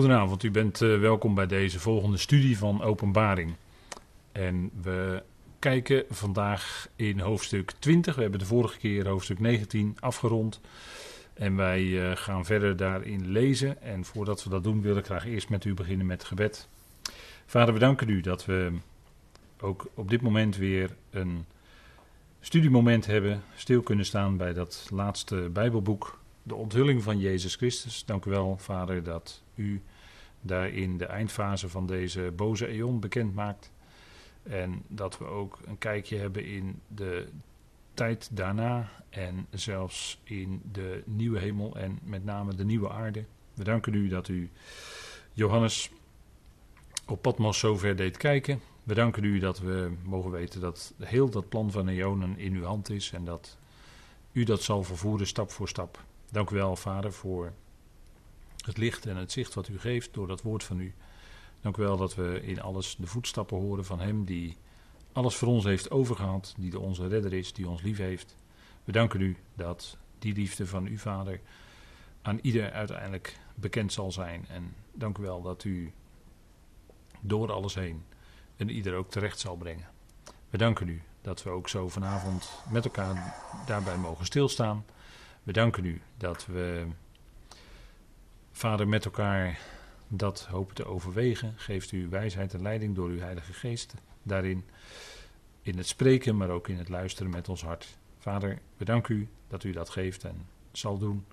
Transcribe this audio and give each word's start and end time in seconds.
Goedenavond, 0.00 0.42
u 0.42 0.50
bent 0.50 0.80
uh, 0.80 1.00
welkom 1.00 1.34
bij 1.34 1.46
deze 1.46 1.80
volgende 1.80 2.16
studie 2.16 2.58
van 2.58 2.82
Openbaring. 2.82 3.54
En 4.32 4.70
we 4.82 5.22
kijken 5.58 6.04
vandaag 6.08 6.88
in 6.96 7.18
hoofdstuk 7.20 7.72
20. 7.78 8.14
We 8.14 8.22
hebben 8.22 8.40
de 8.40 8.46
vorige 8.46 8.78
keer 8.78 9.08
hoofdstuk 9.08 9.38
19 9.38 9.96
afgerond. 9.98 10.60
En 11.34 11.56
wij 11.56 11.82
uh, 11.82 12.10
gaan 12.14 12.44
verder 12.44 12.76
daarin 12.76 13.30
lezen. 13.30 13.82
En 13.82 14.04
voordat 14.04 14.44
we 14.44 14.50
dat 14.50 14.64
doen, 14.64 14.82
wil 14.82 14.96
ik 14.96 15.04
graag 15.04 15.26
eerst 15.26 15.48
met 15.48 15.64
u 15.64 15.74
beginnen 15.74 16.06
met 16.06 16.24
gebed. 16.24 16.68
Vader, 17.46 17.74
we 17.74 17.80
danken 17.80 18.08
u 18.08 18.20
dat 18.20 18.44
we 18.44 18.72
ook 19.60 19.86
op 19.94 20.10
dit 20.10 20.20
moment 20.20 20.56
weer 20.56 20.96
een 21.10 21.44
studiemoment 22.40 23.06
hebben. 23.06 23.42
Stil 23.54 23.82
kunnen 23.82 24.06
staan 24.06 24.36
bij 24.36 24.52
dat 24.52 24.88
laatste 24.90 25.50
Bijbelboek 25.52 26.18
de 26.42 26.54
onthulling 26.54 27.02
van 27.02 27.18
Jezus 27.18 27.54
Christus. 27.54 28.04
Dank 28.04 28.24
u 28.24 28.30
wel, 28.30 28.56
Vader, 28.58 29.02
dat 29.02 29.42
u 29.54 29.82
daarin 30.40 30.98
de 30.98 31.06
eindfase 31.06 31.68
van 31.68 31.86
deze 31.86 32.32
boze 32.36 32.66
eon 32.66 33.00
bekend 33.00 33.34
maakt. 33.34 33.72
En 34.42 34.82
dat 34.88 35.18
we 35.18 35.24
ook 35.24 35.58
een 35.64 35.78
kijkje 35.78 36.16
hebben 36.16 36.44
in 36.44 36.80
de 36.88 37.28
tijd 37.94 38.28
daarna 38.36 38.88
en 39.08 39.46
zelfs 39.50 40.20
in 40.24 40.62
de 40.72 41.02
nieuwe 41.06 41.38
hemel 41.38 41.76
en 41.76 41.98
met 42.02 42.24
name 42.24 42.54
de 42.54 42.64
nieuwe 42.64 42.90
aarde. 42.90 43.24
We 43.54 43.64
danken 43.64 43.94
u 43.94 44.08
dat 44.08 44.28
u 44.28 44.50
Johannes 45.32 45.90
op 47.06 47.22
Patmos 47.22 47.58
zover 47.58 47.96
deed 47.96 48.16
kijken. 48.16 48.60
We 48.84 48.94
danken 48.94 49.24
u 49.24 49.38
dat 49.38 49.58
we 49.58 49.92
mogen 50.02 50.30
weten 50.30 50.60
dat 50.60 50.94
heel 50.98 51.30
dat 51.30 51.48
plan 51.48 51.70
van 51.70 51.88
eonen 51.88 52.38
in 52.38 52.54
uw 52.54 52.64
hand 52.64 52.90
is 52.90 53.12
en 53.12 53.24
dat 53.24 53.58
u 54.32 54.44
dat 54.44 54.62
zal 54.62 54.82
vervoeren 54.82 55.26
stap 55.26 55.50
voor 55.50 55.68
stap. 55.68 56.04
Dank 56.30 56.50
u 56.50 56.54
wel, 56.54 56.76
Vader, 56.76 57.12
voor 57.12 57.52
het 58.66 58.76
licht 58.76 59.06
en 59.06 59.16
het 59.16 59.32
zicht 59.32 59.54
wat 59.54 59.68
u 59.68 59.78
geeft 59.78 60.14
door 60.14 60.26
dat 60.26 60.42
woord 60.42 60.64
van 60.64 60.80
u. 60.80 60.94
Dank 61.60 61.76
u 61.76 61.82
wel 61.82 61.96
dat 61.96 62.14
we 62.14 62.40
in 62.42 62.60
alles 62.60 62.96
de 62.96 63.06
voetstappen 63.06 63.58
horen 63.58 63.84
van 63.84 64.00
Hem 64.00 64.24
die 64.24 64.56
alles 65.12 65.36
voor 65.36 65.48
ons 65.48 65.64
heeft 65.64 65.90
overgehaald, 65.90 66.54
die 66.58 66.70
de 66.70 66.78
onze 66.78 67.08
redder 67.08 67.32
is, 67.32 67.52
die 67.52 67.68
ons 67.68 67.82
lief 67.82 67.98
heeft. 67.98 68.36
We 68.84 68.92
danken 68.92 69.20
u 69.20 69.36
dat 69.54 69.96
die 70.18 70.34
liefde 70.34 70.66
van 70.66 70.86
u, 70.86 70.98
Vader, 70.98 71.40
aan 72.22 72.38
ieder 72.42 72.72
uiteindelijk 72.72 73.38
bekend 73.54 73.92
zal 73.92 74.12
zijn. 74.12 74.46
En 74.48 74.74
dank 74.92 75.18
u 75.18 75.22
wel 75.22 75.42
dat 75.42 75.64
u 75.64 75.92
door 77.20 77.52
alles 77.52 77.74
heen 77.74 78.02
en 78.56 78.70
ieder 78.70 78.94
ook 78.94 79.10
terecht 79.10 79.38
zal 79.38 79.56
brengen. 79.56 79.88
We 80.50 80.58
danken 80.58 80.88
u 80.88 81.02
dat 81.22 81.42
we 81.42 81.50
ook 81.50 81.68
zo 81.68 81.88
vanavond 81.88 82.50
met 82.70 82.84
elkaar 82.84 83.34
daarbij 83.66 83.96
mogen 83.96 84.26
stilstaan. 84.26 84.84
We 85.42 85.52
danken 85.52 85.84
u 85.84 86.00
dat 86.16 86.46
we, 86.46 86.86
Vader, 88.60 88.88
met 88.88 89.04
elkaar 89.04 89.58
dat 90.08 90.46
hopen 90.50 90.74
te 90.74 90.84
overwegen. 90.84 91.54
Geeft 91.56 91.92
u 91.92 92.08
wijsheid 92.08 92.54
en 92.54 92.62
leiding 92.62 92.94
door 92.94 93.08
uw 93.08 93.18
Heilige 93.18 93.52
Geest 93.52 93.94
daarin. 94.22 94.64
In 95.62 95.76
het 95.76 95.86
spreken, 95.86 96.36
maar 96.36 96.50
ook 96.50 96.68
in 96.68 96.78
het 96.78 96.88
luisteren 96.88 97.30
met 97.30 97.48
ons 97.48 97.62
hart. 97.62 97.98
Vader, 98.18 98.58
we 98.76 98.84
danken 98.84 99.14
u 99.14 99.28
dat 99.48 99.64
u 99.64 99.72
dat 99.72 99.90
geeft 99.90 100.24
en 100.24 100.46
zal 100.72 100.98
doen. 100.98 101.24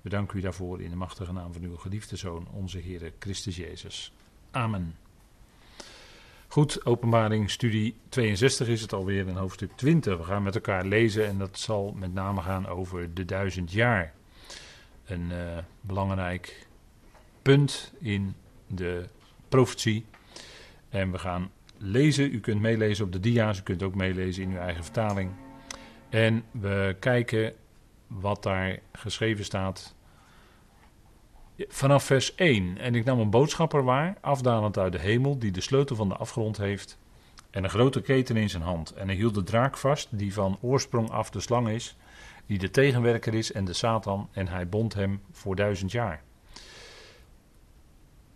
We 0.00 0.08
danken 0.08 0.38
u 0.38 0.40
daarvoor 0.40 0.82
in 0.82 0.90
de 0.90 0.96
machtige 0.96 1.32
naam 1.32 1.52
van 1.52 1.62
uw 1.62 1.76
geliefde 1.76 2.16
Zoon, 2.16 2.48
onze 2.52 2.78
Heer 2.78 3.12
Christus 3.18 3.56
Jezus. 3.56 4.12
Amen. 4.50 4.96
Goed, 6.48 6.84
openbaring 6.84 7.50
studie 7.50 7.96
62 8.08 8.68
is 8.68 8.80
het 8.80 8.92
alweer 8.92 9.28
in 9.28 9.36
hoofdstuk 9.36 9.72
20. 9.76 10.16
We 10.16 10.24
gaan 10.24 10.42
met 10.42 10.54
elkaar 10.54 10.84
lezen 10.84 11.26
en 11.26 11.38
dat 11.38 11.58
zal 11.58 11.92
met 11.96 12.14
name 12.14 12.40
gaan 12.40 12.66
over 12.66 13.14
de 13.14 13.24
duizend 13.24 13.72
jaar. 13.72 14.14
Een 15.04 15.30
uh, 15.30 15.58
belangrijk 15.80 16.65
punt 17.46 17.92
in 17.98 18.34
de 18.66 19.04
profetie. 19.48 20.04
En 20.88 21.10
we 21.10 21.18
gaan 21.18 21.50
lezen, 21.78 22.32
u 22.32 22.40
kunt 22.40 22.60
meelezen 22.60 23.04
op 23.04 23.12
de 23.12 23.20
dia's, 23.20 23.58
u 23.58 23.62
kunt 23.62 23.82
ook 23.82 23.94
meelezen 23.94 24.42
in 24.42 24.50
uw 24.50 24.58
eigen 24.58 24.84
vertaling. 24.84 25.30
En 26.08 26.44
we 26.50 26.96
kijken 27.00 27.54
wat 28.06 28.42
daar 28.42 28.78
geschreven 28.92 29.44
staat 29.44 29.94
vanaf 31.58 32.04
vers 32.04 32.34
1. 32.34 32.78
En 32.78 32.94
ik 32.94 33.04
nam 33.04 33.20
een 33.20 33.30
boodschapper 33.30 33.84
waar, 33.84 34.16
afdalend 34.20 34.78
uit 34.78 34.92
de 34.92 35.00
hemel, 35.00 35.38
die 35.38 35.50
de 35.50 35.60
sleutel 35.60 35.96
van 35.96 36.08
de 36.08 36.16
afgrond 36.16 36.56
heeft. 36.56 36.98
En 37.50 37.64
een 37.64 37.70
grote 37.70 38.00
keten 38.00 38.36
in 38.36 38.50
zijn 38.50 38.62
hand. 38.62 38.90
En 38.90 39.06
hij 39.06 39.16
hield 39.16 39.34
de 39.34 39.42
draak 39.42 39.76
vast, 39.76 40.08
die 40.18 40.34
van 40.34 40.58
oorsprong 40.60 41.10
af 41.10 41.30
de 41.30 41.40
slang 41.40 41.68
is, 41.68 41.96
die 42.46 42.58
de 42.58 42.70
tegenwerker 42.70 43.34
is 43.34 43.52
en 43.52 43.64
de 43.64 43.72
Satan. 43.72 44.28
En 44.32 44.48
hij 44.48 44.68
bond 44.68 44.94
hem 44.94 45.20
voor 45.32 45.56
duizend 45.56 45.92
jaar. 45.92 46.24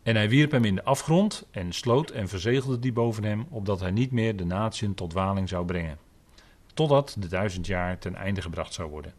En 0.02 0.16
hij 0.16 0.28
wierp 0.28 0.50
hem 0.50 0.64
in 0.64 0.74
de 0.74 0.84
afgrond 0.84 1.46
en 1.50 1.72
sloot 1.72 2.10
en 2.10 2.28
verzegelde 2.28 2.78
die 2.78 2.92
boven 2.92 3.24
hem, 3.24 3.46
opdat 3.48 3.80
hij 3.80 3.90
niet 3.90 4.10
meer 4.10 4.36
de 4.36 4.44
natieën 4.44 4.94
tot 4.94 5.10
dwaling 5.10 5.48
zou 5.48 5.64
brengen. 5.64 5.98
Totdat 6.74 7.16
de 7.18 7.28
duizend 7.28 7.66
jaar 7.66 7.98
ten 7.98 8.14
einde 8.14 8.42
gebracht 8.42 8.74
zou 8.74 8.90
worden. 8.90 9.12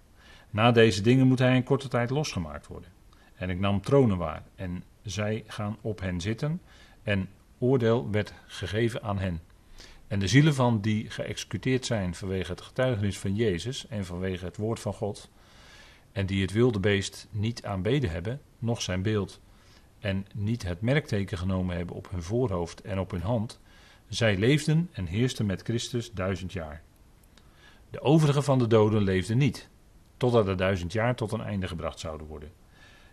Na 0.49 0.71
deze 0.71 1.01
dingen 1.01 1.27
moet 1.27 1.39
hij 1.39 1.55
in 1.55 1.63
korte 1.63 1.87
tijd 1.87 2.09
losgemaakt 2.09 2.67
worden. 2.67 2.89
En 3.35 3.49
ik 3.49 3.59
nam 3.59 3.81
tronen 3.81 4.17
waar 4.17 4.43
en 4.55 4.83
zij 5.03 5.43
gaan 5.47 5.77
op 5.81 5.99
hen 5.99 6.21
zitten 6.21 6.61
en 7.03 7.29
oordeel 7.57 8.11
werd 8.11 8.33
gegeven 8.45 9.03
aan 9.03 9.19
hen. 9.19 9.41
En 10.07 10.19
de 10.19 10.27
zielen 10.27 10.53
van 10.53 10.81
die 10.81 11.09
geëxecuteerd 11.09 11.85
zijn 11.85 12.15
vanwege 12.15 12.51
het 12.51 12.61
getuigenis 12.61 13.19
van 13.19 13.35
Jezus 13.35 13.87
en 13.87 14.05
vanwege 14.05 14.45
het 14.45 14.57
woord 14.57 14.79
van 14.79 14.93
God, 14.93 15.29
en 16.11 16.25
die 16.25 16.41
het 16.41 16.51
wilde 16.51 16.79
beest 16.79 17.27
niet 17.31 17.65
aanbeden 17.65 18.09
hebben, 18.09 18.41
noch 18.59 18.81
zijn 18.81 19.01
beeld, 19.01 19.39
en 20.01 20.25
niet 20.33 20.63
het 20.63 20.81
merkteken 20.81 21.37
genomen 21.37 21.75
hebben 21.75 21.95
op 21.95 22.09
hun 22.09 22.23
voorhoofd 22.23 22.81
en 22.81 22.99
op 22.99 23.11
hun 23.11 23.21
hand, 23.21 23.59
zij 24.07 24.37
leefden 24.37 24.89
en 24.91 25.05
heersten 25.05 25.45
met 25.45 25.61
Christus 25.61 26.11
duizend 26.11 26.53
jaar. 26.53 26.83
De 27.89 28.01
overige 28.01 28.41
van 28.41 28.59
de 28.59 28.67
doden 28.67 29.01
leefden 29.01 29.37
niet, 29.37 29.69
totdat 30.17 30.45
de 30.45 30.55
duizend 30.55 30.91
jaar 30.91 31.15
tot 31.15 31.31
een 31.31 31.41
einde 31.41 31.67
gebracht 31.67 31.99
zouden 31.99 32.27
worden. 32.27 32.51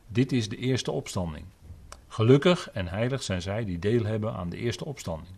Dit 0.07 0.33
is 0.33 0.49
de 0.49 0.57
eerste 0.57 0.91
opstanding. 0.91 1.45
Gelukkig 2.09 2.71
en 2.71 2.89
heilig 2.89 3.23
zijn 3.23 3.43
zij 3.43 3.65
die 3.65 3.79
deel 3.79 4.05
hebben 4.05 4.35
aan 4.35 4.49
de 4.49 4.57
eerste 4.57 4.85
opstanding. 4.85 5.35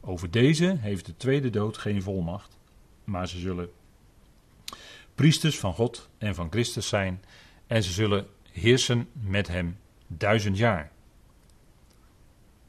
Over 0.00 0.30
deze 0.30 0.76
heeft 0.80 1.06
de 1.06 1.16
tweede 1.16 1.50
dood 1.50 1.78
geen 1.78 2.02
volmacht, 2.02 2.58
maar 3.04 3.28
ze 3.28 3.38
zullen 3.38 3.70
priesters 5.14 5.58
van 5.58 5.74
God 5.74 6.08
en 6.18 6.34
van 6.34 6.50
Christus 6.50 6.88
zijn 6.88 7.24
en 7.66 7.82
ze 7.82 7.92
zullen 7.92 8.26
heersen 8.52 9.08
met 9.12 9.48
hem 9.48 9.76
duizend 10.06 10.58
jaar. 10.58 10.90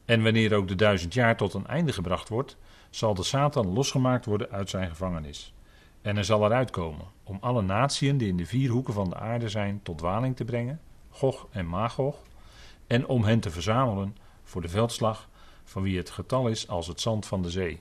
En 0.04 0.22
wanneer 0.22 0.54
ook 0.54 0.68
de 0.68 0.74
duizend 0.74 1.14
jaar 1.14 1.36
tot 1.36 1.54
een 1.54 1.66
einde 1.66 1.92
gebracht 1.92 2.28
wordt, 2.28 2.56
zal 2.90 3.14
de 3.14 3.22
Satan 3.22 3.72
losgemaakt 3.72 4.24
worden 4.24 4.50
uit 4.50 4.70
zijn 4.70 4.88
gevangenis. 4.88 5.54
En 6.02 6.14
hij 6.14 6.24
zal 6.24 6.44
eruit 6.44 6.70
komen 6.70 7.06
om 7.22 7.38
alle 7.40 7.62
natieën 7.62 8.18
die 8.18 8.28
in 8.28 8.36
de 8.36 8.46
vier 8.46 8.70
hoeken 8.70 8.94
van 8.94 9.08
de 9.08 9.16
aarde 9.16 9.48
zijn 9.48 9.80
tot 9.82 9.98
dwaling 9.98 10.36
te 10.36 10.44
brengen 10.44 10.80
Gog 11.10 11.46
en 11.50 11.66
Magog, 11.66 12.22
en 12.86 13.06
om 13.06 13.24
hen 13.24 13.40
te 13.40 13.50
verzamelen 13.50 14.16
voor 14.42 14.62
de 14.62 14.68
veldslag, 14.68 15.28
van 15.64 15.82
wie 15.82 15.96
het 15.96 16.10
getal 16.10 16.48
is 16.48 16.68
als 16.68 16.86
het 16.86 17.00
zand 17.00 17.26
van 17.26 17.42
de 17.42 17.50
zee. 17.50 17.80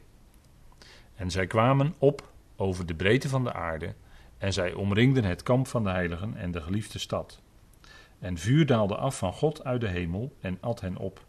En 1.15 1.31
zij 1.31 1.47
kwamen 1.47 1.95
op 1.97 2.29
over 2.55 2.85
de 2.85 2.95
breedte 2.95 3.29
van 3.29 3.43
de 3.43 3.53
aarde, 3.53 3.93
en 4.37 4.53
zij 4.53 4.73
omringden 4.73 5.23
het 5.23 5.43
kamp 5.43 5.67
van 5.67 5.83
de 5.83 5.89
heiligen 5.89 6.35
en 6.35 6.51
de 6.51 6.61
geliefde 6.61 6.99
stad. 6.99 7.41
En 8.19 8.37
vuur 8.37 8.65
daalde 8.65 8.95
af 8.95 9.17
van 9.17 9.33
God 9.33 9.63
uit 9.63 9.81
de 9.81 9.87
hemel 9.87 10.33
en 10.41 10.57
at 10.61 10.81
hen 10.81 10.97
op. 10.97 11.25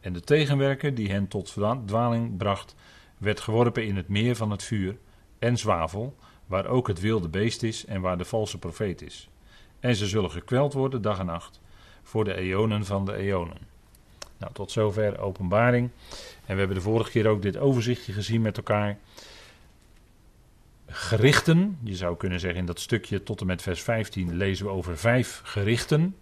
En 0.00 0.12
de 0.12 0.20
tegenwerker 0.20 0.94
die 0.94 1.10
hen 1.10 1.28
tot 1.28 1.56
dwaling 1.86 2.36
bracht, 2.36 2.74
werd 3.18 3.40
geworpen 3.40 3.86
in 3.86 3.96
het 3.96 4.08
meer 4.08 4.36
van 4.36 4.50
het 4.50 4.62
vuur 4.62 4.96
en 5.38 5.58
zwavel, 5.58 6.16
waar 6.46 6.66
ook 6.66 6.88
het 6.88 7.00
wilde 7.00 7.28
beest 7.28 7.62
is 7.62 7.84
en 7.84 8.00
waar 8.00 8.18
de 8.18 8.24
valse 8.24 8.58
profeet 8.58 9.02
is. 9.02 9.28
En 9.80 9.96
ze 9.96 10.06
zullen 10.06 10.30
gekweld 10.30 10.72
worden 10.72 11.02
dag 11.02 11.18
en 11.18 11.26
nacht 11.26 11.60
voor 12.02 12.24
de 12.24 12.34
eonen 12.34 12.84
van 12.84 13.04
de 13.04 13.14
eonen. 13.14 13.56
Nou, 14.36 14.52
tot 14.52 14.70
zover 14.70 15.20
openbaring. 15.20 15.90
En 16.46 16.52
we 16.52 16.58
hebben 16.58 16.76
de 16.76 16.82
vorige 16.82 17.10
keer 17.10 17.26
ook 17.26 17.42
dit 17.42 17.56
overzichtje 17.56 18.12
gezien 18.12 18.40
met 18.40 18.56
elkaar. 18.56 18.98
Gerichten, 20.92 21.78
je 21.82 21.96
zou 21.96 22.16
kunnen 22.16 22.40
zeggen 22.40 22.60
in 22.60 22.66
dat 22.66 22.80
stukje 22.80 23.22
tot 23.22 23.40
en 23.40 23.46
met 23.46 23.62
vers 23.62 23.82
15 23.82 24.36
lezen 24.36 24.66
we 24.66 24.72
over 24.72 24.98
vijf 24.98 25.40
gerichten. 25.44 26.16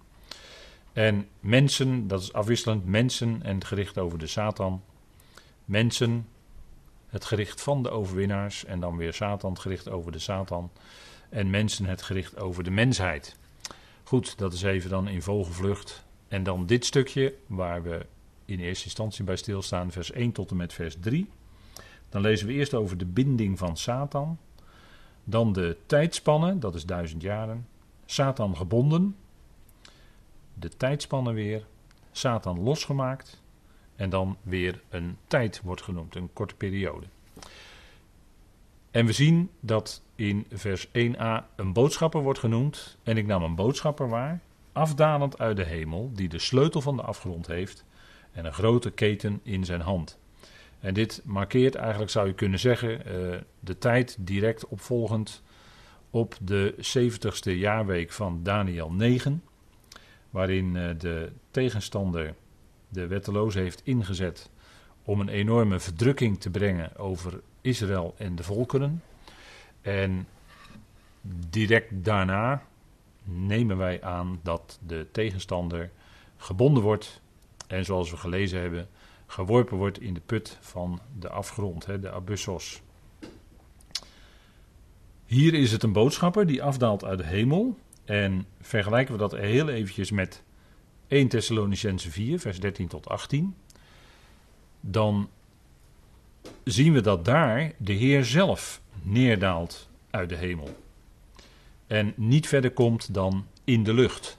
En 0.92 1.28
mensen, 1.40 2.08
dat 2.08 2.22
is 2.22 2.32
afwisselend, 2.32 2.86
mensen 2.86 3.42
en 3.42 3.54
het 3.54 3.64
gericht 3.64 3.98
over 3.98 4.18
de 4.18 4.26
Satan. 4.26 4.82
Mensen, 5.64 6.28
het 7.06 7.24
gericht 7.24 7.60
van 7.60 7.82
de 7.82 7.90
overwinnaars 7.90 8.64
en 8.64 8.80
dan 8.80 8.96
weer 8.96 9.12
Satan, 9.12 9.50
het 9.50 9.60
gericht 9.60 9.88
over 9.90 10.12
de 10.12 10.18
Satan. 10.18 10.70
En 11.28 11.50
mensen, 11.50 11.84
het 11.84 12.02
gericht 12.02 12.38
over 12.38 12.64
de 12.64 12.70
mensheid. 12.70 13.36
Goed, 14.02 14.38
dat 14.38 14.52
is 14.52 14.62
even 14.62 14.90
dan 14.90 15.08
in 15.08 15.22
vogelvlucht. 15.22 16.04
En 16.28 16.42
dan 16.42 16.66
dit 16.66 16.84
stukje 16.84 17.34
waar 17.46 17.82
we 17.82 18.06
in 18.44 18.60
eerste 18.60 18.84
instantie 18.84 19.24
bij 19.24 19.36
stilstaan, 19.36 19.92
vers 19.92 20.12
1 20.12 20.32
tot 20.32 20.50
en 20.50 20.56
met 20.56 20.72
vers 20.72 20.96
3. 21.00 21.30
Dan 22.08 22.20
lezen 22.20 22.46
we 22.46 22.52
eerst 22.52 22.74
over 22.74 22.98
de 22.98 23.06
binding 23.06 23.58
van 23.58 23.76
Satan. 23.76 24.38
Dan 25.30 25.52
de 25.52 25.76
tijdspannen, 25.86 26.60
dat 26.60 26.74
is 26.74 26.84
duizend 26.84 27.22
jaren. 27.22 27.66
Satan 28.06 28.56
gebonden. 28.56 29.16
De 30.54 30.68
tijdspannen 30.68 31.34
weer. 31.34 31.66
Satan 32.12 32.60
losgemaakt. 32.60 33.42
En 33.96 34.10
dan 34.10 34.36
weer 34.42 34.82
een 34.88 35.16
tijd 35.26 35.60
wordt 35.62 35.82
genoemd, 35.82 36.14
een 36.14 36.32
korte 36.32 36.54
periode. 36.54 37.06
En 38.90 39.06
we 39.06 39.12
zien 39.12 39.50
dat 39.60 40.02
in 40.14 40.46
vers 40.50 40.86
1a 40.86 41.44
een 41.56 41.72
boodschapper 41.72 42.22
wordt 42.22 42.38
genoemd. 42.38 42.96
En 43.02 43.16
ik 43.16 43.26
nam 43.26 43.42
een 43.42 43.54
boodschapper 43.54 44.08
waar, 44.08 44.40
afdalend 44.72 45.38
uit 45.38 45.56
de 45.56 45.64
hemel, 45.64 46.10
die 46.14 46.28
de 46.28 46.38
sleutel 46.38 46.80
van 46.80 46.96
de 46.96 47.02
afgrond 47.02 47.46
heeft 47.46 47.84
en 48.32 48.44
een 48.44 48.52
grote 48.52 48.90
keten 48.90 49.40
in 49.42 49.64
zijn 49.64 49.80
hand. 49.80 50.18
En 50.80 50.94
dit 50.94 51.22
markeert 51.24 51.74
eigenlijk, 51.74 52.10
zou 52.10 52.26
je 52.26 52.34
kunnen 52.34 52.58
zeggen, 52.58 52.90
uh, 52.90 53.36
de 53.60 53.78
tijd 53.78 54.16
direct 54.20 54.66
opvolgend 54.66 55.42
op 56.10 56.36
de 56.42 56.74
70ste 56.76 57.52
jaarweek 57.52 58.12
van 58.12 58.40
Daniel 58.42 58.90
9, 58.90 59.42
waarin 60.30 60.74
uh, 60.74 60.90
de 60.98 61.32
tegenstander 61.50 62.34
de 62.88 63.06
wetteloze 63.06 63.58
heeft 63.58 63.80
ingezet 63.84 64.50
om 65.04 65.20
een 65.20 65.28
enorme 65.28 65.80
verdrukking 65.80 66.40
te 66.40 66.50
brengen 66.50 66.96
over 66.96 67.40
Israël 67.60 68.14
en 68.18 68.36
de 68.36 68.42
volkeren. 68.42 69.02
En 69.80 70.26
direct 71.50 72.04
daarna 72.04 72.62
nemen 73.24 73.76
wij 73.76 74.02
aan 74.02 74.40
dat 74.42 74.78
de 74.86 75.06
tegenstander 75.12 75.90
gebonden 76.36 76.82
wordt 76.82 77.20
en 77.66 77.84
zoals 77.84 78.10
we 78.10 78.16
gelezen 78.16 78.60
hebben, 78.60 78.88
geworpen 79.28 79.76
wordt 79.76 80.00
in 80.00 80.14
de 80.14 80.20
put 80.26 80.58
van 80.60 81.00
de 81.18 81.28
afgrond, 81.28 81.86
hè, 81.86 82.00
de 82.00 82.10
abyssos. 82.10 82.82
Hier 85.26 85.54
is 85.54 85.72
het 85.72 85.82
een 85.82 85.92
boodschapper 85.92 86.46
die 86.46 86.62
afdaalt 86.62 87.04
uit 87.04 87.18
de 87.18 87.24
hemel. 87.24 87.78
En 88.04 88.46
vergelijken 88.60 89.12
we 89.12 89.20
dat 89.20 89.32
heel 89.32 89.68
eventjes 89.68 90.10
met 90.10 90.42
1 91.08 91.28
Thessalonicense 91.28 92.10
4, 92.10 92.40
vers 92.40 92.60
13 92.60 92.88
tot 92.88 93.08
18. 93.08 93.54
Dan 94.80 95.28
zien 96.64 96.92
we 96.92 97.00
dat 97.00 97.24
daar 97.24 97.72
de 97.76 97.92
Heer 97.92 98.24
zelf 98.24 98.80
neerdaalt 99.02 99.88
uit 100.10 100.28
de 100.28 100.36
hemel. 100.36 100.76
En 101.86 102.12
niet 102.16 102.46
verder 102.46 102.70
komt 102.70 103.14
dan 103.14 103.46
in 103.64 103.84
de 103.84 103.94
lucht. 103.94 104.36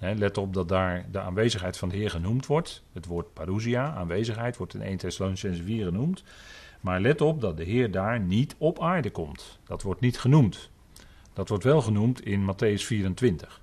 Let 0.00 0.38
op 0.38 0.54
dat 0.54 0.68
daar 0.68 1.06
de 1.10 1.20
aanwezigheid 1.20 1.76
van 1.76 1.88
de 1.88 1.96
Heer 1.96 2.10
genoemd 2.10 2.46
wordt. 2.46 2.82
Het 2.92 3.06
woord 3.06 3.32
parousia, 3.32 3.94
aanwezigheid, 3.94 4.56
wordt 4.56 4.74
in 4.74 4.82
1 4.82 4.96
Thessalonicense 4.96 5.62
4 5.62 5.84
genoemd. 5.84 6.22
Maar 6.80 7.00
let 7.00 7.20
op 7.20 7.40
dat 7.40 7.56
de 7.56 7.64
Heer 7.64 7.90
daar 7.90 8.20
niet 8.20 8.54
op 8.58 8.80
aarde 8.80 9.10
komt. 9.10 9.58
Dat 9.64 9.82
wordt 9.82 10.00
niet 10.00 10.18
genoemd. 10.18 10.70
Dat 11.32 11.48
wordt 11.48 11.64
wel 11.64 11.80
genoemd 11.80 12.24
in 12.24 12.52
Matthäus 12.52 12.82
24. 12.82 13.60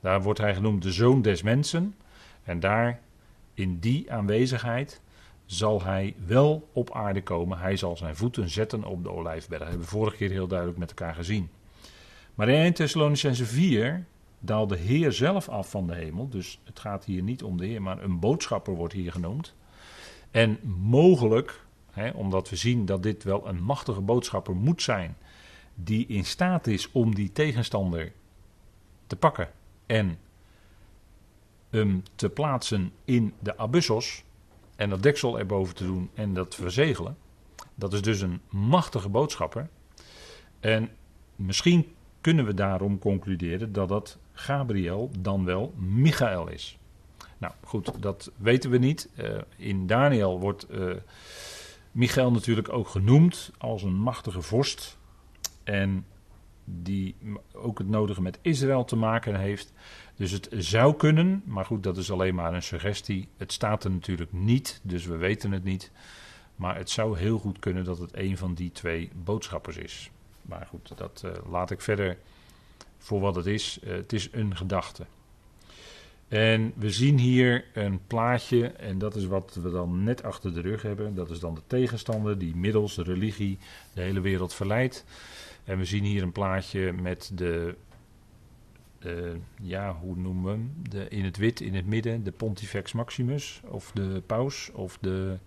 Daar 0.00 0.22
wordt 0.22 0.40
hij 0.40 0.54
genoemd 0.54 0.82
de 0.82 0.92
zoon 0.92 1.22
des 1.22 1.42
mensen. 1.42 1.94
En 2.42 2.60
daar, 2.60 3.00
in 3.54 3.78
die 3.78 4.12
aanwezigheid, 4.12 5.00
zal 5.46 5.82
hij 5.82 6.14
wel 6.26 6.68
op 6.72 6.94
aarde 6.94 7.22
komen. 7.22 7.58
Hij 7.58 7.76
zal 7.76 7.96
zijn 7.96 8.16
voeten 8.16 8.50
zetten 8.50 8.84
op 8.84 9.02
de 9.02 9.10
olijfberg. 9.10 9.58
Dat 9.58 9.68
hebben 9.68 9.86
we 9.86 9.92
vorige 9.92 10.16
keer 10.16 10.30
heel 10.30 10.46
duidelijk 10.46 10.78
met 10.78 10.88
elkaar 10.88 11.14
gezien. 11.14 11.48
Maar 12.34 12.48
in 12.48 12.60
1 12.60 12.72
Thessalonicense 12.72 13.44
4 13.44 14.04
daalt 14.46 14.68
de 14.68 14.76
Heer 14.76 15.12
zelf 15.12 15.48
af 15.48 15.70
van 15.70 15.86
de 15.86 15.94
hemel. 15.94 16.28
Dus 16.28 16.60
het 16.64 16.78
gaat 16.78 17.04
hier 17.04 17.22
niet 17.22 17.42
om 17.42 17.56
de 17.56 17.66
Heer, 17.66 17.82
maar 17.82 18.02
een 18.02 18.20
boodschapper 18.20 18.74
wordt 18.74 18.94
hier 18.94 19.12
genoemd. 19.12 19.54
En 20.30 20.58
mogelijk, 20.80 21.64
hè, 21.90 22.10
omdat 22.10 22.50
we 22.50 22.56
zien 22.56 22.86
dat 22.86 23.02
dit 23.02 23.24
wel 23.24 23.48
een 23.48 23.62
machtige 23.62 24.00
boodschapper 24.00 24.56
moet 24.56 24.82
zijn, 24.82 25.16
die 25.74 26.06
in 26.06 26.24
staat 26.24 26.66
is 26.66 26.92
om 26.92 27.14
die 27.14 27.32
tegenstander 27.32 28.12
te 29.06 29.16
pakken 29.16 29.50
en 29.86 30.18
hem 31.70 32.02
te 32.14 32.28
plaatsen 32.28 32.92
in 33.04 33.32
de 33.38 33.58
abyssos 33.58 34.24
en 34.76 34.90
dat 34.90 35.02
deksel 35.02 35.38
erboven 35.38 35.74
te 35.74 35.84
doen 35.84 36.10
en 36.14 36.34
dat 36.34 36.54
verzegelen. 36.54 37.16
Dat 37.74 37.92
is 37.92 38.02
dus 38.02 38.20
een 38.20 38.40
machtige 38.48 39.08
boodschapper. 39.08 39.68
En 40.60 40.90
misschien 41.36 41.94
kunnen 42.20 42.46
we 42.46 42.54
daarom 42.54 42.98
concluderen 42.98 43.72
dat 43.72 43.88
dat 43.88 44.18
Gabriel 44.38 45.10
dan 45.18 45.44
wel 45.44 45.74
Michael 45.76 46.48
is. 46.48 46.78
Nou 47.38 47.52
goed, 47.64 48.02
dat 48.02 48.32
weten 48.36 48.70
we 48.70 48.78
niet. 48.78 49.08
Uh, 49.16 49.38
in 49.56 49.86
Daniel 49.86 50.40
wordt 50.40 50.66
uh, 50.70 50.94
Michael 51.92 52.30
natuurlijk 52.30 52.72
ook 52.72 52.88
genoemd 52.88 53.50
als 53.58 53.82
een 53.82 53.96
machtige 53.96 54.42
vorst. 54.42 54.98
En 55.64 56.06
die 56.64 57.14
ook 57.52 57.78
het 57.78 57.88
nodige 57.88 58.22
met 58.22 58.38
Israël 58.42 58.84
te 58.84 58.96
maken 58.96 59.40
heeft. 59.40 59.72
Dus 60.16 60.30
het 60.30 60.48
zou 60.50 60.94
kunnen, 60.94 61.42
maar 61.44 61.64
goed, 61.64 61.82
dat 61.82 61.96
is 61.96 62.10
alleen 62.10 62.34
maar 62.34 62.54
een 62.54 62.62
suggestie. 62.62 63.28
Het 63.36 63.52
staat 63.52 63.84
er 63.84 63.90
natuurlijk 63.90 64.32
niet, 64.32 64.80
dus 64.82 65.06
we 65.06 65.16
weten 65.16 65.52
het 65.52 65.64
niet. 65.64 65.90
Maar 66.56 66.76
het 66.76 66.90
zou 66.90 67.18
heel 67.18 67.38
goed 67.38 67.58
kunnen 67.58 67.84
dat 67.84 67.98
het 67.98 68.16
een 68.16 68.36
van 68.36 68.54
die 68.54 68.72
twee 68.72 69.10
boodschappers 69.24 69.76
is. 69.76 70.10
Maar 70.42 70.66
goed, 70.70 70.92
dat 70.96 71.22
uh, 71.24 71.30
laat 71.50 71.70
ik 71.70 71.80
verder 71.80 72.18
voor 72.98 73.20
wat 73.20 73.34
het 73.34 73.46
is. 73.46 73.78
Uh, 73.84 73.90
het 73.92 74.12
is 74.12 74.28
een 74.32 74.56
gedachte. 74.56 75.06
En 76.28 76.72
we 76.76 76.90
zien 76.90 77.18
hier 77.18 77.64
een 77.72 78.00
plaatje, 78.06 78.66
en 78.66 78.98
dat 78.98 79.16
is 79.16 79.26
wat 79.26 79.58
we 79.62 79.70
dan 79.70 80.04
net 80.04 80.22
achter 80.22 80.54
de 80.54 80.60
rug 80.60 80.82
hebben. 80.82 81.14
Dat 81.14 81.30
is 81.30 81.40
dan 81.40 81.54
de 81.54 81.62
tegenstander 81.66 82.38
die 82.38 82.56
middels 82.56 82.94
de 82.94 83.02
religie 83.02 83.58
de 83.94 84.00
hele 84.00 84.20
wereld 84.20 84.54
verleidt. 84.54 85.04
En 85.64 85.78
we 85.78 85.84
zien 85.84 86.04
hier 86.04 86.22
een 86.22 86.32
plaatje 86.32 86.92
met 86.92 87.30
de, 87.34 87.74
ja, 89.62 89.96
hoe 90.00 90.16
noemen 90.16 90.44
we 90.44 90.50
hem? 90.50 90.72
De, 90.88 91.08
in 91.08 91.24
het 91.24 91.36
wit, 91.36 91.60
in 91.60 91.74
het 91.74 91.86
midden, 91.86 92.24
de 92.24 92.32
Pontifex 92.32 92.92
Maximus, 92.92 93.60
of 93.64 93.90
de 93.94 94.22
paus, 94.26 94.70
of 94.72 94.98
de, 95.00 95.38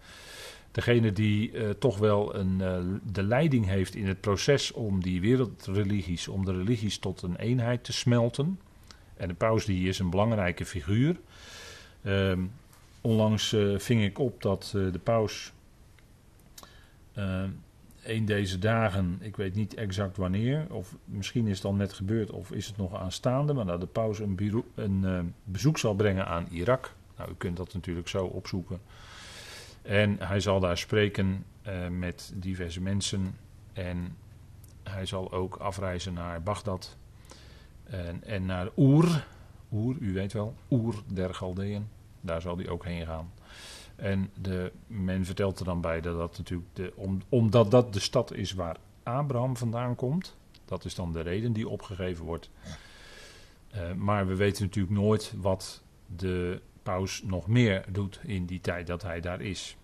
degene 0.79 1.11
die 1.11 1.51
uh, 1.51 1.69
toch 1.69 1.97
wel 1.97 2.35
een, 2.35 2.59
uh, 2.59 2.77
de 3.11 3.23
leiding 3.23 3.65
heeft 3.65 3.95
in 3.95 4.07
het 4.07 4.21
proces 4.21 4.71
om 4.71 5.01
die 5.01 5.21
wereldreligies, 5.21 6.27
om 6.27 6.45
de 6.45 6.51
religies 6.51 6.97
tot 6.97 7.21
een 7.21 7.35
eenheid 7.35 7.83
te 7.83 7.93
smelten. 7.93 8.59
En 9.17 9.27
de 9.27 9.33
paus 9.33 9.65
die 9.65 9.87
is 9.87 9.99
een 9.99 10.09
belangrijke 10.09 10.65
figuur. 10.65 11.19
Uh, 12.01 12.37
onlangs 13.01 13.53
uh, 13.53 13.79
ving 13.79 14.03
ik 14.03 14.19
op 14.19 14.41
dat 14.41 14.69
de 14.73 14.99
paus 15.03 15.53
een 18.03 18.25
deze 18.25 18.59
dagen, 18.59 19.17
ik 19.21 19.35
weet 19.35 19.55
niet 19.55 19.73
exact 19.73 20.17
wanneer, 20.17 20.65
of 20.69 20.95
misschien 21.05 21.47
is 21.47 21.55
het 21.55 21.65
al 21.65 21.73
net 21.73 21.93
gebeurd 21.93 22.31
of 22.31 22.51
is 22.51 22.67
het 22.67 22.77
nog 22.77 22.95
aanstaande, 22.95 23.53
maar 23.53 23.65
dat 23.65 23.81
de 23.81 23.87
paus 23.87 24.19
een, 24.19 24.63
een 24.75 25.33
bezoek 25.43 25.77
zal 25.77 25.93
brengen 25.93 26.27
aan 26.27 26.47
Irak. 26.51 26.95
Nou, 27.17 27.31
u 27.31 27.33
kunt 27.37 27.57
dat 27.57 27.73
natuurlijk 27.73 28.07
zo 28.07 28.25
opzoeken. 28.25 28.79
En 29.81 30.15
hij 30.19 30.39
zal 30.39 30.59
daar 30.59 30.77
spreken 30.77 31.45
uh, 31.67 31.87
met 31.87 32.31
diverse 32.35 32.81
mensen 32.81 33.37
en 33.73 34.15
hij 34.83 35.05
zal 35.05 35.31
ook 35.31 35.55
afreizen 35.55 36.13
naar 36.13 36.43
Bagdad 36.43 36.97
en, 37.83 38.23
en 38.23 38.45
naar 38.45 38.69
Oer. 38.77 39.27
Oer, 39.71 39.95
u 39.99 40.13
weet 40.13 40.33
wel, 40.33 40.55
Oer 40.69 41.03
der 41.07 41.33
Galdeën. 41.33 41.87
Daar 42.21 42.41
zal 42.41 42.57
hij 42.57 42.69
ook 42.69 42.85
heen 42.85 43.05
gaan. 43.05 43.31
En 43.95 44.29
de, 44.41 44.71
men 44.87 45.25
vertelt 45.25 45.59
er 45.59 45.65
dan 45.65 45.81
bij 45.81 46.01
dat 46.01 46.37
natuurlijk, 46.37 46.69
de, 46.73 46.93
om, 46.95 47.21
omdat 47.29 47.71
dat 47.71 47.93
de 47.93 47.99
stad 47.99 48.33
is 48.33 48.53
waar 48.53 48.77
Abraham 49.03 49.57
vandaan 49.57 49.95
komt. 49.95 50.35
Dat 50.65 50.85
is 50.85 50.95
dan 50.95 51.11
de 51.13 51.21
reden 51.21 51.53
die 51.53 51.69
opgegeven 51.69 52.25
wordt. 52.25 52.49
Uh, 53.75 53.93
maar 53.93 54.27
we 54.27 54.35
weten 54.35 54.63
natuurlijk 54.63 54.95
nooit 54.95 55.33
wat 55.37 55.81
de 56.15 56.61
paus 56.83 57.23
nog 57.23 57.47
meer 57.47 57.85
doet 57.89 58.19
in 58.23 58.45
die 58.45 58.61
tijd 58.61 58.87
dat 58.87 59.01
hij 59.01 59.19
daar 59.19 59.41
is. 59.41 59.77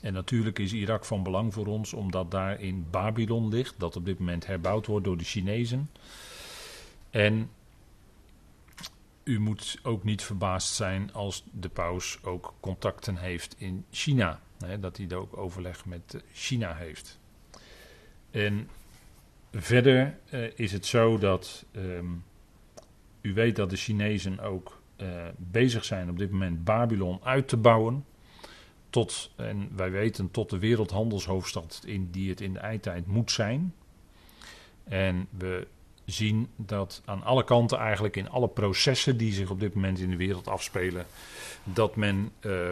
En 0.00 0.12
natuurlijk 0.12 0.58
is 0.58 0.72
Irak 0.72 1.04
van 1.04 1.22
belang 1.22 1.52
voor 1.52 1.66
ons, 1.66 1.92
omdat 1.92 2.30
daar 2.30 2.60
in 2.60 2.86
Babylon 2.90 3.48
ligt, 3.48 3.74
dat 3.78 3.96
op 3.96 4.04
dit 4.04 4.18
moment 4.18 4.46
herbouwd 4.46 4.86
wordt 4.86 5.04
door 5.04 5.16
de 5.16 5.24
Chinezen. 5.24 5.90
En 7.10 7.50
u 9.24 9.40
moet 9.40 9.78
ook 9.82 10.04
niet 10.04 10.22
verbaasd 10.22 10.74
zijn 10.74 11.12
als 11.12 11.44
de 11.52 11.68
paus 11.68 12.18
ook 12.22 12.54
contacten 12.60 13.16
heeft 13.16 13.54
in 13.58 13.84
China. 13.90 14.40
Hè, 14.58 14.80
dat 14.80 14.96
hij 14.96 15.06
daar 15.06 15.18
ook 15.18 15.36
overleg 15.36 15.86
met 15.86 16.22
China 16.32 16.74
heeft. 16.74 17.18
En 18.30 18.68
verder 19.52 20.18
uh, 20.30 20.50
is 20.54 20.72
het 20.72 20.86
zo 20.86 21.18
dat 21.18 21.64
um, 21.76 22.24
u 23.20 23.34
weet 23.34 23.56
dat 23.56 23.70
de 23.70 23.76
Chinezen 23.76 24.40
ook 24.40 24.82
bezig 25.36 25.84
zijn 25.84 26.10
op 26.10 26.18
dit 26.18 26.30
moment 26.30 26.64
Babylon 26.64 27.20
uit 27.22 27.48
te 27.48 27.56
bouwen. 27.56 28.04
Tot, 28.90 29.30
en 29.36 29.70
wij 29.76 29.90
weten, 29.90 30.30
tot 30.30 30.50
de 30.50 30.58
wereldhandelshoofdstad 30.58 31.82
in, 31.86 32.10
die 32.10 32.30
het 32.30 32.40
in 32.40 32.52
de 32.52 32.58
eindtijd 32.58 33.06
moet 33.06 33.30
zijn. 33.30 33.74
En 34.84 35.26
we 35.30 35.66
zien 36.04 36.48
dat 36.56 37.02
aan 37.04 37.22
alle 37.22 37.44
kanten 37.44 37.78
eigenlijk 37.78 38.16
in 38.16 38.30
alle 38.30 38.48
processen 38.48 39.16
die 39.16 39.32
zich 39.32 39.50
op 39.50 39.60
dit 39.60 39.74
moment 39.74 39.98
in 39.98 40.10
de 40.10 40.16
wereld 40.16 40.48
afspelen, 40.48 41.06
dat 41.64 41.96
men 41.96 42.30
uh, 42.40 42.68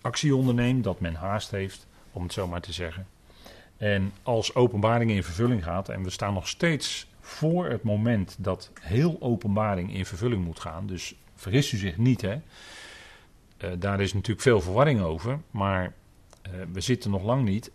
actie 0.00 0.36
onderneemt, 0.36 0.84
dat 0.84 1.00
men 1.00 1.14
haast 1.14 1.50
heeft, 1.50 1.86
om 2.12 2.22
het 2.22 2.32
zo 2.32 2.46
maar 2.46 2.60
te 2.60 2.72
zeggen. 2.72 3.06
En 3.76 4.12
als 4.22 4.54
openbaring 4.54 5.10
in 5.10 5.24
vervulling 5.24 5.64
gaat, 5.64 5.88
en 5.88 6.02
we 6.02 6.10
staan 6.10 6.34
nog 6.34 6.48
steeds 6.48 7.06
voor 7.26 7.68
het 7.68 7.82
moment 7.82 8.36
dat 8.38 8.70
heel 8.80 9.16
openbaring 9.20 9.94
in 9.94 10.06
vervulling 10.06 10.44
moet 10.44 10.60
gaan, 10.60 10.86
dus 10.86 11.14
vergist 11.34 11.72
u 11.72 11.76
zich 11.76 11.96
niet, 11.96 12.20
hè. 12.20 12.40
Eh, 13.56 13.70
daar 13.78 14.00
is 14.00 14.12
natuurlijk 14.12 14.42
veel 14.42 14.60
verwarring 14.60 15.00
over, 15.00 15.40
maar 15.50 15.94
eh, 16.42 16.52
we 16.72 16.80
zitten 16.80 17.10
nog 17.10 17.22
lang 17.22 17.44
niet 17.44 17.70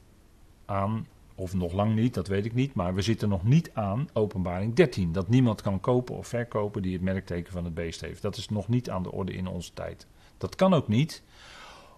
aan, 0.65 1.07
of 1.35 1.53
nog 1.53 1.73
lang 1.73 1.95
niet, 1.95 2.13
dat 2.13 2.27
weet 2.27 2.45
ik 2.45 2.53
niet, 2.53 2.73
maar 2.73 2.93
we 2.93 3.01
zitten 3.01 3.29
nog 3.29 3.43
niet 3.43 3.71
aan 3.73 4.09
openbaring 4.13 4.73
13. 4.73 5.11
Dat 5.11 5.29
niemand 5.29 5.61
kan 5.61 5.79
kopen 5.79 6.15
of 6.15 6.27
verkopen 6.27 6.81
die 6.81 6.93
het 6.93 7.01
merkteken 7.01 7.51
van 7.51 7.65
het 7.65 7.73
beest 7.73 8.01
heeft. 8.01 8.21
Dat 8.21 8.37
is 8.37 8.49
nog 8.49 8.67
niet 8.67 8.89
aan 8.89 9.03
de 9.03 9.11
orde 9.11 9.33
in 9.33 9.47
onze 9.47 9.73
tijd. 9.73 10.07
Dat 10.37 10.55
kan 10.55 10.73
ook 10.73 10.87
niet, 10.87 11.23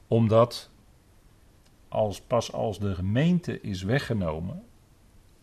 omdat 0.08 0.70
als, 1.88 2.22
pas 2.22 2.52
als 2.52 2.80
de 2.80 2.96
gemeente 2.96 3.62
is 3.62 3.84
weggenomen, 3.84 4.64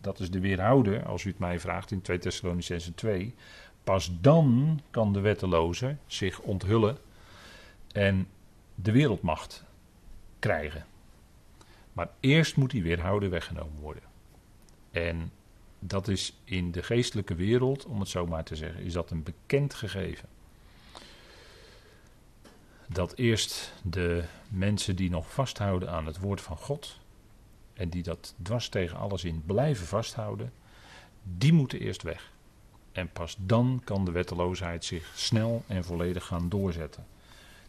dat 0.01 0.19
is 0.19 0.31
de 0.31 0.39
weerhouder, 0.39 1.05
als 1.05 1.23
u 1.23 1.29
het 1.29 1.39
mij 1.39 1.59
vraagt 1.59 1.91
in 1.91 2.01
2 2.01 2.17
Thessalonicenzen 2.17 2.95
2, 2.95 3.35
pas 3.83 4.11
dan 4.21 4.79
kan 4.89 5.13
de 5.13 5.19
wetteloze 5.19 5.95
zich 6.05 6.39
onthullen 6.39 6.97
en 7.91 8.27
de 8.75 8.91
wereldmacht 8.91 9.63
krijgen. 10.39 10.85
Maar 11.93 12.09
eerst 12.19 12.55
moet 12.55 12.71
die 12.71 12.83
weerhouder 12.83 13.29
weggenomen 13.29 13.79
worden. 13.79 14.03
En 14.91 15.31
dat 15.79 16.07
is 16.07 16.39
in 16.43 16.71
de 16.71 16.83
geestelijke 16.83 17.35
wereld, 17.35 17.85
om 17.85 17.99
het 17.99 18.09
zo 18.09 18.27
maar 18.27 18.43
te 18.43 18.55
zeggen, 18.55 18.83
is 18.83 18.93
dat 18.93 19.11
een 19.11 19.23
bekend 19.23 19.73
gegeven. 19.73 20.29
Dat 22.87 23.13
eerst 23.15 23.73
de 23.83 24.23
mensen 24.49 24.95
die 24.95 25.09
nog 25.09 25.33
vasthouden 25.33 25.89
aan 25.89 26.05
het 26.05 26.19
woord 26.19 26.41
van 26.41 26.57
God, 26.57 26.99
en 27.73 27.89
die 27.89 28.03
dat 28.03 28.35
dwars 28.41 28.69
tegen 28.69 28.97
alles 28.97 29.23
in 29.23 29.43
blijven 29.45 29.85
vasthouden, 29.87 30.51
die 31.23 31.53
moeten 31.53 31.79
eerst 31.79 32.03
weg. 32.03 32.31
En 32.91 33.11
pas 33.11 33.35
dan 33.39 33.81
kan 33.83 34.05
de 34.05 34.11
wetteloosheid 34.11 34.85
zich 34.85 35.11
snel 35.15 35.63
en 35.67 35.83
volledig 35.83 36.25
gaan 36.25 36.49
doorzetten. 36.49 37.05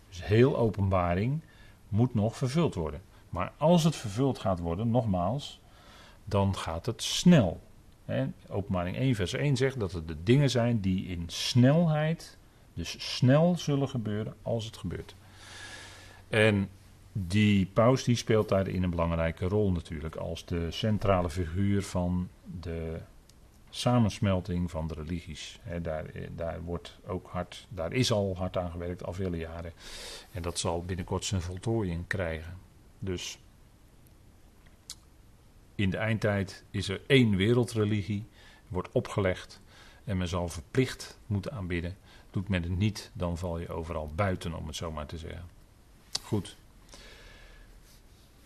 Dus 0.09 0.27
heel 0.27 0.57
openbaring 0.57 1.41
moet 1.89 2.15
nog 2.15 2.37
vervuld 2.37 2.75
worden. 2.75 3.03
Maar 3.29 3.53
als 3.57 3.85
het 3.85 3.97
vervuld 3.97 4.39
gaat 4.39 4.59
worden, 4.59 4.91
nogmaals, 4.91 5.61
dan 6.25 6.57
gaat 6.57 6.87
het 6.87 7.03
snel. 7.03 7.61
openbaring 8.49 8.97
1, 8.97 9.15
vers 9.15 9.33
1 9.33 9.57
zegt 9.57 9.81
dat 9.81 9.93
het 9.93 10.09
de 10.09 10.23
dingen 10.23 10.51
zijn 10.51 10.81
die 10.81 11.07
in 11.07 11.25
snelheid, 11.27 12.37
dus 12.75 13.17
snel 13.17 13.57
zullen 13.59 13.89
gebeuren 13.89 14.35
als 14.43 14.65
het 14.65 14.77
gebeurt. 14.77 15.15
En 16.29 16.69
die 17.13 17.67
paus 17.67 18.05
die 18.05 18.17
speelt 18.17 18.49
daarin 18.49 18.83
een 18.83 18.91
belangrijke 18.91 19.47
rol 19.47 19.73
natuurlijk, 19.73 20.17
als 20.17 20.45
de 20.45 20.71
centrale 20.71 21.31
figuur 21.31 21.83
van 21.83 22.29
de 22.61 23.01
samensmelting 23.71 24.71
van 24.71 24.87
de 24.87 24.95
religies. 24.95 25.61
daar, 25.83 26.05
daar, 26.37 26.63
wordt 26.63 26.99
ook 27.07 27.29
hard, 27.29 27.67
daar 27.69 27.93
is 27.93 28.13
al 28.13 28.37
hard 28.37 28.57
aan 28.57 28.71
gewerkt 28.71 29.05
al 29.05 29.13
vele 29.13 29.37
jaren. 29.37 29.73
En 30.31 30.43
dat 30.43 30.59
zal 30.59 30.85
binnenkort 30.85 31.25
zijn 31.25 31.41
voltooiing 31.41 32.07
krijgen. 32.07 32.59
Dus 32.99 33.39
in 35.75 35.91
de 35.91 35.97
eindtijd 35.97 36.65
is 36.71 36.89
er 36.89 37.01
één 37.07 37.37
wereldreligie, 37.37 38.27
wordt 38.69 38.93
opgelegd 38.93 39.61
en 40.05 40.17
men 40.17 40.29
zal 40.29 40.49
verplicht 40.49 41.19
moeten 41.27 41.53
aanbidden. 41.53 41.97
Doet 42.31 42.49
men 42.49 42.63
het 42.63 42.77
niet, 42.77 43.11
dan 43.13 43.39
val 43.39 43.59
je 43.59 43.69
overal 43.69 44.11
buiten, 44.15 44.55
om 44.55 44.67
het 44.67 44.77
zo 44.77 44.93
maar 44.93 45.07
te 45.07 45.19
zeggen. 45.19 45.45
Goed. 46.23 46.57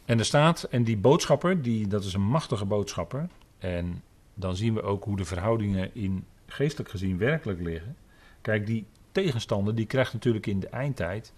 En 0.06 0.18
er 0.18 0.24
staat, 0.24 0.62
en 0.62 0.84
die 0.84 0.96
boodschapper, 0.96 1.62
die, 1.62 1.86
dat 1.86 2.04
is 2.04 2.14
een 2.14 2.26
machtige 2.26 2.64
boodschapper. 2.64 3.28
En 3.58 4.02
dan 4.34 4.56
zien 4.56 4.74
we 4.74 4.82
ook 4.82 5.04
hoe 5.04 5.16
de 5.16 5.24
verhoudingen 5.24 5.94
in 5.94 6.24
geestelijk 6.46 6.90
gezien 6.90 7.18
werkelijk 7.18 7.60
liggen. 7.60 7.96
Kijk, 8.40 8.66
die 8.66 8.86
tegenstander 9.12 9.74
die 9.74 9.86
krijgt 9.86 10.12
natuurlijk 10.12 10.46
in 10.46 10.60
de 10.60 10.68
eindtijd 10.68 11.32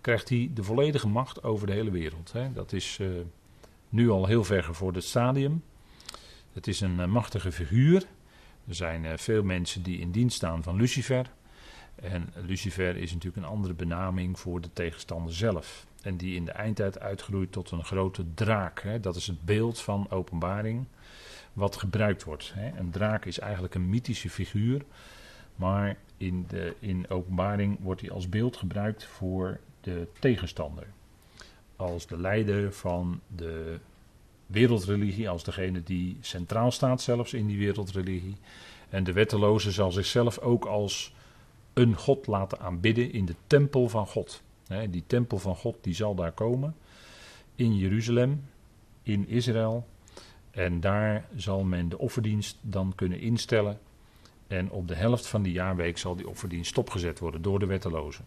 krijgt 0.00 0.28
hij 0.28 0.50
de 0.54 0.62
volledige 0.62 1.08
macht 1.08 1.42
over 1.42 1.66
de 1.66 1.72
hele 1.72 1.90
wereld. 1.90 2.32
Hè. 2.32 2.52
Dat 2.52 2.72
is 2.72 2.98
uh, 3.00 3.08
nu 3.88 4.10
al 4.10 4.26
heel 4.26 4.44
ver 4.44 4.62
gevorderd 4.62 5.04
stadium. 5.04 5.62
Het 6.52 6.66
is 6.66 6.80
een 6.80 6.98
uh, 6.98 7.06
machtige 7.06 7.52
figuur. 7.52 8.06
Er 8.68 8.74
zijn 8.74 9.04
uh, 9.04 9.12
veel 9.16 9.42
mensen 9.42 9.82
die 9.82 9.98
in 9.98 10.10
dienst 10.10 10.36
staan 10.36 10.62
van 10.62 10.76
Lucifer. 10.76 11.30
En 11.94 12.32
Lucifer 12.46 12.96
is 12.96 13.12
natuurlijk 13.12 13.42
een 13.42 13.52
andere 13.52 13.74
benaming 13.74 14.38
voor 14.38 14.60
de 14.60 14.72
tegenstander 14.72 15.34
zelf. 15.34 15.86
En 16.06 16.16
die 16.16 16.36
in 16.36 16.44
de 16.44 16.50
eindtijd 16.50 17.00
uitgroeit 17.00 17.52
tot 17.52 17.70
een 17.70 17.84
grote 17.84 18.24
draak. 18.34 18.82
Hè. 18.82 19.00
Dat 19.00 19.16
is 19.16 19.26
het 19.26 19.44
beeld 19.44 19.80
van 19.80 20.10
openbaring 20.10 20.84
wat 21.52 21.76
gebruikt 21.76 22.24
wordt. 22.24 22.52
Hè. 22.54 22.78
Een 22.78 22.90
draak 22.90 23.24
is 23.24 23.38
eigenlijk 23.38 23.74
een 23.74 23.88
mythische 23.88 24.30
figuur. 24.30 24.82
Maar 25.56 25.96
in, 26.16 26.44
de, 26.48 26.74
in 26.78 27.08
openbaring 27.08 27.78
wordt 27.80 28.00
hij 28.00 28.10
als 28.10 28.28
beeld 28.28 28.56
gebruikt 28.56 29.04
voor 29.04 29.58
de 29.80 30.06
tegenstander. 30.18 30.86
Als 31.76 32.06
de 32.06 32.18
leider 32.18 32.72
van 32.72 33.20
de 33.36 33.78
wereldreligie, 34.46 35.28
als 35.28 35.44
degene 35.44 35.82
die 35.82 36.16
centraal 36.20 36.70
staat 36.70 37.02
zelfs 37.02 37.34
in 37.34 37.46
die 37.46 37.58
wereldreligie. 37.58 38.36
En 38.88 39.04
de 39.04 39.12
wetteloze 39.12 39.70
zal 39.70 39.92
zichzelf 39.92 40.38
ook 40.38 40.64
als 40.64 41.14
een 41.72 41.96
God 41.96 42.26
laten 42.26 42.60
aanbidden 42.60 43.12
in 43.12 43.24
de 43.24 43.34
tempel 43.46 43.88
van 43.88 44.06
God. 44.06 44.42
Die 44.90 45.04
tempel 45.06 45.38
van 45.38 45.56
God 45.56 45.76
die 45.80 45.94
zal 45.94 46.14
daar 46.14 46.32
komen 46.32 46.74
in 47.54 47.76
Jeruzalem, 47.76 48.44
in 49.02 49.28
Israël. 49.28 49.86
En 50.50 50.80
daar 50.80 51.26
zal 51.36 51.64
men 51.64 51.88
de 51.88 51.98
offerdienst 51.98 52.56
dan 52.60 52.92
kunnen 52.94 53.20
instellen. 53.20 53.78
En 54.46 54.70
op 54.70 54.88
de 54.88 54.94
helft 54.94 55.26
van 55.26 55.42
die 55.42 55.52
jaarweek 55.52 55.98
zal 55.98 56.16
die 56.16 56.28
offerdienst 56.28 56.70
stopgezet 56.70 57.18
worden 57.18 57.42
door 57.42 57.58
de 57.58 57.66
wettelozen. 57.66 58.24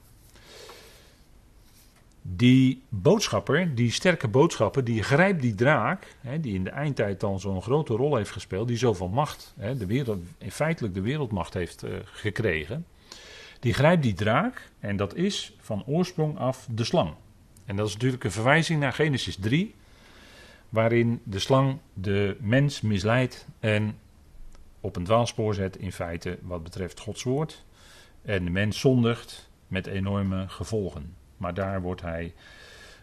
Die 2.21 2.81
boodschapper, 2.89 3.75
die 3.75 3.91
sterke 3.91 4.27
boodschapper, 4.27 4.83
die 4.83 5.03
grijpt 5.03 5.41
die 5.41 5.55
draak, 5.55 6.15
hè, 6.21 6.39
die 6.39 6.53
in 6.53 6.63
de 6.63 6.69
eindtijd 6.69 7.19
dan 7.19 7.39
zo'n 7.39 7.61
grote 7.61 7.93
rol 7.93 8.15
heeft 8.15 8.31
gespeeld, 8.31 8.67
die 8.67 8.77
zoveel 8.77 9.07
macht, 9.07 9.53
hè, 9.57 9.77
de 9.77 9.85
wereld, 9.85 10.23
feitelijk 10.47 10.93
de 10.93 11.01
wereldmacht 11.01 11.53
heeft 11.53 11.83
uh, 11.83 11.93
gekregen. 12.03 12.85
Die 13.59 13.73
grijpt 13.73 14.03
die 14.03 14.13
draak 14.13 14.71
en 14.79 14.97
dat 14.97 15.15
is 15.15 15.55
van 15.59 15.83
oorsprong 15.85 16.37
af 16.37 16.67
de 16.71 16.83
slang. 16.83 17.13
En 17.65 17.75
dat 17.75 17.87
is 17.87 17.93
natuurlijk 17.93 18.23
een 18.23 18.31
verwijzing 18.31 18.79
naar 18.79 18.93
Genesis 18.93 19.35
3, 19.35 19.75
waarin 20.69 21.21
de 21.23 21.39
slang 21.39 21.77
de 21.93 22.37
mens 22.39 22.81
misleidt 22.81 23.47
en 23.59 23.97
op 24.79 24.95
een 24.95 25.03
dwaalspoor 25.03 25.53
zet 25.53 25.77
in 25.77 25.91
feite 25.91 26.37
wat 26.41 26.63
betreft 26.63 26.99
Gods 26.99 27.23
woord. 27.23 27.65
En 28.21 28.43
de 28.43 28.51
mens 28.51 28.79
zondigt 28.79 29.49
met 29.67 29.87
enorme 29.87 30.47
gevolgen. 30.47 31.15
Maar 31.37 31.53
daar 31.53 31.81
wordt 31.81 32.01
hij 32.01 32.33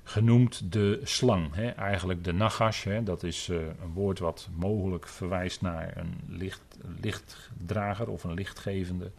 genoemd 0.03 0.73
de 0.73 1.01
slang. 1.05 1.55
Hè? 1.55 1.69
Eigenlijk 1.69 2.25
de 2.25 2.33
nagash, 2.33 2.85
hè? 2.85 3.03
dat 3.03 3.23
is 3.23 3.49
uh, 3.49 3.57
een 3.57 3.93
woord 3.93 4.19
wat 4.19 4.49
mogelijk 4.57 5.09
verwijst 5.09 5.61
naar 5.61 5.97
een 5.97 6.21
licht, 6.29 6.61
lichtdrager 7.01 8.09
of 8.11 8.25
een 8.25 8.35
lichtgevende. 8.35 9.11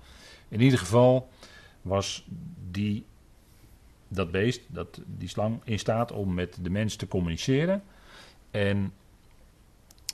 In 0.49 0.61
ieder 0.61 0.79
geval 0.79 1.29
was 1.81 2.25
die, 2.71 3.05
dat 4.07 4.31
beest, 4.31 4.61
dat, 4.67 5.01
die 5.05 5.29
slang, 5.29 5.61
in 5.63 5.79
staat 5.79 6.11
om 6.11 6.33
met 6.33 6.57
de 6.61 6.69
mens 6.69 6.95
te 6.95 7.07
communiceren. 7.07 7.83
En 8.51 8.93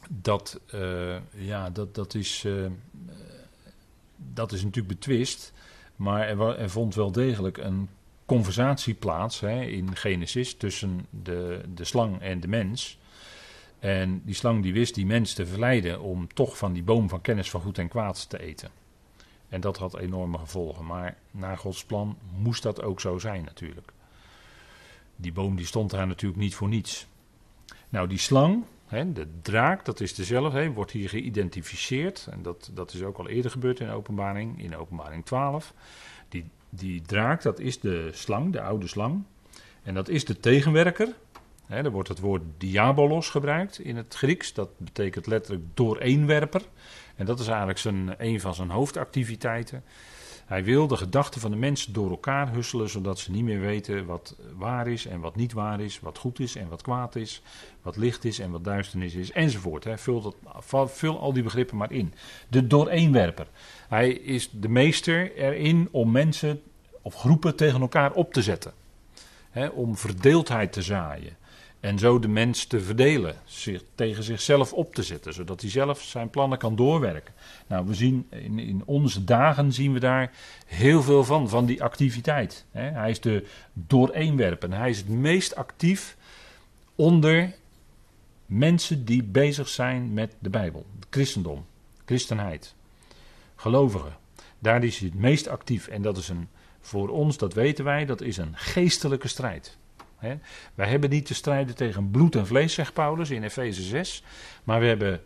dat, 0.09 0.59
uh, 0.73 1.15
ja, 1.31 1.69
dat, 1.69 1.95
dat, 1.95 2.13
is, 2.13 2.43
uh, 2.43 2.65
dat 4.17 4.51
is 4.51 4.63
natuurlijk 4.63 4.95
betwist. 4.99 5.53
Maar 5.95 6.27
er, 6.27 6.57
er 6.57 6.69
vond 6.69 6.95
wel 6.95 7.11
degelijk 7.11 7.57
een 7.57 7.89
conversatie 8.25 8.93
plaats 8.93 9.39
hè, 9.39 9.61
in 9.61 9.95
Genesis 9.95 10.53
tussen 10.53 11.05
de, 11.09 11.61
de 11.73 11.83
slang 11.83 12.21
en 12.21 12.39
de 12.39 12.47
mens. 12.47 12.97
En 13.79 14.21
die 14.25 14.35
slang 14.35 14.63
die 14.63 14.73
wist 14.73 14.95
die 14.95 15.05
mens 15.05 15.33
te 15.33 15.45
verleiden 15.45 16.01
om 16.01 16.33
toch 16.33 16.57
van 16.57 16.73
die 16.73 16.83
boom 16.83 17.09
van 17.09 17.21
kennis 17.21 17.49
van 17.49 17.61
goed 17.61 17.77
en 17.77 17.87
kwaad 17.87 18.29
te 18.29 18.39
eten. 18.39 18.69
En 19.53 19.62
dat 19.62 19.77
had 19.77 19.98
enorme 19.98 20.38
gevolgen. 20.38 20.86
Maar 20.86 21.17
naar 21.31 21.57
Gods 21.57 21.86
plan 21.86 22.17
moest 22.38 22.63
dat 22.63 22.81
ook 22.81 23.00
zo 23.00 23.17
zijn 23.19 23.43
natuurlijk. 23.43 23.91
Die 25.15 25.31
boom 25.31 25.55
die 25.55 25.65
stond 25.65 25.89
daar 25.89 26.07
natuurlijk 26.07 26.41
niet 26.41 26.55
voor 26.55 26.67
niets. 26.67 27.07
Nou, 27.89 28.07
die 28.07 28.17
slang, 28.17 28.63
hè, 28.86 29.13
de 29.13 29.27
draak, 29.41 29.86
dat 29.86 30.00
is 30.00 30.15
dezelfde, 30.15 30.60
hè, 30.60 30.72
wordt 30.72 30.91
hier 30.91 31.10
geïdentificeerd. 31.10 32.27
En 32.31 32.41
dat, 32.41 32.72
dat 32.74 32.93
is 32.93 33.03
ook 33.03 33.17
al 33.17 33.27
eerder 33.29 33.51
gebeurd 33.51 33.79
in 33.79 33.89
openbaring, 33.89 34.63
in 34.63 34.75
openbaring 34.77 35.25
12. 35.25 35.74
Die 36.29 36.45
die 36.75 37.01
draak, 37.01 37.41
dat 37.41 37.60
is 37.60 37.79
de 37.79 38.10
slang, 38.13 38.51
de 38.51 38.62
oude 38.62 38.88
slang. 38.88 39.24
En 39.83 39.93
dat 39.93 40.10
is 40.10 40.25
de 40.25 40.39
tegenwerker. 40.39 41.15
He, 41.65 41.83
er 41.83 41.91
wordt 41.91 42.10
het 42.10 42.19
woord 42.19 42.41
diabolos 42.57 43.29
gebruikt 43.29 43.79
in 43.79 43.95
het 43.95 44.13
Grieks. 44.13 44.53
Dat 44.53 44.69
betekent 44.77 45.27
letterlijk 45.27 45.65
dooreenwerper. 45.74 46.62
En 47.15 47.25
dat 47.25 47.39
is 47.39 47.48
eigenlijk 47.48 47.79
zijn, 47.79 48.15
een 48.17 48.39
van 48.39 48.55
zijn 48.55 48.70
hoofdactiviteiten. 48.70 49.84
Hij 50.46 50.63
wil 50.63 50.88
de 50.88 50.98
gedachten 50.98 51.41
van 51.41 51.51
de 51.51 51.58
mensen 51.58 51.93
door 51.93 52.10
elkaar 52.10 52.53
husselen, 52.53 52.89
zodat 52.89 53.20
ze 53.20 53.32
niet 53.32 53.43
meer 53.43 53.60
weten 53.60 54.05
wat 54.05 54.36
waar 54.55 54.88
is 54.88 55.05
en 55.05 55.20
wat 55.20 55.36
niet 55.36 55.53
waar 55.53 55.82
is, 55.82 56.00
wat 56.00 56.17
goed 56.17 56.39
is 56.39 56.55
en 56.55 56.67
wat 56.67 56.82
kwaad 56.82 57.15
is, 57.15 57.41
wat 57.82 57.98
licht 57.98 58.25
is 58.25 58.39
en 58.39 58.51
wat 58.51 58.63
duisternis 58.63 59.13
is, 59.13 59.32
enzovoort. 59.32 59.86
Vul, 59.96 60.22
dat, 60.22 60.36
vul 60.91 61.20
al 61.20 61.34
die 61.34 61.43
begrippen 61.43 61.77
maar 61.77 61.91
in. 61.91 62.13
De 62.48 62.67
dooreenwerper. 62.67 63.48
Hij 63.89 64.12
is 64.12 64.50
de 64.51 64.70
meester 64.70 65.36
erin 65.36 65.88
om 65.91 66.12
mensen 66.12 66.62
of 67.01 67.15
groepen 67.15 67.55
tegen 67.55 67.82
elkaar 67.82 68.12
op 68.12 68.34
te 68.34 68.41
zetten. 68.41 68.74
Om 69.74 69.98
verdeeldheid 69.98 70.74
te 70.74 70.82
zaaien. 70.82 71.38
En 71.83 71.99
zo 71.99 72.19
de 72.19 72.27
mens 72.27 72.65
te 72.65 72.81
verdelen, 72.81 73.35
zich 73.45 73.83
tegen 73.95 74.23
zichzelf 74.23 74.73
op 74.73 74.95
te 74.95 75.03
zetten, 75.03 75.33
zodat 75.33 75.61
hij 75.61 75.69
zelf 75.69 76.01
zijn 76.01 76.29
plannen 76.29 76.57
kan 76.57 76.75
doorwerken. 76.75 77.33
Nou, 77.67 77.87
we 77.87 77.93
zien 77.93 78.27
in, 78.29 78.59
in 78.59 78.81
onze 78.85 79.23
dagen 79.23 79.73
zien 79.73 79.93
we 79.93 79.99
daar 79.99 80.31
heel 80.65 81.01
veel 81.01 81.23
van, 81.23 81.49
van 81.49 81.65
die 81.65 81.83
activiteit. 81.83 82.65
Hij 82.71 83.09
is 83.09 83.19
de 83.19 83.45
dooreenwerpen. 83.73 84.71
Hij 84.71 84.89
is 84.89 84.97
het 84.97 85.09
meest 85.09 85.55
actief 85.55 86.17
onder 86.95 87.53
mensen 88.45 89.05
die 89.05 89.23
bezig 89.23 89.67
zijn 89.67 90.13
met 90.13 90.35
de 90.39 90.49
Bijbel, 90.49 90.85
het 90.99 91.07
christendom, 91.09 91.65
christenheid, 92.05 92.75
gelovigen. 93.55 94.17
Daar 94.59 94.83
is 94.83 94.97
hij 94.97 95.07
het 95.07 95.19
meest 95.19 95.47
actief. 95.47 95.87
En 95.87 96.01
dat 96.01 96.17
is 96.17 96.29
een, 96.29 96.47
voor 96.81 97.09
ons, 97.09 97.37
dat 97.37 97.53
weten 97.53 97.85
wij, 97.85 98.05
dat 98.05 98.21
is 98.21 98.37
een 98.37 98.55
geestelijke 98.55 99.27
strijd. 99.27 99.77
Wij 100.75 100.87
hebben 100.87 101.09
niet 101.09 101.25
te 101.25 101.33
strijden 101.33 101.75
tegen 101.75 102.11
bloed 102.11 102.35
en 102.35 102.47
vlees, 102.47 102.73
zegt 102.73 102.93
Paulus 102.93 103.29
in 103.29 103.43
Efeze 103.43 103.81
6. 103.81 104.23
Maar 104.63 104.79
we 104.79 104.85
hebben 104.85 105.21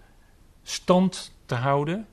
stand 0.63 1.35
te 1.45 1.55
houden 1.55 2.07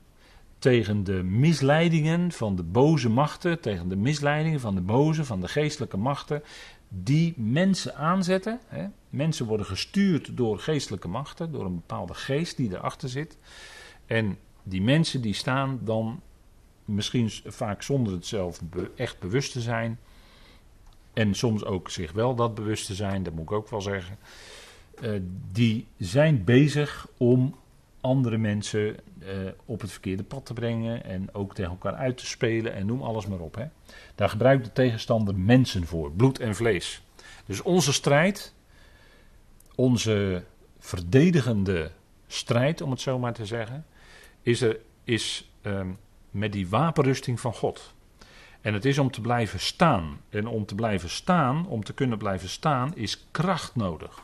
tegen 0.59 1.03
de 1.03 1.23
misleidingen 1.23 2.31
van 2.31 2.55
de 2.55 2.63
boze 2.63 3.09
machten, 3.09 3.59
tegen 3.59 3.87
de 3.87 3.95
misleidingen 3.95 4.59
van 4.59 4.75
de 4.75 4.81
boze, 4.81 5.25
van 5.25 5.41
de 5.41 5.47
geestelijke 5.47 5.97
machten, 5.97 6.43
die 6.89 7.33
mensen 7.37 7.95
aanzetten. 7.95 8.59
Mensen 9.09 9.45
worden 9.45 9.65
gestuurd 9.65 10.37
door 10.37 10.59
geestelijke 10.59 11.07
machten, 11.07 11.51
door 11.51 11.65
een 11.65 11.75
bepaalde 11.75 12.13
geest 12.13 12.57
die 12.57 12.71
erachter 12.71 13.09
zit. 13.09 13.37
En 14.05 14.37
die 14.63 14.81
mensen 14.81 15.21
die 15.21 15.33
staan 15.33 15.79
dan 15.81 16.21
misschien 16.85 17.31
vaak 17.45 17.81
zonder 17.81 18.13
het 18.13 18.25
zelf 18.25 18.59
echt 18.95 19.19
bewust 19.19 19.51
te 19.51 19.61
zijn. 19.61 19.99
En 21.15 21.33
soms 21.33 21.65
ook 21.65 21.89
zich 21.89 22.11
wel 22.11 22.35
dat 22.35 22.55
bewust 22.55 22.85
te 22.85 22.95
zijn, 22.95 23.23
dat 23.23 23.33
moet 23.33 23.43
ik 23.43 23.51
ook 23.51 23.69
wel 23.69 23.81
zeggen. 23.81 24.17
Uh, 25.01 25.19
die 25.51 25.87
zijn 25.97 26.43
bezig 26.43 27.07
om 27.17 27.55
andere 28.01 28.37
mensen 28.37 28.95
uh, 29.19 29.27
op 29.65 29.81
het 29.81 29.91
verkeerde 29.91 30.23
pad 30.23 30.45
te 30.45 30.53
brengen 30.53 31.03
en 31.03 31.33
ook 31.33 31.55
tegen 31.55 31.71
elkaar 31.71 31.95
uit 31.95 32.17
te 32.17 32.25
spelen 32.25 32.73
en 32.73 32.85
noem 32.85 33.01
alles 33.01 33.27
maar 33.27 33.39
op. 33.39 33.55
Hè. 33.55 33.65
Daar 34.15 34.29
gebruikt 34.29 34.65
de 34.65 34.71
tegenstander 34.71 35.35
mensen 35.35 35.85
voor, 35.85 36.11
bloed 36.11 36.39
en 36.39 36.55
vlees. 36.55 37.01
Dus 37.45 37.61
onze 37.61 37.93
strijd, 37.93 38.53
onze 39.75 40.43
verdedigende 40.79 41.91
strijd, 42.27 42.81
om 42.81 42.91
het 42.91 43.01
zo 43.01 43.19
maar 43.19 43.33
te 43.33 43.45
zeggen, 43.45 43.85
is, 44.41 44.61
er, 44.61 44.79
is 45.03 45.51
um, 45.61 45.97
met 46.31 46.51
die 46.51 46.69
wapenrusting 46.69 47.39
van 47.39 47.53
God. 47.53 47.93
En 48.65 48.73
het 48.73 48.85
is 48.85 48.97
om 48.97 49.11
te 49.11 49.21
blijven 49.21 49.59
staan. 49.59 50.21
En 50.29 50.47
om 50.47 50.65
te 50.65 50.75
blijven 50.75 51.09
staan, 51.09 51.67
om 51.67 51.83
te 51.83 51.93
kunnen 51.93 52.17
blijven 52.17 52.49
staan, 52.49 52.95
is 52.95 53.25
kracht 53.31 53.75
nodig. 53.75 54.23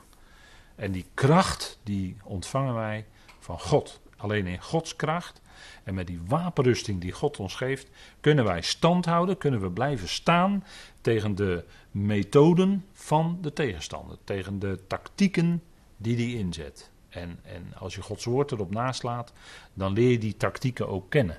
En 0.75 0.91
die 0.91 1.05
kracht, 1.13 1.79
die 1.83 2.17
ontvangen 2.24 2.74
wij 2.74 3.05
van 3.39 3.60
God. 3.60 4.00
Alleen 4.17 4.48
in 4.48 4.62
Gods 4.62 4.95
kracht 4.95 5.41
en 5.83 5.93
met 5.93 6.07
die 6.07 6.21
wapenrusting 6.27 7.01
die 7.01 7.12
God 7.12 7.39
ons 7.39 7.55
geeft, 7.55 7.89
kunnen 8.19 8.45
wij 8.45 8.62
stand 8.62 9.05
houden, 9.05 9.38
kunnen 9.38 9.62
we 9.62 9.71
blijven 9.71 10.10
staan 10.10 10.63
tegen 11.01 11.36
de 11.36 11.63
methoden 11.91 12.86
van 12.93 13.38
de 13.41 13.53
tegenstander, 13.53 14.17
tegen 14.24 14.60
de 14.60 14.79
tactieken 14.88 15.63
die 15.98 16.15
die 16.15 16.38
inzet. 16.38 16.91
En, 17.10 17.39
en 17.43 17.74
als 17.77 17.95
je 17.95 18.01
Gods 18.01 18.25
woord 18.25 18.51
erop 18.51 18.71
naslaat, 18.74 19.33
dan 19.74 19.93
leer 19.93 20.12
je 20.12 20.17
die 20.17 20.38
tactieken 20.38 20.88
ook 20.88 21.10
kennen. 21.10 21.38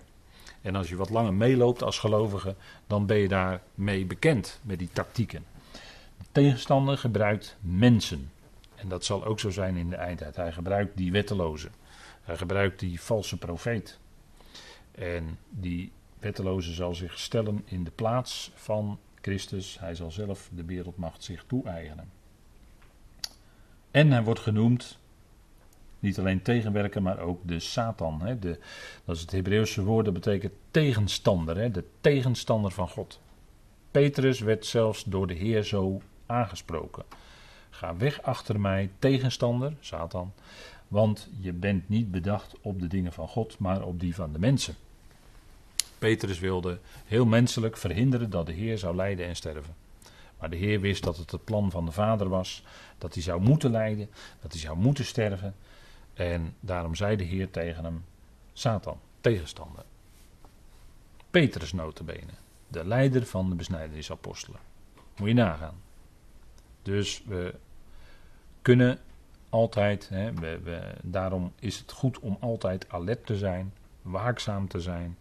En 0.62 0.76
als 0.76 0.88
je 0.88 0.96
wat 0.96 1.10
langer 1.10 1.34
meeloopt 1.34 1.82
als 1.82 1.98
gelovige, 1.98 2.54
dan 2.86 3.06
ben 3.06 3.16
je 3.16 3.28
daarmee 3.28 4.06
bekend 4.06 4.60
met 4.62 4.78
die 4.78 4.90
tactieken. 4.92 5.44
De 6.18 6.24
tegenstander 6.32 6.98
gebruikt 6.98 7.56
mensen. 7.60 8.30
En 8.74 8.88
dat 8.88 9.04
zal 9.04 9.24
ook 9.24 9.40
zo 9.40 9.50
zijn 9.50 9.76
in 9.76 9.90
de 9.90 9.96
eindtijd. 9.96 10.36
Hij 10.36 10.52
gebruikt 10.52 10.96
die 10.96 11.12
wetteloze. 11.12 11.68
Hij 12.22 12.36
gebruikt 12.36 12.80
die 12.80 13.00
valse 13.00 13.38
profeet. 13.38 13.98
En 14.92 15.38
die 15.50 15.92
wetteloze 16.18 16.72
zal 16.72 16.94
zich 16.94 17.18
stellen 17.18 17.62
in 17.64 17.84
de 17.84 17.90
plaats 17.90 18.50
van 18.54 18.98
Christus. 19.20 19.78
Hij 19.78 19.94
zal 19.94 20.10
zelf 20.10 20.48
de 20.52 20.64
wereldmacht 20.64 21.24
zich 21.24 21.44
toe-eigenen. 21.46 22.10
En 23.90 24.10
hij 24.10 24.22
wordt 24.22 24.40
genoemd 24.40 24.98
niet 26.02 26.18
alleen 26.18 26.42
tegenwerken, 26.42 27.02
maar 27.02 27.18
ook 27.18 27.40
de 27.44 27.60
Satan. 27.60 28.22
Hè, 28.22 28.38
de, 28.38 28.58
dat 29.04 29.16
is 29.16 29.22
het 29.22 29.30
Hebreeuwse 29.30 29.84
woord, 29.84 30.04
dat 30.04 30.14
betekent 30.14 30.52
tegenstander, 30.70 31.56
hè, 31.56 31.70
de 31.70 31.84
tegenstander 32.00 32.70
van 32.70 32.88
God. 32.88 33.20
Petrus 33.90 34.40
werd 34.40 34.66
zelfs 34.66 35.04
door 35.04 35.26
de 35.26 35.34
Heer 35.34 35.62
zo 35.62 36.00
aangesproken. 36.26 37.04
Ga 37.70 37.96
weg 37.96 38.22
achter 38.22 38.60
mij, 38.60 38.90
tegenstander, 38.98 39.74
Satan, 39.80 40.32
want 40.88 41.28
je 41.40 41.52
bent 41.52 41.88
niet 41.88 42.10
bedacht 42.10 42.54
op 42.60 42.80
de 42.80 42.86
dingen 42.86 43.12
van 43.12 43.28
God, 43.28 43.58
maar 43.58 43.82
op 43.82 44.00
die 44.00 44.14
van 44.14 44.32
de 44.32 44.38
mensen. 44.38 44.74
Petrus 45.98 46.38
wilde 46.38 46.78
heel 47.06 47.26
menselijk 47.26 47.76
verhinderen 47.76 48.30
dat 48.30 48.46
de 48.46 48.52
Heer 48.52 48.78
zou 48.78 48.96
lijden 48.96 49.26
en 49.26 49.36
sterven. 49.36 49.74
Maar 50.38 50.50
de 50.50 50.56
Heer 50.56 50.80
wist 50.80 51.02
dat 51.02 51.16
het 51.16 51.30
het 51.30 51.44
plan 51.44 51.70
van 51.70 51.84
de 51.84 51.92
Vader 51.92 52.28
was, 52.28 52.64
dat 52.98 53.14
hij 53.14 53.22
zou 53.22 53.40
moeten 53.40 53.70
lijden, 53.70 54.10
dat 54.40 54.52
hij 54.52 54.60
zou 54.60 54.76
moeten 54.76 55.04
sterven. 55.04 55.54
En 56.14 56.54
daarom 56.60 56.94
zei 56.94 57.16
de 57.16 57.24
Heer 57.24 57.50
tegen 57.50 57.84
hem, 57.84 58.04
Satan, 58.52 59.00
tegenstander. 59.20 59.84
Petrus 61.30 61.72
notabene, 61.72 62.32
de 62.68 62.84
leider 62.84 63.26
van 63.26 63.48
de 63.48 63.54
besnijdenisapostelen. 63.54 64.60
Moet 65.16 65.28
je 65.28 65.34
nagaan. 65.34 65.74
Dus 66.82 67.22
we 67.26 67.54
kunnen 68.62 68.98
altijd, 69.48 70.08
hè, 70.08 70.32
we, 70.32 70.94
daarom 71.02 71.52
is 71.58 71.78
het 71.78 71.92
goed 71.92 72.18
om 72.18 72.36
altijd 72.40 72.88
alert 72.88 73.26
te 73.26 73.36
zijn, 73.36 73.72
waakzaam 74.02 74.68
te 74.68 74.80
zijn, 74.80 75.16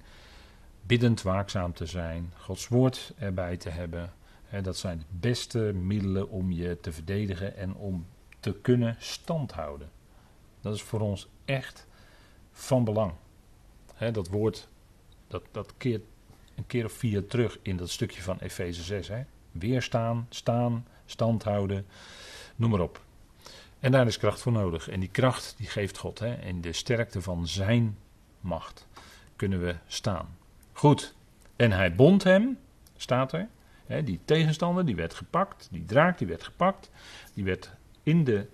biddend 0.82 1.22
waakzaam 1.22 1.74
te 1.74 1.86
zijn, 1.86 2.34
Gods 2.38 2.68
woord 2.68 3.14
erbij 3.18 3.58
te 3.58 3.70
hebben. 3.70 4.14
Hè, 4.46 4.62
dat 4.62 4.78
zijn 4.78 4.98
de 4.98 5.06
beste 5.10 5.60
middelen 5.60 6.30
om 6.30 6.52
je 6.52 6.80
te 6.80 6.92
verdedigen 6.92 7.56
en 7.56 7.76
om 7.76 8.06
te 8.40 8.54
kunnen 8.62 8.96
standhouden. 9.00 9.90
Dat 10.62 10.76
is 10.76 10.82
voor 10.82 11.00
ons 11.00 11.28
echt 11.46 11.88
van 12.52 12.84
belang. 12.84 13.14
dat 14.12 14.28
woord, 14.28 14.68
dat, 15.28 15.44
dat 15.52 15.74
keert 15.78 16.04
een 16.56 16.68
keer 16.68 16.86
of 16.86 16.92
vier 16.92 17.28
terug 17.28 17.60
in 17.62 17.78
dat 17.78 17.90
stukje 17.90 18.22
van 18.22 18.40
Efeze 18.40 18.84
6. 18.84 19.08
Hè. 19.08 19.24
Weerstaan, 19.52 20.28
staan, 20.30 20.88
stand 21.06 21.44
houden, 21.44 21.86
noem 22.56 22.70
maar 22.70 22.80
op. 22.80 23.02
En 23.80 23.92
daar 23.92 24.08
is 24.08 24.18
kracht 24.18 24.42
voor 24.42 24.52
nodig. 24.52 24.90
En 24.90 25.00
die 25.00 25.10
kracht 25.10 25.54
die 25.58 25.68
geeft 25.68 25.98
God. 25.98 26.20
Hè. 26.20 26.34
En 26.34 26.62
de 26.62 26.74
sterkte 26.74 27.22
van 27.22 27.48
zijn 27.48 27.98
macht 28.40 28.88
kunnen 29.36 29.62
we 29.62 29.76
staan. 29.88 30.38
Goed. 30.74 31.16
En 31.56 31.72
hij 31.72 31.96
bond 31.96 32.24
hem, 32.24 32.60
staat 32.98 33.34
er. 33.34 33.48
Die 34.04 34.20
tegenstander 34.26 34.86
die 34.86 34.96
werd 34.96 35.14
gepakt. 35.14 35.68
Die 35.72 35.86
draak 35.86 36.18
die 36.18 36.28
werd 36.28 36.44
gepakt. 36.44 36.90
Die 37.34 37.44
werd 37.44 37.72
in 38.04 38.24
de 38.24 38.48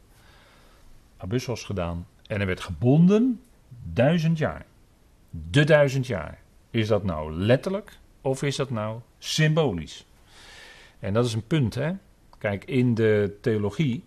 Abyssos 1.18 1.64
gedaan. 1.64 2.08
En 2.28 2.38
hij 2.38 2.46
werd 2.46 2.60
gebonden 2.60 3.42
duizend 3.94 4.38
jaar. 4.38 4.66
De 5.30 5.64
duizend 5.64 6.08
jaar. 6.08 6.40
Is 6.70 6.88
dat 6.88 7.04
nou 7.04 7.34
letterlijk 7.34 7.98
of 8.22 8.44
is 8.44 8.56
dat 8.56 8.70
nou 8.70 9.00
symbolisch? 9.18 10.06
En 11.00 11.14
dat 11.14 11.26
is 11.26 11.34
een 11.34 11.48
punt, 11.48 11.76
hè. 11.76 11.92
Kijk, 12.38 12.66
in 12.66 12.94
de 12.94 13.38
theologie, 13.42 14.04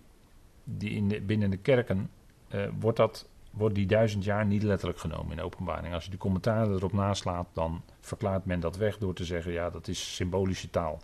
die 0.63 0.89
in 0.89 1.07
de, 1.07 1.21
binnen 1.21 1.49
de 1.49 1.57
kerken, 1.57 2.09
uh, 2.55 2.67
wordt, 2.79 2.97
dat, 2.97 3.27
wordt 3.51 3.75
die 3.75 3.85
duizend 3.85 4.23
jaar 4.23 4.45
niet 4.45 4.63
letterlijk 4.63 4.99
genomen 4.99 5.37
in 5.37 5.43
openbaring. 5.43 5.93
Als 5.93 6.05
je 6.05 6.11
de 6.11 6.17
commentaren 6.17 6.73
erop 6.73 6.93
naslaat, 6.93 7.47
dan 7.53 7.81
verklaart 7.99 8.45
men 8.45 8.59
dat 8.59 8.77
weg 8.77 8.97
door 8.97 9.13
te 9.13 9.25
zeggen, 9.25 9.51
ja, 9.51 9.69
dat 9.69 9.87
is 9.87 10.15
symbolische 10.15 10.69
taal. 10.69 11.01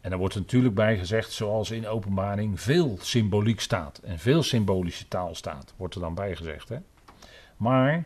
En 0.00 0.10
daar 0.10 0.18
wordt 0.18 0.34
natuurlijk 0.34 0.74
bij 0.74 0.98
gezegd, 0.98 1.32
zoals 1.32 1.70
in 1.70 1.86
openbaring 1.86 2.60
veel 2.60 2.98
symboliek 3.00 3.60
staat 3.60 3.98
en 3.98 4.18
veel 4.18 4.42
symbolische 4.42 5.08
taal 5.08 5.34
staat, 5.34 5.74
wordt 5.76 5.94
er 5.94 6.00
dan 6.00 6.14
bij 6.14 6.36
gezegd. 6.36 6.68
Hè? 6.68 6.78
Maar 7.56 8.04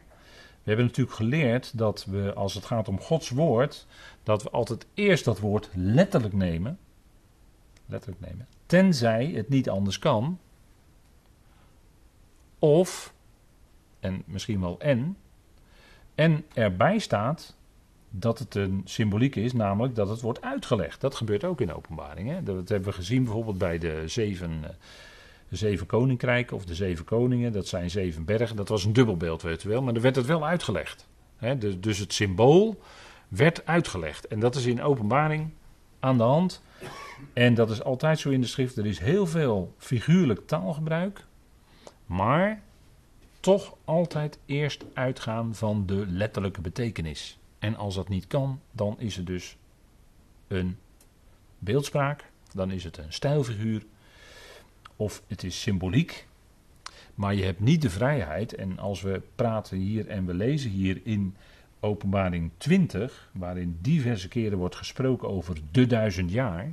we 0.63 0.69
hebben 0.69 0.87
natuurlijk 0.87 1.17
geleerd 1.17 1.79
dat 1.79 2.05
we, 2.05 2.33
als 2.35 2.55
het 2.55 2.65
gaat 2.65 2.89
om 2.89 3.01
Gods 3.01 3.31
woord, 3.31 3.87
dat 4.23 4.43
we 4.43 4.51
altijd 4.51 4.87
eerst 4.95 5.25
dat 5.25 5.39
woord 5.39 5.69
letterlijk 5.75 6.35
nemen. 6.35 6.79
Letterlijk 7.87 8.21
nemen. 8.21 8.47
Tenzij 8.67 9.27
het 9.27 9.49
niet 9.49 9.71
anders 9.71 9.99
kan. 9.99 10.39
Of, 12.59 13.15
en 14.01 14.23
misschien 14.27 14.61
wel 14.61 14.79
en, 14.79 15.17
en 16.15 16.45
erbij 16.55 16.99
staat 16.99 17.57
dat 18.11 18.39
het 18.39 18.55
een 18.55 18.83
symboliek 18.85 19.37
is, 19.37 19.53
namelijk 19.53 19.95
dat 19.95 20.09
het 20.09 20.21
wordt 20.21 20.43
uitgelegd. 20.43 21.01
Dat 21.01 21.15
gebeurt 21.15 21.45
ook 21.45 21.61
in 21.61 21.73
openbaring. 21.73 22.43
Dat 22.43 22.69
hebben 22.69 22.89
we 22.89 22.95
gezien 22.95 23.25
bijvoorbeeld 23.25 23.59
bij 23.59 23.79
de 23.79 24.03
zeven, 24.07 24.61
eh, 24.63 24.71
zeven 25.51 25.87
koninkrijken 25.87 26.57
of 26.57 26.65
de 26.65 26.75
zeven 26.75 27.05
koningen. 27.05 27.53
Dat 27.53 27.67
zijn 27.67 27.91
zeven 27.91 28.25
bergen. 28.25 28.57
Dat 28.57 28.69
was 28.69 28.85
een 28.85 28.93
dubbelbeeld, 28.93 29.43
weet 29.43 29.63
wel. 29.63 29.83
Maar 29.83 29.95
er 29.95 30.01
werd 30.01 30.17
het 30.17 30.27
wel 30.27 30.47
uitgelegd. 30.47 31.09
Dus, 31.59 31.81
dus 31.81 31.99
het 31.99 32.13
symbool 32.13 32.81
werd 33.29 33.67
uitgelegd. 33.67 34.27
En 34.27 34.41
dat 34.41 34.55
is 34.55 34.67
in 34.67 34.83
openbaring 34.83 35.51
aan 36.01 36.17
de 36.17 36.23
hand. 36.23 36.63
En 37.33 37.55
dat 37.55 37.71
is 37.71 37.83
altijd 37.83 38.19
zo 38.19 38.31
in 38.31 38.41
de 38.41 38.47
schrift. 38.47 38.77
Er 38.77 38.87
is 38.87 38.99
heel 38.99 39.27
veel 39.27 39.75
figuurlijk 39.79 40.47
taalgebruik. 40.47 41.25
Maar 42.07 42.63
toch 43.41 43.77
altijd 43.85 44.39
eerst 44.47 44.85
uitgaan 44.95 45.55
van 45.55 45.87
de 45.87 46.07
letterlijke 46.07 46.61
betekenis. 46.61 47.39
En 47.59 47.77
als 47.77 47.95
dat 47.95 48.09
niet 48.09 48.27
kan, 48.27 48.61
dan 48.73 49.01
is 49.01 49.17
het 49.17 49.27
dus 49.27 49.57
een 50.49 50.77
beeldspraak, 51.59 52.31
dan 52.55 52.71
is 52.71 52.85
het 52.85 52.97
een 52.99 53.13
stijlfiguur 53.13 53.85
of 54.97 55.23
het 55.27 55.43
is 55.43 55.61
symboliek. 55.61 56.27
Maar 57.15 57.35
je 57.35 57.45
hebt 57.45 57.61
niet 57.61 57.83
de 57.83 57.91
vrijheid, 57.91 58.55
en 58.55 58.79
als 58.79 59.03
we 59.03 59.23
praten 59.35 59.79
hier 59.79 60.09
en 60.09 60.27
we 60.27 60.35
lezen 60.35 60.71
hier 60.71 61.01
in 61.05 61.37
Openbaring 61.81 62.51
20, 62.57 63.31
waarin 63.33 63.79
diverse 63.81 64.29
keren 64.29 64.59
wordt 64.59 64.77
gesproken 64.77 65.29
over 65.29 65.57
de 65.71 65.87
duizend 65.87 66.31
jaar, 66.31 66.73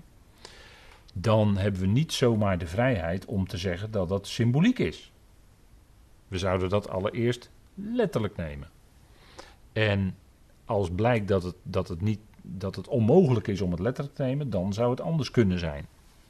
dan 1.13 1.58
hebben 1.58 1.82
we 1.82 1.88
niet 1.88 2.13
zomaar 2.13 2.58
de 2.58 2.67
vrijheid 2.67 3.25
om 3.25 3.47
te 3.47 3.58
zeggen 3.58 3.91
dat 3.91 4.10
dat 4.10 4.27
symboliek 4.27 4.80
is. 4.80 5.12
We 6.27 6.37
zouden 6.37 6.69
dat 6.69 6.89
allereerst 6.89 7.49
letterlijk 7.73 8.37
nemen. 8.37 8.69
En 9.73 10.15
als 10.65 10.89
blijkt 10.89 11.27
dat 11.27 11.43
het, 11.43 11.55
dat 11.63 11.87
het, 11.87 12.01
niet, 12.01 12.19
dat 12.41 12.75
het 12.75 12.87
onmogelijk 12.87 13.47
is 13.47 13.61
om 13.61 13.71
het 13.71 13.79
letterlijk 13.79 14.15
te 14.15 14.23
nemen, 14.23 14.49
dan 14.49 14.73
zou 14.73 14.89
het 14.89 15.01
anders 15.01 15.31
kunnen 15.31 15.59
zijn. 15.59 15.87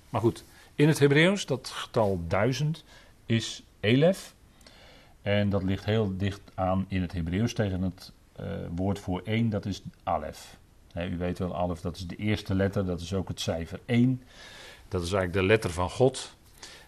Maar 0.10 0.22
goed, 0.22 0.44
in 0.76 0.88
het 0.88 1.00
Hebreeuws, 1.00 1.46
dat 1.46 1.70
getal 1.70 2.22
duizend 2.28 2.84
is 3.26 3.64
elef. 3.80 4.36
En 5.22 5.50
dat 5.50 5.64
ligt 5.64 5.86
heel 5.86 6.18
dicht 6.18 6.42
aan 6.54 6.86
in 6.88 7.02
het 7.02 7.12
Hebreeuws 7.12 7.54
tegen 7.54 7.82
het 7.82 8.12
uh, 8.40 8.46
woord 8.76 9.00
voor 9.00 9.22
één, 9.26 9.50
dat 9.50 9.66
is 9.66 9.82
alef. 10.04 10.58
u 10.96 11.18
weet 11.18 11.40
wel, 11.40 11.56
alef, 11.56 11.82
dat 11.82 11.96
is 11.96 12.08
de 12.08 12.16
eerste 12.16 12.56
letter, 12.56 12.86
dat 12.86 13.02
is 13.02 13.14
ook 13.14 13.28
het 13.28 13.40
cijfer 13.40 13.80
1. 13.86 14.22
Dat 14.88 15.02
is 15.02 15.12
eigenlijk 15.12 15.34
de 15.34 15.54
letter 15.54 15.70
van 15.70 15.90
God. 15.90 16.36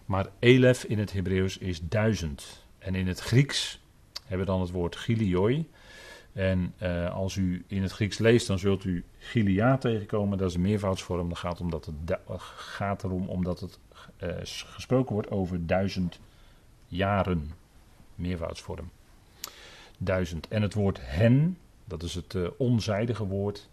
Maar 0.05 0.27
elef 0.39 0.83
in 0.83 0.99
het 0.99 1.11
Hebreeuws 1.11 1.57
is 1.57 1.79
duizend. 1.81 2.65
En 2.79 2.95
in 2.95 3.07
het 3.07 3.19
Grieks 3.19 3.79
hebben 4.25 4.45
we 4.45 4.51
dan 4.51 4.61
het 4.61 4.71
woord 4.71 4.95
gilioi. 4.95 5.69
En 6.33 6.73
uh, 6.81 7.15
als 7.15 7.35
u 7.35 7.65
in 7.67 7.81
het 7.81 7.91
Grieks 7.91 8.17
leest, 8.17 8.47
dan 8.47 8.59
zult 8.59 8.83
u 8.83 9.03
gilia 9.17 9.77
tegenkomen. 9.77 10.37
Dat 10.37 10.49
is 10.49 10.55
een 10.55 10.61
meervoudsvorm. 10.61 11.29
Dat 11.29 11.37
gaat, 11.37 11.61
omdat 11.61 11.85
het 11.85 12.19
gaat 12.55 13.03
erom 13.03 13.27
omdat 13.27 13.59
het 13.59 13.79
uh, 14.23 14.29
gesproken 14.43 15.13
wordt 15.13 15.31
over 15.31 15.65
duizend 15.65 16.19
jaren. 16.87 17.51
Meervoudsvorm. 18.15 18.89
Duizend. 19.97 20.47
En 20.47 20.61
het 20.61 20.73
woord 20.73 20.99
hen, 21.01 21.57
dat 21.85 22.03
is 22.03 22.15
het 22.15 22.33
uh, 22.33 22.47
onzijdige 22.57 23.25
woord, 23.25 23.69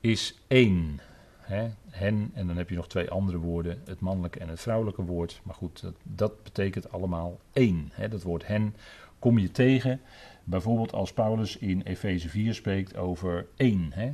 is 0.00 0.38
één. 0.46 1.00
Hè? 1.42 1.70
Hen, 1.90 2.30
en 2.34 2.46
dan 2.46 2.56
heb 2.56 2.68
je 2.68 2.76
nog 2.76 2.88
twee 2.88 3.10
andere 3.10 3.38
woorden, 3.38 3.82
het 3.84 4.00
mannelijke 4.00 4.38
en 4.38 4.48
het 4.48 4.60
vrouwelijke 4.60 5.02
woord. 5.02 5.40
Maar 5.42 5.54
goed, 5.54 5.82
dat, 5.82 5.94
dat 6.02 6.42
betekent 6.42 6.92
allemaal 6.92 7.38
één. 7.52 7.88
Hè? 7.92 8.08
Dat 8.08 8.22
woord 8.22 8.46
hen 8.46 8.74
kom 9.18 9.38
je 9.38 9.50
tegen 9.50 10.00
Bijvoorbeeld 10.44 10.92
als 10.92 11.12
Paulus 11.12 11.56
in 11.56 11.82
Efeze 11.82 12.28
4 12.28 12.54
spreekt 12.54 12.96
over 12.96 13.46
één. 13.56 13.92
Hè? 13.92 14.12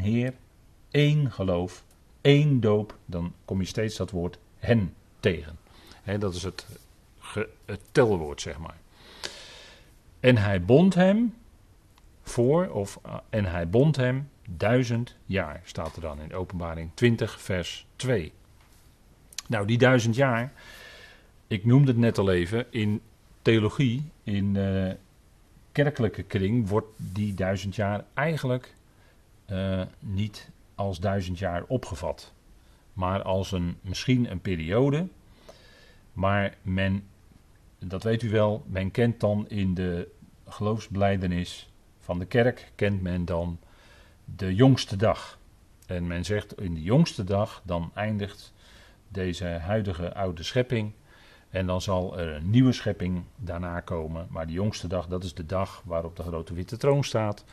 Heer, 0.00 0.34
één 0.90 1.32
geloof, 1.32 1.84
één 2.20 2.60
doop. 2.60 2.98
Dan 3.04 3.32
kom 3.44 3.60
je 3.60 3.66
steeds 3.66 3.96
dat 3.96 4.10
woord 4.10 4.38
hen 4.58 4.94
tegen. 5.20 5.58
Hè, 6.02 6.18
dat 6.18 6.34
is 6.34 6.42
het, 6.42 6.66
het 7.64 7.80
telwoord, 7.92 8.40
zeg 8.40 8.58
maar. 8.58 8.78
En 10.20 10.36
hij 10.36 10.62
bond 10.62 10.94
hem 10.94 11.34
voor, 12.22 12.68
of, 12.68 13.00
en 13.28 13.44
hij 13.44 13.68
bond 13.68 13.96
hem 13.96 14.28
duizend 14.48 15.16
jaar, 15.24 15.60
staat 15.64 15.96
er 15.96 16.02
dan 16.02 16.20
in 16.20 16.34
openbaring 16.34 16.90
20, 16.94 17.40
vers 17.40 17.86
2. 17.96 18.32
Nou, 19.46 19.66
die 19.66 19.78
duizend 19.78 20.14
jaar, 20.14 20.52
ik 21.46 21.64
noemde 21.64 21.90
het 21.90 22.00
net 22.00 22.18
al 22.18 22.30
even, 22.30 22.66
in 22.72 23.00
theologie, 23.42 24.10
in, 24.22 24.54
uh, 24.54 24.92
kerkelijke 25.72 26.22
kring 26.22 26.68
wordt 26.68 26.88
die 26.96 27.34
duizend 27.34 27.74
jaar 27.74 28.04
eigenlijk 28.14 28.74
uh, 29.50 29.82
niet 29.98 30.50
als 30.74 31.00
duizend 31.00 31.38
jaar 31.38 31.64
opgevat. 31.66 32.32
Maar 32.92 33.22
als 33.22 33.52
een, 33.52 33.76
misschien 33.80 34.30
een 34.30 34.40
periode. 34.40 35.06
Maar 36.12 36.56
men, 36.62 37.04
dat 37.78 38.02
weet 38.02 38.22
u 38.22 38.30
wel, 38.30 38.64
men 38.66 38.90
kent 38.90 39.20
dan 39.20 39.48
in 39.48 39.74
de 39.74 40.08
geloofsblijdenis 40.48 41.70
van 42.00 42.18
de 42.18 42.26
kerk, 42.26 42.72
kent 42.74 43.02
men 43.02 43.24
dan 43.24 43.58
de 44.34 44.54
jongste 44.54 44.96
dag. 44.96 45.38
En 45.86 46.06
men 46.06 46.24
zegt 46.24 46.60
in 46.60 46.74
de 46.74 46.82
jongste 46.82 47.24
dag, 47.24 47.62
dan 47.64 47.90
eindigt 47.94 48.52
deze 49.08 49.44
huidige 49.44 50.14
oude 50.14 50.42
schepping 50.42 50.92
en 51.50 51.66
dan 51.66 51.82
zal 51.82 52.18
er 52.18 52.34
een 52.34 52.50
nieuwe 52.50 52.72
schepping 52.72 53.24
daarna 53.36 53.80
komen. 53.80 54.26
Maar 54.30 54.46
de 54.46 54.52
jongste 54.52 54.88
dag, 54.88 55.06
dat 55.06 55.24
is 55.24 55.34
de 55.34 55.46
dag 55.46 55.82
waarop 55.84 56.16
de 56.16 56.22
grote 56.22 56.54
witte 56.54 56.76
troon 56.76 57.04
staat. 57.04 57.44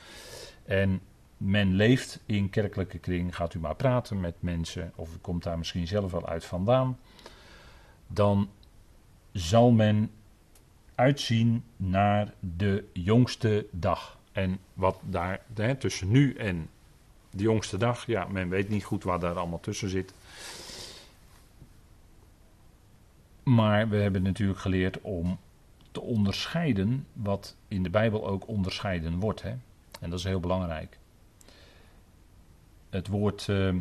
En 0.66 1.02
men 1.38 1.74
leeft 1.74 2.20
in 2.26 2.50
kerkelijke 2.50 2.98
kring. 2.98 3.36
Gaat 3.36 3.54
u 3.54 3.60
maar 3.60 3.76
praten 3.76 4.20
met 4.20 4.36
mensen, 4.40 4.92
of 4.96 5.16
u 5.16 5.18
komt 5.18 5.44
daar 5.44 5.58
misschien 5.58 5.88
zelf 5.88 6.12
wel 6.12 6.28
uit 6.28 6.46
vandaan. 6.46 7.00
Dan 8.08 8.50
zal 9.32 9.72
men 9.72 10.12
uitzien 10.96 11.64
naar 11.78 12.34
de 12.40 12.86
jongste 12.94 13.66
dag. 13.72 14.18
En 14.34 14.60
wat 14.74 14.98
daar 15.02 15.42
hè, 15.54 15.76
tussen 15.76 16.12
nu 16.12 16.34
en 16.34 16.70
de 17.30 17.44
jongste 17.44 17.78
dag, 17.78 18.06
ja, 18.06 18.26
men 18.26 18.50
weet 18.50 18.70
niet 18.70 18.84
goed 18.84 19.04
wat 19.04 19.22
daar 19.22 19.38
allemaal 19.38 19.60
tussen 19.60 19.90
zit. 19.90 20.14
Maar 23.44 23.90
we 23.90 23.96
hebben 23.96 24.22
natuurlijk 24.22 24.60
geleerd 24.60 25.02
om 25.02 25.40
te 25.92 26.02
onderscheiden 26.02 27.08
wat 27.14 27.56
in 27.68 27.84
de 27.84 27.90
Bijbel 27.90 28.28
ook 28.28 28.48
onderscheiden 28.48 29.20
wordt. 29.20 29.42
Hè? 29.42 29.54
En 30.00 30.10
dat 30.10 30.20
is 30.20 30.26
heel 30.26 30.40
belangrijk. 30.40 30.98
Het 32.90 33.08
woord 33.08 33.48
uh, 33.48 33.76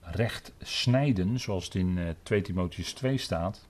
recht 0.00 0.52
snijden, 0.60 1.40
zoals 1.40 1.64
het 1.64 1.74
in 1.74 1.96
uh, 1.96 2.08
2 2.22 2.42
Timotheus 2.42 2.92
2 2.92 3.18
staat, 3.18 3.66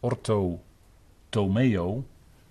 orthotomeo, 0.00 2.04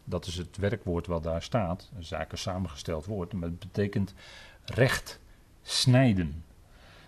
dat 0.10 0.26
is 0.26 0.38
het 0.38 0.58
werkwoord 0.58 1.08
wat 1.08 1.24
daar 1.24 1.42
staat, 1.42 1.90
een 1.96 2.04
zaken 2.04 2.38
samengesteld 2.38 3.06
woord, 3.06 3.34
maar 3.34 3.50
het 3.50 3.60
betekent 3.60 4.14
recht 4.66 5.20
snijden. 5.62 6.44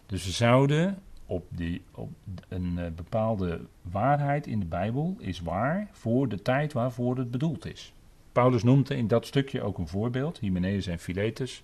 Dus 0.06 0.26
we 0.26 0.32
zouden 0.32 0.98
op, 1.26 1.46
die, 1.50 1.82
op 1.92 2.10
een 2.48 2.76
uh, 2.78 2.86
bepaalde 2.96 3.62
waarheid 3.82 4.48
in 4.48 4.60
de 4.60 4.66
Bijbel 4.66 5.16
is 5.20 5.40
waar 5.40 5.88
voor 5.92 6.28
de 6.28 6.42
tijd 6.42 6.74
waarvoor 6.74 7.18
het 7.18 7.32
bedoeld 7.32 7.66
is. 7.66 7.94
Paulus 8.32 8.64
noemde 8.64 8.96
in 8.96 9.08
dat 9.08 9.26
stukje 9.26 9.62
ook 9.62 9.78
een 9.78 9.88
voorbeeld, 9.88 10.40
Hymenaeus 10.40 10.88
en 10.88 11.00
Philetus. 11.00 11.64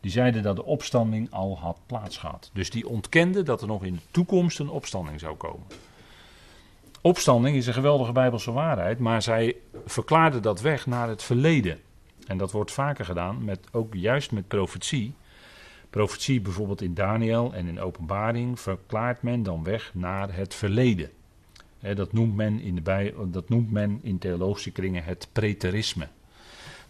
Die 0.00 0.10
zeiden 0.10 0.42
dat 0.42 0.56
de 0.56 0.64
opstanding 0.64 1.30
al 1.30 1.58
had 1.58 1.78
plaatsgehad. 1.86 2.50
Dus 2.52 2.70
die 2.70 2.88
ontkenden 2.88 3.44
dat 3.44 3.60
er 3.60 3.66
nog 3.66 3.84
in 3.84 3.94
de 3.94 4.00
toekomst 4.10 4.58
een 4.58 4.68
opstanding 4.68 5.20
zou 5.20 5.36
komen. 5.36 5.66
Opstanding 7.00 7.56
is 7.56 7.66
een 7.66 7.72
geweldige 7.72 8.12
Bijbelse 8.12 8.52
waarheid, 8.52 8.98
maar 8.98 9.22
zij 9.22 9.56
verklaarden 9.86 10.42
dat 10.42 10.60
weg 10.60 10.86
naar 10.86 11.08
het 11.08 11.22
verleden. 11.22 11.80
En 12.26 12.38
dat 12.38 12.52
wordt 12.52 12.72
vaker 12.72 13.04
gedaan, 13.04 13.44
met, 13.44 13.68
ook 13.72 13.94
juist 13.94 14.32
met 14.32 14.48
profetie. 14.48 15.14
Profetie 15.90 16.40
bijvoorbeeld 16.40 16.82
in 16.82 16.94
Daniel 16.94 17.52
en 17.54 17.66
in 17.66 17.80
Openbaring 17.80 18.60
verklaart 18.60 19.22
men 19.22 19.42
dan 19.42 19.64
weg 19.64 19.90
naar 19.94 20.34
het 20.34 20.54
verleden. 20.54 21.10
dat, 21.94 22.12
noemt 22.12 22.36
men 22.36 22.60
in 22.60 22.74
de 22.74 22.80
bij, 22.80 23.14
dat 23.26 23.48
noemt 23.48 23.70
men 23.70 23.98
in 24.02 24.18
theologische 24.18 24.70
kringen 24.70 25.04
het 25.04 25.28
preterisme. 25.32 26.08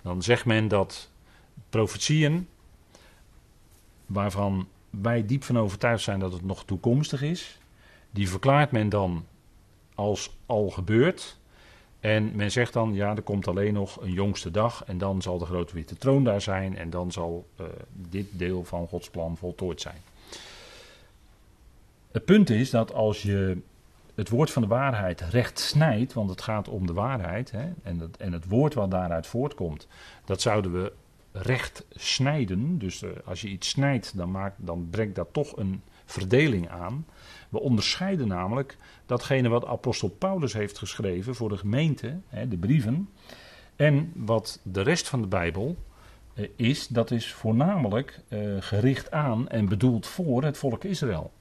Dan 0.03 0.23
zegt 0.23 0.45
men 0.45 0.69
dat 0.69 1.11
profetieën, 1.69 2.49
waarvan 4.07 4.69
wij 4.91 5.27
diep 5.27 5.45
van 5.45 5.59
overtuigd 5.59 6.03
zijn 6.03 6.21
dat 6.21 6.33
het 6.33 6.45
nog 6.45 6.65
toekomstig 6.65 7.23
is, 7.23 7.59
die 8.11 8.29
verklaart 8.29 8.71
men 8.71 8.89
dan 8.89 9.25
als 9.99 10.37
al 10.47 10.71
gebeurd. 10.71 11.39
En 12.01 12.37
men 12.37 12.51
zegt 12.51 12.73
dan, 12.73 12.95
ja, 12.95 13.17
er 13.17 13.23
komt 13.23 13.49
alleen 13.49 13.75
nog 13.75 14.01
een 14.01 14.13
jongste 14.13 14.51
dag 14.51 14.85
en 14.85 14.99
dan 14.99 15.23
zal 15.23 15.39
de 15.39 15.45
grote 15.45 15.75
witte 15.75 15.97
troon 15.97 16.25
daar 16.25 16.41
zijn 16.41 16.77
en 16.77 16.91
dan 16.91 17.13
zal 17.13 17.47
uh, 17.61 17.67
dit 17.93 18.27
deel 18.31 18.65
van 18.65 18.89
Gods 18.89 19.11
plan 19.11 19.37
voltooid 19.37 19.81
zijn. 19.81 20.01
Het 22.11 22.25
punt 22.25 22.51
is 22.51 22.71
dat 22.71 22.93
als 22.93 23.23
je 23.23 23.59
het 24.15 24.29
woord 24.29 24.51
van 24.51 24.63
de 24.63 24.69
waarheid 24.69 25.21
recht 25.21 25.59
snijdt, 25.59 26.13
want 26.13 26.31
het 26.31 26.43
gaat 26.43 26.69
om 26.69 26.87
de 26.87 26.93
waarheid, 26.93 27.51
hè, 27.51 27.69
en, 27.83 27.99
het, 27.99 28.17
en 28.17 28.33
het 28.33 28.49
woord 28.49 28.75
wat 28.75 28.91
daaruit 28.91 29.27
voortkomt, 29.27 29.87
dat 30.25 30.41
zouden 30.41 30.73
we 30.73 30.93
recht 31.33 31.85
snijden. 31.91 32.79
Dus 32.79 33.03
uh, 33.03 33.11
als 33.25 33.41
je 33.41 33.49
iets 33.49 33.69
snijdt, 33.69 34.17
dan, 34.17 34.31
maakt, 34.31 34.57
dan 34.59 34.89
brengt 34.91 35.15
dat 35.15 35.29
toch 35.33 35.57
een 35.57 35.83
verdeling 36.05 36.69
aan. 36.69 37.07
We 37.49 37.61
onderscheiden 37.61 38.29
namelijk 38.29 38.77
datgene 39.07 39.49
wat 39.49 39.67
apostel 39.67 40.09
Paulus 40.09 40.53
heeft 40.53 40.79
geschreven 40.79 41.35
voor 41.35 41.49
de 41.49 41.57
gemeente, 41.57 42.19
de 42.49 42.57
brieven, 42.57 43.09
en 43.77 44.13
wat 44.15 44.61
de 44.63 44.83
rest 44.83 45.09
van 45.09 45.21
de 45.21 45.27
Bijbel 45.27 45.77
eh, 46.35 46.49
is, 46.57 46.89
dat 46.89 47.11
is 47.11 47.33
voornamelijk 47.33 48.21
eh, 48.29 48.41
gericht 48.61 49.11
aan 49.11 49.49
en 49.49 49.69
bedoeld 49.69 50.07
voor 50.07 50.45
het 50.45 50.59
volk 50.59 50.85
Israël. 50.85 51.33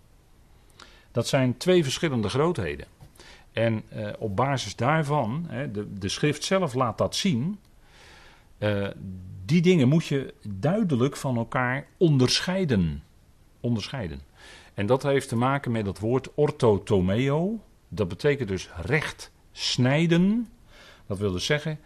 Dat 1.11 1.27
zijn 1.27 1.57
twee 1.57 1.83
verschillende 1.83 2.29
grootheden. 2.29 2.85
En 3.51 3.83
uh, 3.95 4.09
op 4.19 4.35
basis 4.35 4.75
daarvan, 4.75 5.47
de, 5.89 6.09
schrift 6.09 6.43
zelf 6.43 6.73
laat 6.73 6.97
dat 6.97 7.15
zien. 7.15 7.59
Die 9.45 9.61
dingen 9.61 9.87
moet 9.87 10.05
je 10.05 10.33
duidelijk 10.47 11.15
van 11.15 11.37
elkaar 11.37 11.87
onderscheiden. 11.97 13.03
Onderscheiden. 13.59 14.21
En 14.77 14.85
dat 14.85 15.03
heeft 15.03 15.27
te 15.27 15.35
maken 15.35 15.71
met 15.71 15.85
het 15.85 15.99
woord 15.99 16.33
orthotomeo. 16.33 17.59
Dat 17.87 18.07
betekent 18.07 18.49
dus 18.49 18.69
recht 18.81 19.31
snijden. 19.51 20.47
Dat 21.07 21.17
wil 21.17 21.31
dus 21.31 21.45
zeggen, 21.45 21.79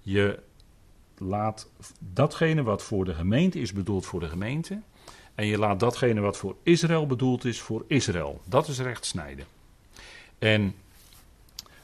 je 0.00 0.38
laat 1.18 1.70
datgene 1.98 2.62
wat 2.62 2.82
voor 2.82 3.04
de 3.04 3.14
gemeente 3.14 3.60
is 3.60 3.72
bedoeld 3.72 4.06
voor 4.06 4.20
de 4.20 4.28
gemeente. 4.28 4.80
En 5.34 5.46
je 5.46 5.58
laat 5.58 5.80
datgene 5.80 6.20
wat 6.20 6.36
voor 6.36 6.56
Israël 6.62 7.06
bedoeld 7.06 7.44
is 7.44 7.60
voor 7.60 7.84
Israël. 7.86 8.40
Dat 8.44 8.68
is 8.68 8.78
recht 8.78 9.04
snijden. 9.04 9.44
En 10.38 10.74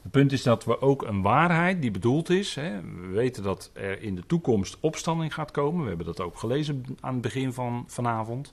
het 0.03 0.11
punt 0.11 0.33
is 0.33 0.42
dat 0.42 0.64
we 0.64 0.81
ook 0.81 1.03
een 1.03 1.22
waarheid 1.22 1.83
die 1.83 1.90
bedoeld 1.90 2.31
is. 2.31 2.55
Hè, 2.55 2.81
we 2.81 3.07
weten 3.07 3.42
dat 3.42 3.70
er 3.72 4.03
in 4.03 4.14
de 4.14 4.27
toekomst 4.27 4.77
opstanding 4.81 5.35
gaat 5.35 5.50
komen. 5.50 5.83
We 5.83 5.88
hebben 5.88 6.07
dat 6.07 6.20
ook 6.20 6.38
gelezen 6.38 6.85
aan 7.00 7.12
het 7.12 7.22
begin 7.22 7.53
van 7.53 7.85
vanavond. 7.87 8.53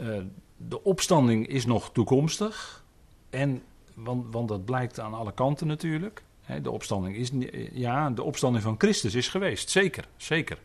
Uh, 0.00 0.16
de 0.56 0.82
opstanding 0.82 1.46
is 1.46 1.66
nog 1.66 1.92
toekomstig. 1.92 2.84
En, 3.30 3.62
want, 3.94 4.32
want 4.32 4.48
dat 4.48 4.64
blijkt 4.64 5.00
aan 5.00 5.14
alle 5.14 5.32
kanten 5.32 5.66
natuurlijk. 5.66 6.22
De 6.62 6.70
opstanding 6.70 7.16
is 7.16 7.30
ja, 7.72 8.10
de 8.10 8.22
opstanding 8.22 8.62
van 8.62 8.74
Christus 8.78 9.14
is 9.14 9.28
geweest. 9.28 9.70
Zeker, 9.70 10.08
zeker. 10.16 10.58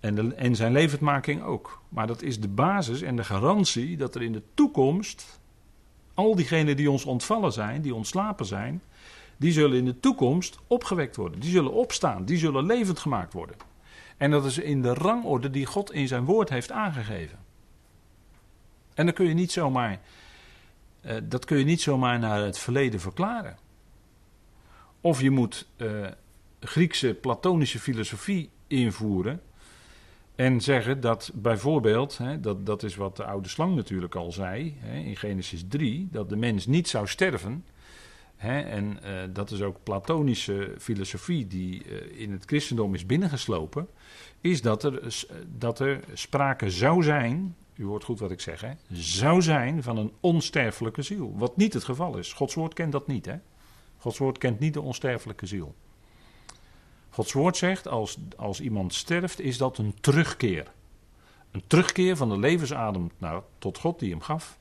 En, 0.00 0.36
en 0.36 0.56
zijn 0.56 0.72
levendmaking 0.72 1.42
ook. 1.42 1.82
Maar 1.88 2.06
dat 2.06 2.22
is 2.22 2.40
de 2.40 2.48
basis 2.48 3.02
en 3.02 3.16
de 3.16 3.24
garantie 3.24 3.96
dat 3.96 4.14
er 4.14 4.22
in 4.22 4.32
de 4.32 4.42
toekomst 4.54 5.40
al 6.14 6.34
diegenen 6.34 6.76
die 6.76 6.90
ons 6.90 7.04
ontvallen 7.04 7.52
zijn, 7.52 7.82
die 7.82 7.94
ontslapen 7.94 8.46
zijn, 8.46 8.82
die 9.36 9.52
zullen 9.52 9.78
in 9.78 9.84
de 9.84 10.00
toekomst 10.00 10.58
opgewekt 10.66 11.16
worden. 11.16 11.40
Die 11.40 11.50
zullen 11.50 11.72
opstaan, 11.72 12.24
die 12.24 12.38
zullen 12.38 12.66
levend 12.66 12.98
gemaakt 12.98 13.32
worden. 13.32 13.56
En 14.16 14.30
dat 14.30 14.44
is 14.44 14.58
in 14.58 14.82
de 14.82 14.94
rangorde 14.94 15.50
die 15.50 15.66
God 15.66 15.92
in 15.92 16.08
zijn 16.08 16.24
woord 16.24 16.48
heeft 16.48 16.70
aangegeven. 16.70 17.38
En 18.98 19.04
dan 19.04 19.14
kun 19.14 19.26
je 19.26 19.34
niet 19.34 19.52
zomaar, 19.52 20.00
uh, 21.06 21.16
dat 21.22 21.44
kun 21.44 21.58
je 21.58 21.64
niet 21.64 21.80
zomaar 21.80 22.18
naar 22.18 22.42
het 22.42 22.58
verleden 22.58 23.00
verklaren. 23.00 23.56
Of 25.00 25.20
je 25.20 25.30
moet 25.30 25.68
uh, 25.76 26.06
Griekse 26.60 27.14
platonische 27.14 27.78
filosofie 27.78 28.50
invoeren 28.66 29.40
en 30.34 30.60
zeggen 30.60 31.00
dat 31.00 31.30
bijvoorbeeld, 31.34 32.18
hè, 32.18 32.40
dat, 32.40 32.66
dat 32.66 32.82
is 32.82 32.96
wat 32.96 33.16
de 33.16 33.24
oude 33.24 33.48
slang 33.48 33.76
natuurlijk 33.76 34.14
al 34.14 34.32
zei 34.32 34.76
hè, 34.78 34.98
in 34.98 35.16
Genesis 35.16 35.64
3, 35.68 36.08
dat 36.10 36.28
de 36.28 36.36
mens 36.36 36.66
niet 36.66 36.88
zou 36.88 37.06
sterven. 37.06 37.64
Hè, 38.36 38.60
en 38.60 38.98
uh, 39.04 39.22
dat 39.32 39.50
is 39.50 39.62
ook 39.62 39.82
platonische 39.82 40.74
filosofie 40.78 41.46
die 41.46 41.84
in 42.16 42.32
het 42.32 42.44
christendom 42.44 42.94
is 42.94 43.06
binnengeslopen. 43.06 43.88
Is 44.40 44.62
dat 44.62 44.84
er, 44.84 45.24
dat 45.58 45.78
er 45.80 46.00
sprake 46.12 46.70
zou 46.70 47.02
zijn, 47.02 47.56
u 47.78 47.84
hoort 47.84 48.04
goed 48.04 48.18
wat 48.18 48.30
ik 48.30 48.40
zeg, 48.40 48.60
hè, 48.60 48.72
zou 48.92 49.42
zijn 49.42 49.82
van 49.82 49.96
een 49.96 50.12
onsterfelijke 50.20 51.02
ziel. 51.02 51.34
Wat 51.36 51.56
niet 51.56 51.72
het 51.72 51.84
geval 51.84 52.16
is. 52.16 52.32
Gods 52.32 52.54
woord 52.54 52.74
kent 52.74 52.92
dat 52.92 53.06
niet. 53.06 53.26
Hè? 53.26 53.36
Gods 53.96 54.18
woord 54.18 54.38
kent 54.38 54.58
niet 54.58 54.74
de 54.74 54.80
onsterfelijke 54.80 55.46
ziel. 55.46 55.74
Gods 57.10 57.32
woord 57.32 57.56
zegt, 57.56 57.88
als, 57.88 58.18
als 58.36 58.60
iemand 58.60 58.94
sterft, 58.94 59.40
is 59.40 59.58
dat 59.58 59.78
een 59.78 59.94
terugkeer. 60.00 60.72
Een 61.50 61.62
terugkeer 61.66 62.16
van 62.16 62.28
de 62.28 62.38
levensadem 62.38 63.10
naar, 63.18 63.42
tot 63.58 63.78
God 63.78 63.98
die 63.98 64.10
hem 64.10 64.20
gaf. 64.20 64.58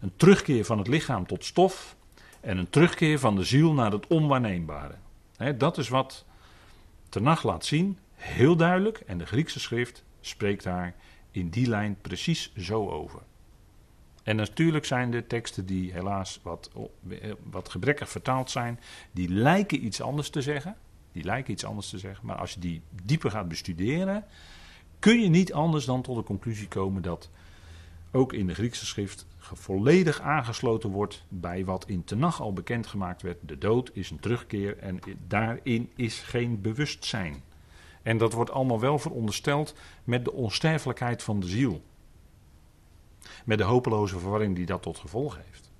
Een 0.00 0.12
terugkeer 0.16 0.64
van 0.64 0.78
het 0.78 0.88
lichaam 0.88 1.26
tot 1.26 1.44
stof. 1.44 1.96
En 2.40 2.58
een 2.58 2.70
terugkeer 2.70 3.18
van 3.18 3.36
de 3.36 3.44
ziel 3.44 3.72
naar 3.72 3.92
het 3.92 4.06
onwaarneembare. 4.06 4.94
dat 5.58 5.78
is 5.78 5.88
wat 5.88 6.24
Tenach 7.08 7.42
laat 7.42 7.64
zien, 7.64 7.98
heel 8.14 8.56
duidelijk. 8.56 9.02
En 9.06 9.18
de 9.18 9.26
Griekse 9.26 9.60
schrift 9.60 10.04
spreekt 10.20 10.64
daar 10.64 10.94
in 11.32 11.48
die 11.48 11.66
lijn 11.66 11.96
precies 12.00 12.52
zo 12.56 12.88
over. 12.88 13.20
En 14.22 14.36
natuurlijk 14.36 14.84
zijn 14.84 15.14
er 15.14 15.26
teksten 15.26 15.66
die 15.66 15.92
helaas 15.92 16.40
wat, 16.42 16.70
wat 17.50 17.68
gebrekkig 17.68 18.08
vertaald 18.08 18.50
zijn, 18.50 18.80
die 19.12 19.28
lijken 19.28 19.84
iets 19.84 20.00
anders 20.00 20.30
te 20.30 20.42
zeggen. 20.42 20.76
Die 21.12 21.24
lijken 21.24 21.52
iets 21.52 21.64
anders 21.64 21.88
te 21.88 21.98
zeggen. 21.98 22.26
Maar 22.26 22.36
als 22.36 22.52
je 22.52 22.60
die 22.60 22.82
dieper 23.04 23.30
gaat 23.30 23.48
bestuderen, 23.48 24.24
kun 24.98 25.20
je 25.20 25.28
niet 25.28 25.52
anders 25.52 25.84
dan 25.84 26.02
tot 26.02 26.16
de 26.16 26.22
conclusie 26.22 26.68
komen 26.68 27.02
dat 27.02 27.30
ook 28.10 28.32
in 28.32 28.46
de 28.46 28.54
Griekse 28.54 28.86
schrift 28.86 29.26
volledig 29.38 30.20
aangesloten 30.20 30.90
wordt 30.90 31.24
bij 31.28 31.64
wat 31.64 31.88
in 31.88 32.04
Tenach 32.04 32.40
al 32.40 32.52
bekendgemaakt 32.52 33.22
werd. 33.22 33.38
De 33.40 33.58
dood 33.58 33.90
is 33.92 34.10
een 34.10 34.20
terugkeer 34.20 34.78
en 34.78 35.00
daarin 35.26 35.90
is 35.96 36.18
geen 36.18 36.60
bewustzijn. 36.60 37.42
En 38.02 38.18
dat 38.18 38.32
wordt 38.32 38.50
allemaal 38.50 38.80
wel 38.80 38.98
verondersteld 38.98 39.74
met 40.04 40.24
de 40.24 40.32
onsterfelijkheid 40.32 41.22
van 41.22 41.40
de 41.40 41.46
ziel. 41.46 41.82
Met 43.44 43.58
de 43.58 43.64
hopeloze 43.64 44.18
verwarring 44.18 44.56
die 44.56 44.66
dat 44.66 44.82
tot 44.82 44.98
gevolg 44.98 45.38
heeft. 45.44 45.70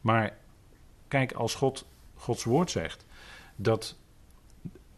Maar 0.00 0.36
kijk, 1.08 1.32
als 1.32 1.54
God 1.54 1.86
Gods 2.14 2.44
woord 2.44 2.70
zegt 2.70 3.04
dat 3.56 3.96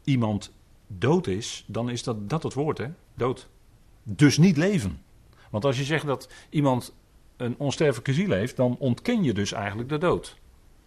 iemand 0.05 0.53
dood 0.87 1.27
is, 1.27 1.65
dan 1.67 1.91
is 1.91 2.03
dat, 2.03 2.31
dat 2.31 2.43
het 2.43 2.55
woord, 2.55 2.79
hè? 2.79 2.89
Dood. 3.15 3.49
Dus 4.03 4.39
niet 4.39 4.57
leven. 4.57 5.03
Want 5.51 5.65
als 5.65 5.79
je 5.79 5.85
zegt 5.85 6.07
dat 6.07 6.33
iemand 6.49 6.95
een 7.37 7.55
onsterfelijke 7.59 8.15
ziel 8.15 8.31
heeft, 8.31 8.57
dan 8.57 8.77
ontken 8.79 9.23
je 9.23 9.33
dus 9.33 9.53
eigenlijk 9.53 9.89
de 9.89 9.99
dood. 9.99 10.39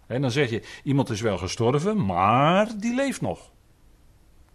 En 0.06 0.20
dan 0.20 0.30
zeg 0.30 0.50
je, 0.50 0.62
iemand 0.82 1.10
is 1.10 1.20
wel 1.20 1.38
gestorven, 1.38 2.04
maar 2.04 2.78
die 2.78 2.94
leeft 2.94 3.20
nog. 3.20 3.50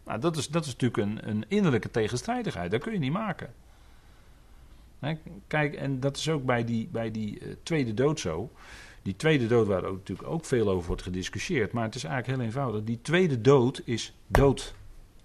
Nou, 0.09 0.21
dat, 0.21 0.37
is, 0.37 0.47
dat 0.47 0.65
is 0.65 0.75
natuurlijk 0.75 0.97
een, 0.97 1.29
een 1.29 1.45
innerlijke 1.47 1.91
tegenstrijdigheid. 1.91 2.71
Dat 2.71 2.81
kun 2.81 2.93
je 2.93 2.99
niet 2.99 3.11
maken. 3.11 3.53
Kijk, 5.47 5.75
en 5.75 5.99
dat 5.99 6.17
is 6.17 6.29
ook 6.29 6.45
bij 6.45 6.65
die, 6.65 6.87
bij 6.91 7.11
die 7.11 7.39
uh, 7.39 7.55
tweede 7.63 7.93
dood 7.93 8.19
zo. 8.19 8.51
Die 9.01 9.15
tweede 9.15 9.47
dood, 9.47 9.67
waar 9.67 9.83
ook, 9.83 9.97
natuurlijk 9.97 10.27
ook 10.27 10.45
veel 10.45 10.69
over 10.69 10.87
wordt 10.87 11.01
gediscussieerd. 11.01 11.71
Maar 11.71 11.83
het 11.83 11.95
is 11.95 12.03
eigenlijk 12.03 12.37
heel 12.37 12.47
eenvoudig. 12.47 12.83
Die 12.83 13.01
tweede 13.01 13.41
dood 13.41 13.81
is 13.85 14.13
dood. 14.27 14.75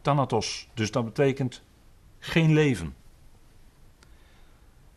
Thanatos. 0.01 0.69
Dus 0.75 0.91
dat 0.91 1.05
betekent 1.05 1.63
geen 2.19 2.53
leven. 2.53 2.95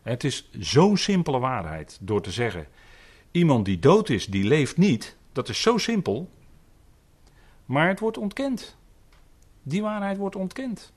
Het 0.01 0.23
is 0.23 0.49
zo'n 0.59 0.97
simpele 0.97 1.39
waarheid. 1.39 1.97
Door 2.01 2.21
te 2.21 2.31
zeggen: 2.31 2.67
iemand 3.31 3.65
die 3.65 3.79
dood 3.79 4.09
is, 4.09 4.25
die 4.25 4.43
leeft 4.43 4.77
niet. 4.77 5.17
Dat 5.31 5.49
is 5.49 5.61
zo 5.61 5.77
simpel. 5.77 6.29
Maar 7.65 7.87
het 7.87 7.99
wordt 7.99 8.17
ontkend. 8.17 8.76
Die 9.67 9.81
waarheid 9.81 10.17
wordt 10.17 10.35
ontkend. 10.35 10.93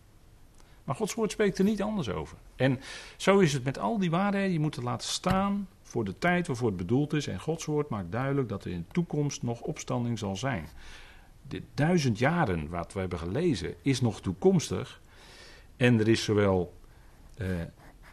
Maar 0.84 0.94
Gods 0.94 1.14
woord 1.14 1.30
spreekt 1.30 1.58
er 1.58 1.64
niet 1.64 1.82
anders 1.82 2.08
over. 2.08 2.36
En 2.56 2.80
zo 3.16 3.38
is 3.38 3.52
het 3.52 3.64
met 3.64 3.78
al 3.78 3.98
die 3.98 4.10
waarheden. 4.10 4.52
Je 4.52 4.60
moet 4.60 4.74
het 4.74 4.84
laten 4.84 5.08
staan 5.08 5.68
voor 5.82 6.04
de 6.04 6.18
tijd 6.18 6.46
waarvoor 6.46 6.68
het 6.68 6.76
bedoeld 6.76 7.12
is. 7.12 7.26
En 7.26 7.40
Gods 7.40 7.64
woord 7.64 7.88
maakt 7.88 8.12
duidelijk 8.12 8.48
dat 8.48 8.64
er 8.64 8.70
in 8.70 8.84
de 8.88 8.92
toekomst 8.92 9.42
nog 9.42 9.60
opstanding 9.60 10.18
zal 10.18 10.36
zijn. 10.36 10.68
De 11.48 11.62
duizend 11.74 12.18
jaren 12.18 12.68
wat 12.68 12.92
we 12.92 13.00
hebben 13.00 13.18
gelezen 13.18 13.74
is 13.82 14.00
nog 14.00 14.20
toekomstig. 14.20 15.00
En 15.76 16.00
er 16.00 16.08
is 16.08 16.24
zowel 16.24 16.74
eh, 17.36 17.46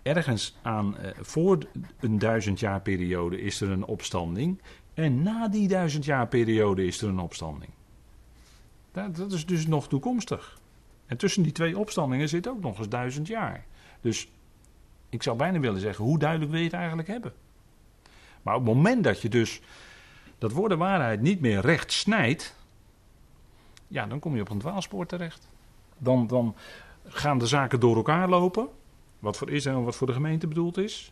ergens 0.01 0.57
aan, 0.61 0.97
eh, 0.97 1.11
voor 1.21 1.57
een 1.99 2.19
duizend 2.19 2.59
jaar 2.59 2.81
periode 2.81 3.41
is 3.41 3.61
er 3.61 3.69
een 3.69 3.85
opstanding. 3.85 4.61
En 4.93 5.23
na 5.23 5.47
die 5.47 5.67
duizend 5.67 6.05
jaar 6.05 6.27
periode 6.27 6.85
is 6.85 7.01
er 7.01 7.09
een 7.09 7.19
opstanding. 7.19 7.71
Dat, 9.05 9.31
is 9.31 9.45
dus 9.45 9.67
nog 9.67 9.87
toekomstig. 9.87 10.59
En 11.05 11.17
tussen 11.17 11.43
die 11.43 11.51
twee 11.51 11.77
opstandingen 11.77 12.29
zit 12.29 12.47
ook 12.47 12.61
nog 12.61 12.77
eens 12.77 12.89
duizend 12.89 13.27
jaar. 13.27 13.65
Dus 14.01 14.27
ik 15.09 15.23
zou 15.23 15.37
bijna 15.37 15.59
willen 15.59 15.79
zeggen, 15.79 16.05
hoe 16.05 16.19
duidelijk 16.19 16.51
wil 16.51 16.59
je 16.59 16.65
het 16.65 16.75
eigenlijk 16.75 17.07
hebben? 17.07 17.33
Maar 18.41 18.55
op 18.55 18.65
het 18.65 18.75
moment 18.75 19.03
dat 19.03 19.21
je 19.21 19.29
dus 19.29 19.61
dat 20.37 20.51
woord 20.51 20.69
de 20.69 20.77
waarheid 20.77 21.21
niet 21.21 21.41
meer 21.41 21.59
recht 21.59 21.91
snijdt, 21.91 22.55
ja, 23.87 24.05
dan 24.05 24.19
kom 24.19 24.35
je 24.35 24.41
op 24.41 24.49
een 24.49 24.59
dwaalspoor 24.59 25.05
terecht. 25.05 25.49
Dan, 25.97 26.27
dan 26.27 26.55
gaan 27.05 27.37
de 27.37 27.47
zaken 27.47 27.79
door 27.79 27.95
elkaar 27.95 28.29
lopen. 28.29 28.67
Wat 29.19 29.37
voor 29.37 29.49
Israël 29.49 29.77
en 29.77 29.83
wat 29.83 29.95
voor 29.95 30.07
de 30.07 30.13
gemeente 30.13 30.47
bedoeld 30.47 30.77
is. 30.77 31.11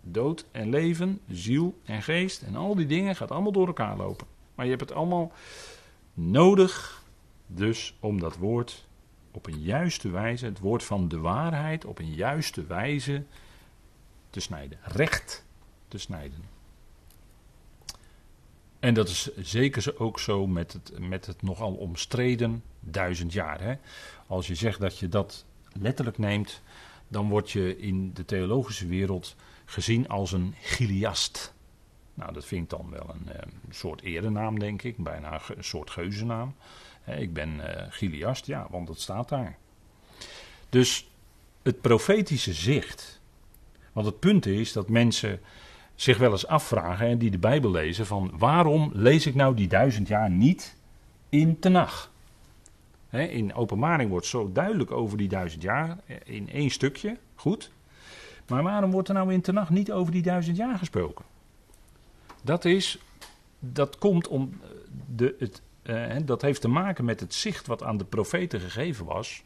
Dood 0.00 0.46
en 0.50 0.68
leven, 0.70 1.20
ziel 1.28 1.78
en 1.84 2.02
geest 2.02 2.42
en 2.42 2.56
al 2.56 2.74
die 2.74 2.86
dingen 2.86 3.16
gaat 3.16 3.30
allemaal 3.30 3.52
door 3.52 3.66
elkaar 3.66 3.96
lopen. 3.96 4.26
Maar 4.54 4.64
je 4.64 4.70
hebt 4.70 4.88
het 4.88 4.98
allemaal 4.98 5.32
nodig, 6.14 7.01
dus 7.54 7.94
om 8.00 8.20
dat 8.20 8.36
woord 8.36 8.86
op 9.30 9.46
een 9.46 9.60
juiste 9.60 10.10
wijze, 10.10 10.44
het 10.44 10.58
woord 10.58 10.84
van 10.84 11.08
de 11.08 11.18
waarheid, 11.18 11.84
op 11.84 11.98
een 11.98 12.14
juiste 12.14 12.66
wijze 12.66 13.24
te 14.30 14.40
snijden. 14.40 14.78
Recht 14.82 15.44
te 15.88 15.98
snijden. 15.98 16.44
En 18.80 18.94
dat 18.94 19.08
is 19.08 19.30
zeker 19.36 19.94
ook 19.98 20.18
zo 20.18 20.46
met 20.46 20.72
het, 20.72 20.98
met 20.98 21.26
het 21.26 21.42
nogal 21.42 21.72
omstreden 21.72 22.62
duizend 22.80 23.32
jaar. 23.32 23.60
Hè? 23.60 23.74
Als 24.26 24.46
je 24.46 24.54
zegt 24.54 24.80
dat 24.80 24.98
je 24.98 25.08
dat 25.08 25.44
letterlijk 25.72 26.18
neemt, 26.18 26.62
dan 27.08 27.28
word 27.28 27.50
je 27.50 27.78
in 27.78 28.12
de 28.12 28.24
theologische 28.24 28.86
wereld 28.86 29.36
gezien 29.64 30.08
als 30.08 30.32
een 30.32 30.54
Giliast. 30.60 31.54
Nou, 32.14 32.32
dat 32.32 32.44
vind 32.44 32.62
ik 32.62 32.78
dan 32.78 32.90
wel 32.90 33.14
een, 33.14 33.32
eh, 33.32 33.46
soort 33.70 34.02
erenaam, 34.02 34.58
denk 34.58 34.82
ik. 34.82 34.96
Bijna 34.96 35.40
een 35.56 35.64
soort 35.64 35.90
geuzennaam. 35.90 36.54
Ik 37.06 37.32
ben 37.32 37.54
uh, 37.56 37.64
Giliast, 37.88 38.46
ja, 38.46 38.66
want 38.70 38.86
dat 38.86 39.00
staat 39.00 39.28
daar. 39.28 39.56
Dus 40.68 41.10
het 41.62 41.80
profetische 41.80 42.52
zicht. 42.52 43.20
Want 43.92 44.06
het 44.06 44.18
punt 44.18 44.46
is 44.46 44.72
dat 44.72 44.88
mensen 44.88 45.40
zich 45.94 46.18
wel 46.18 46.30
eens 46.30 46.46
afvragen 46.46 47.06
en 47.06 47.18
die 47.18 47.30
de 47.30 47.38
Bijbel 47.38 47.70
lezen 47.70 48.06
van 48.06 48.32
waarom 48.38 48.90
lees 48.94 49.26
ik 49.26 49.34
nou 49.34 49.54
die 49.54 49.68
duizend 49.68 50.08
jaar 50.08 50.30
niet 50.30 50.76
in 51.28 51.58
Tenach? 51.58 52.10
in 53.10 53.54
openbaring 53.54 54.10
wordt 54.10 54.26
zo 54.26 54.52
duidelijk 54.52 54.90
over 54.90 55.18
die 55.18 55.28
duizend 55.28 55.62
jaar 55.62 55.98
eh, 56.06 56.16
in 56.24 56.50
één 56.50 56.70
stukje, 56.70 57.16
goed. 57.34 57.70
Maar 58.48 58.62
waarom 58.62 58.90
wordt 58.90 59.08
er 59.08 59.14
nou 59.14 59.32
in 59.32 59.40
Tenach 59.40 59.70
niet 59.70 59.92
over 59.92 60.12
die 60.12 60.22
duizend 60.22 60.56
jaar 60.56 60.78
gesproken? 60.78 61.24
Dat 62.42 62.64
is, 62.64 62.98
dat 63.58 63.98
komt 63.98 64.28
om 64.28 64.52
eh, 64.62 64.68
de, 65.06 65.34
het, 65.38 65.62
eh, 65.82 66.16
dat 66.24 66.42
heeft 66.42 66.60
te 66.60 66.68
maken 66.68 67.04
met 67.04 67.20
het 67.20 67.34
zicht 67.34 67.66
wat 67.66 67.82
aan 67.82 67.96
de 67.96 68.04
profeten 68.04 68.60
gegeven 68.60 69.04
was. 69.04 69.42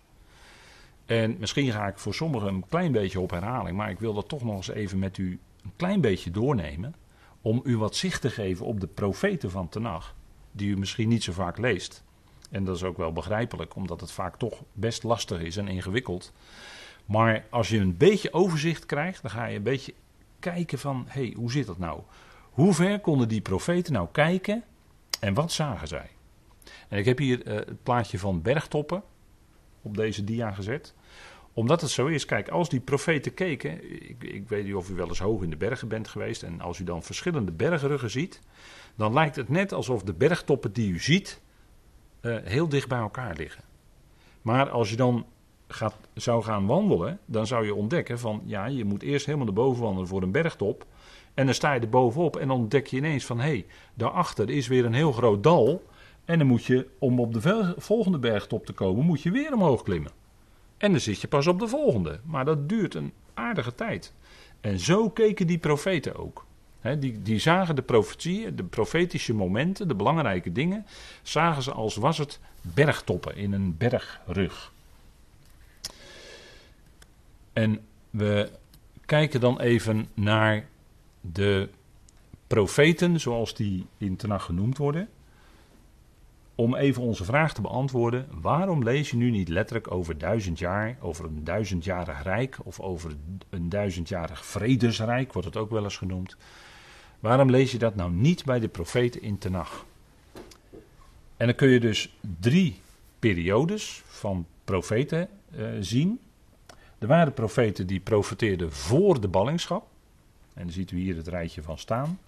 En 1.06 1.36
misschien 1.38 1.72
ga 1.72 1.86
ik 1.86 1.98
voor 1.98 2.14
sommigen 2.14 2.48
een 2.48 2.66
klein 2.68 2.92
beetje 2.92 3.20
op 3.20 3.30
herhaling, 3.30 3.76
maar 3.76 3.90
ik 3.90 3.98
wil 3.98 4.14
dat 4.14 4.28
toch 4.28 4.44
nog 4.44 4.56
eens 4.56 4.68
even 4.68 4.98
met 4.98 5.18
u 5.18 5.38
een 5.64 5.72
klein 5.76 6.00
beetje 6.00 6.30
doornemen. 6.30 6.94
Om 7.40 7.60
u 7.64 7.76
wat 7.76 7.96
zicht 7.96 8.20
te 8.20 8.30
geven 8.30 8.66
op 8.66 8.80
de 8.80 8.86
profeten 8.86 9.50
van 9.50 9.68
Tenach, 9.68 10.14
die 10.52 10.70
u 10.70 10.78
misschien 10.78 11.08
niet 11.08 11.22
zo 11.22 11.32
vaak 11.32 11.58
leest. 11.58 12.04
En 12.50 12.64
dat 12.64 12.76
is 12.76 12.84
ook 12.84 12.96
wel 12.96 13.12
begrijpelijk, 13.12 13.74
omdat 13.74 14.00
het 14.00 14.12
vaak 14.12 14.36
toch 14.36 14.62
best 14.72 15.02
lastig 15.02 15.40
is 15.40 15.56
en 15.56 15.68
ingewikkeld. 15.68 16.32
Maar 17.04 17.46
als 17.50 17.68
je 17.68 17.78
een 17.78 17.96
beetje 17.96 18.32
overzicht 18.32 18.86
krijgt, 18.86 19.22
dan 19.22 19.30
ga 19.30 19.44
je 19.46 19.56
een 19.56 19.62
beetje 19.62 19.94
kijken 20.38 20.78
van, 20.78 21.04
hé, 21.08 21.20
hey, 21.20 21.34
hoe 21.36 21.50
zit 21.50 21.66
dat 21.66 21.78
nou? 21.78 22.00
Hoe 22.50 22.74
ver 22.74 23.00
konden 23.00 23.28
die 23.28 23.40
profeten 23.40 23.92
nou 23.92 24.08
kijken 24.12 24.64
en 25.20 25.34
wat 25.34 25.52
zagen 25.52 25.88
zij? 25.88 26.10
En 26.88 26.98
ik 26.98 27.04
heb 27.04 27.18
hier 27.18 27.46
uh, 27.46 27.54
het 27.54 27.82
plaatje 27.82 28.18
van 28.18 28.42
bergtoppen 28.42 29.02
op 29.82 29.96
deze 29.96 30.24
dia 30.24 30.52
gezet. 30.52 30.94
Omdat 31.52 31.80
het 31.80 31.90
zo 31.90 32.06
is, 32.06 32.24
kijk, 32.24 32.48
als 32.48 32.68
die 32.68 32.80
profeten 32.80 33.34
keken, 33.34 34.02
ik, 34.08 34.24
ik 34.24 34.48
weet 34.48 34.64
niet 34.64 34.74
of 34.74 34.90
u 34.90 34.94
wel 34.94 35.08
eens 35.08 35.18
hoog 35.18 35.42
in 35.42 35.50
de 35.50 35.56
bergen 35.56 35.88
bent 35.88 36.08
geweest, 36.08 36.42
en 36.42 36.60
als 36.60 36.78
u 36.78 36.84
dan 36.84 37.02
verschillende 37.02 37.52
bergruggen 37.52 38.10
ziet, 38.10 38.40
dan 38.94 39.12
lijkt 39.12 39.36
het 39.36 39.48
net 39.48 39.72
alsof 39.72 40.02
de 40.02 40.14
bergtoppen 40.14 40.72
die 40.72 40.92
u 40.92 41.00
ziet, 41.00 41.40
uh, 42.20 42.36
heel 42.44 42.68
dicht 42.68 42.88
bij 42.88 42.98
elkaar 42.98 43.36
liggen. 43.36 43.64
Maar 44.42 44.70
als 44.70 44.90
je 44.90 44.96
dan 44.96 45.26
gaat, 45.68 45.94
zou 46.14 46.42
gaan 46.42 46.66
wandelen, 46.66 47.18
dan 47.24 47.46
zou 47.46 47.64
je 47.64 47.74
ontdekken 47.74 48.18
van 48.18 48.42
ja, 48.44 48.66
je 48.66 48.84
moet 48.84 49.02
eerst 49.02 49.26
helemaal 49.26 49.46
naar 49.46 49.54
boven 49.54 49.82
wandelen 49.82 50.08
voor 50.08 50.22
een 50.22 50.32
bergtop. 50.32 50.86
En 51.34 51.44
dan 51.44 51.54
sta 51.54 51.72
je 51.72 51.80
er 51.80 51.88
bovenop 51.88 52.36
en 52.36 52.48
dan 52.48 52.56
ontdek 52.56 52.86
je 52.86 52.96
ineens 52.96 53.24
van 53.24 53.40
hé, 53.40 53.64
daarachter 53.94 54.50
is 54.50 54.66
weer 54.66 54.84
een 54.84 54.94
heel 54.94 55.12
groot 55.12 55.42
dal. 55.42 55.82
En 56.26 56.38
dan 56.38 56.46
moet 56.46 56.64
je, 56.64 56.88
om 56.98 57.20
op 57.20 57.32
de 57.32 57.74
volgende 57.76 58.18
bergtop 58.18 58.66
te 58.66 58.72
komen, 58.72 59.04
moet 59.04 59.22
je 59.22 59.30
weer 59.30 59.52
omhoog 59.52 59.82
klimmen. 59.82 60.12
En 60.76 60.90
dan 60.90 61.00
zit 61.00 61.20
je 61.20 61.28
pas 61.28 61.46
op 61.46 61.58
de 61.58 61.68
volgende. 61.68 62.20
Maar 62.24 62.44
dat 62.44 62.68
duurt 62.68 62.94
een 62.94 63.12
aardige 63.34 63.74
tijd. 63.74 64.12
En 64.60 64.78
zo 64.78 65.10
keken 65.10 65.46
die 65.46 65.58
profeten 65.58 66.16
ook 66.16 66.46
die, 66.94 67.22
die 67.22 67.38
zagen 67.38 67.76
de 67.76 67.82
profetieën, 67.82 68.56
de 68.56 68.64
profetische 68.64 69.34
momenten, 69.34 69.88
de 69.88 69.94
belangrijke 69.94 70.52
dingen, 70.52 70.86
zagen 71.22 71.62
ze 71.62 71.72
als 71.72 71.96
was 71.96 72.18
het 72.18 72.40
bergtoppen 72.60 73.36
in 73.36 73.52
een 73.52 73.76
bergrug. 73.76 74.72
En 77.52 77.80
we 78.10 78.50
kijken 79.04 79.40
dan 79.40 79.60
even 79.60 80.08
naar 80.14 80.66
de 81.20 81.68
profeten, 82.46 83.20
zoals 83.20 83.54
die 83.54 83.86
in 83.98 84.16
Tenach 84.16 84.44
genoemd 84.44 84.78
worden. 84.78 85.08
Om 86.56 86.74
even 86.74 87.02
onze 87.02 87.24
vraag 87.24 87.54
te 87.54 87.60
beantwoorden: 87.60 88.26
waarom 88.30 88.82
lees 88.82 89.10
je 89.10 89.16
nu 89.16 89.30
niet 89.30 89.48
letterlijk 89.48 89.90
over 89.90 90.18
duizend 90.18 90.58
jaar, 90.58 90.96
over 91.00 91.24
een 91.24 91.44
duizendjarig 91.44 92.22
rijk 92.22 92.56
of 92.62 92.80
over 92.80 93.16
een 93.50 93.68
duizendjarig 93.68 94.46
vredesrijk, 94.46 95.32
wordt 95.32 95.48
het 95.48 95.56
ook 95.56 95.70
wel 95.70 95.84
eens 95.84 95.96
genoemd? 95.96 96.36
Waarom 97.20 97.50
lees 97.50 97.72
je 97.72 97.78
dat 97.78 97.94
nou 97.94 98.10
niet 98.10 98.44
bij 98.44 98.60
de 98.60 98.68
profeten 98.68 99.22
in 99.22 99.38
Tenach? 99.38 99.84
En 101.36 101.46
dan 101.46 101.54
kun 101.54 101.68
je 101.68 101.80
dus 101.80 102.16
drie 102.40 102.80
periodes 103.18 104.02
van 104.06 104.46
profeten 104.64 105.28
uh, 105.56 105.66
zien. 105.80 106.20
Er 106.98 107.06
waren 107.06 107.32
profeten 107.32 107.86
die 107.86 108.00
profeteerden 108.00 108.72
voor 108.72 109.20
de 109.20 109.28
ballingschap. 109.28 109.86
En 110.54 110.62
dan 110.62 110.72
ziet 110.72 110.90
u 110.90 110.98
hier 110.98 111.16
het 111.16 111.28
rijtje 111.28 111.62
van 111.62 111.78
staan. 111.78 112.18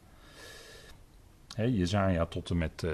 He, 1.55 1.65
Jezaja 1.65 2.27
tot 2.27 2.51
en 2.51 2.59
met 2.59 2.83
uh, 2.85 2.93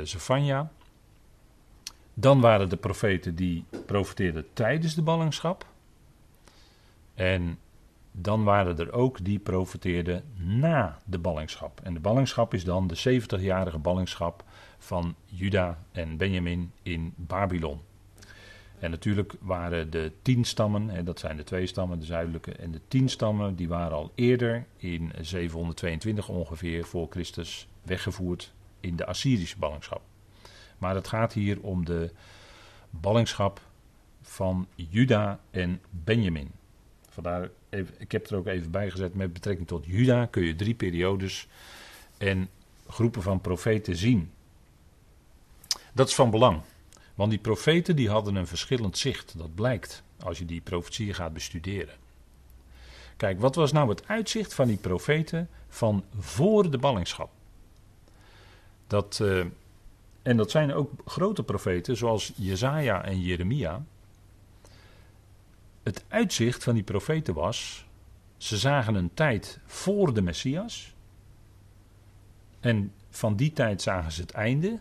Dan 2.14 2.40
waren 2.40 2.68
de 2.68 2.76
profeten 2.76 3.34
die 3.34 3.64
profeteerden 3.86 4.46
tijdens 4.52 4.94
de 4.94 5.02
ballingschap. 5.02 5.66
En 7.14 7.58
dan 8.12 8.44
waren 8.44 8.78
er 8.78 8.92
ook 8.92 9.24
die 9.24 9.38
profeteerden 9.38 10.24
na 10.36 10.98
de 11.04 11.18
ballingschap. 11.18 11.80
En 11.82 11.94
de 11.94 12.00
ballingschap 12.00 12.54
is 12.54 12.64
dan 12.64 12.86
de 12.86 13.20
70-jarige 13.20 13.78
ballingschap 13.78 14.44
van 14.78 15.14
Juda 15.24 15.78
en 15.92 16.16
Benjamin 16.16 16.72
in 16.82 17.12
Babylon. 17.16 17.80
En 18.78 18.90
natuurlijk 18.90 19.34
waren 19.40 19.90
de 19.90 20.12
tien 20.22 20.44
stammen, 20.44 20.88
hè, 20.88 21.02
dat 21.02 21.18
zijn 21.18 21.36
de 21.36 21.44
twee 21.44 21.66
stammen, 21.66 21.98
de 21.98 22.04
zuidelijke 22.04 22.52
en 22.52 22.70
de 22.70 22.80
tien 22.88 23.08
stammen, 23.08 23.54
die 23.56 23.68
waren 23.68 23.96
al 23.96 24.12
eerder 24.14 24.66
in 24.76 25.12
722 25.20 26.28
ongeveer 26.28 26.84
voor 26.84 27.06
Christus 27.10 27.68
weggevoerd 27.82 28.52
in 28.80 28.96
de 28.96 29.06
Assyrische 29.06 29.58
ballingschap. 29.58 30.02
Maar 30.78 30.94
het 30.94 31.08
gaat 31.08 31.32
hier 31.32 31.60
om 31.60 31.84
de 31.84 32.10
ballingschap 32.90 33.60
van 34.22 34.66
Juda 34.74 35.40
en 35.50 35.80
Benjamin. 35.90 36.50
Vandaar, 37.08 37.48
even, 37.68 37.94
ik 37.98 38.12
heb 38.12 38.26
er 38.26 38.36
ook 38.36 38.46
even 38.46 38.70
bij 38.70 38.90
gezet 38.90 39.14
met 39.14 39.32
betrekking 39.32 39.66
tot 39.66 39.86
Juda 39.86 40.26
kun 40.26 40.42
je 40.42 40.56
drie 40.56 40.74
periodes 40.74 41.48
en 42.18 42.48
groepen 42.88 43.22
van 43.22 43.40
profeten 43.40 43.96
zien. 43.96 44.30
Dat 45.92 46.08
is 46.08 46.14
van 46.14 46.30
belang. 46.30 46.60
Want 47.14 47.30
die 47.30 47.38
profeten 47.38 47.96
die 47.96 48.10
hadden 48.10 48.34
een 48.34 48.46
verschillend 48.46 48.98
zicht. 48.98 49.38
Dat 49.38 49.54
blijkt 49.54 50.02
als 50.20 50.38
je 50.38 50.44
die 50.44 50.60
profetieën 50.60 51.14
gaat 51.14 51.32
bestuderen. 51.32 51.94
Kijk, 53.16 53.40
wat 53.40 53.54
was 53.54 53.72
nou 53.72 53.88
het 53.88 54.08
uitzicht 54.08 54.54
van 54.54 54.66
die 54.66 54.76
profeten 54.76 55.48
van 55.68 56.04
voor 56.18 56.70
de 56.70 56.78
ballingschap? 56.78 57.30
Dat, 58.86 59.18
uh, 59.22 59.44
en 60.24 60.36
dat 60.36 60.50
zijn 60.50 60.72
ook 60.72 60.90
grote 61.04 61.42
profeten 61.42 61.96
zoals 61.96 62.32
Jezaja 62.36 63.04
en 63.04 63.20
Jeremia 63.20 63.84
het 65.84 66.04
uitzicht 66.08 66.64
van 66.64 66.74
die 66.74 66.82
profeten 66.82 67.34
was, 67.34 67.86
ze 68.36 68.56
zagen 68.56 68.94
een 68.94 69.14
tijd 69.14 69.58
voor 69.66 70.14
de 70.14 70.22
Messias. 70.22 70.94
En 72.60 72.92
van 73.10 73.36
die 73.36 73.52
tijd 73.52 73.82
zagen 73.82 74.12
ze 74.12 74.20
het 74.20 74.30
einde. 74.30 74.80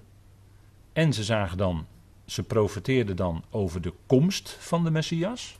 En 0.93 1.13
ze 1.13 1.23
zagen 1.23 1.57
dan, 1.57 1.87
ze 2.25 2.43
profeteerden 2.43 3.15
dan 3.15 3.43
over 3.49 3.81
de 3.81 3.93
komst 4.05 4.49
van 4.59 4.83
de 4.83 4.91
Messias. 4.91 5.59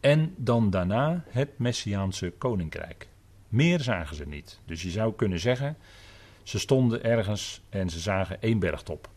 En 0.00 0.34
dan 0.36 0.70
daarna 0.70 1.24
het 1.28 1.58
Messiaanse 1.58 2.32
koninkrijk. 2.38 3.08
Meer 3.48 3.80
zagen 3.80 4.16
ze 4.16 4.26
niet. 4.26 4.60
Dus 4.64 4.82
je 4.82 4.90
zou 4.90 5.14
kunnen 5.14 5.40
zeggen, 5.40 5.76
ze 6.50 6.58
stonden 6.58 7.04
ergens 7.04 7.60
en 7.68 7.90
ze 7.90 7.98
zagen 7.98 8.42
één 8.42 8.58
bergtop. 8.58 9.08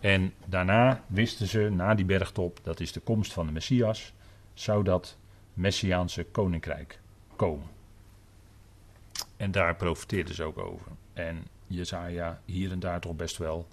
En 0.00 0.34
daarna 0.44 1.04
wisten 1.06 1.46
ze, 1.46 1.68
na 1.70 1.94
die 1.94 2.04
bergtop, 2.04 2.60
dat 2.62 2.80
is 2.80 2.92
de 2.92 3.00
komst 3.00 3.32
van 3.32 3.46
de 3.46 3.52
Messias, 3.52 4.12
zou 4.54 4.84
dat 4.84 5.16
Messiaanse 5.54 6.24
koninkrijk 6.24 7.00
komen. 7.36 7.66
En 9.36 9.50
daar 9.50 9.76
profiteerden 9.76 10.34
ze 10.34 10.42
ook 10.42 10.58
over. 10.58 10.86
En 11.12 11.46
Jezaja 11.66 12.40
hier 12.44 12.70
en 12.70 12.80
daar 12.80 13.00
toch 13.00 13.16
best 13.16 13.36
wel 13.36 13.68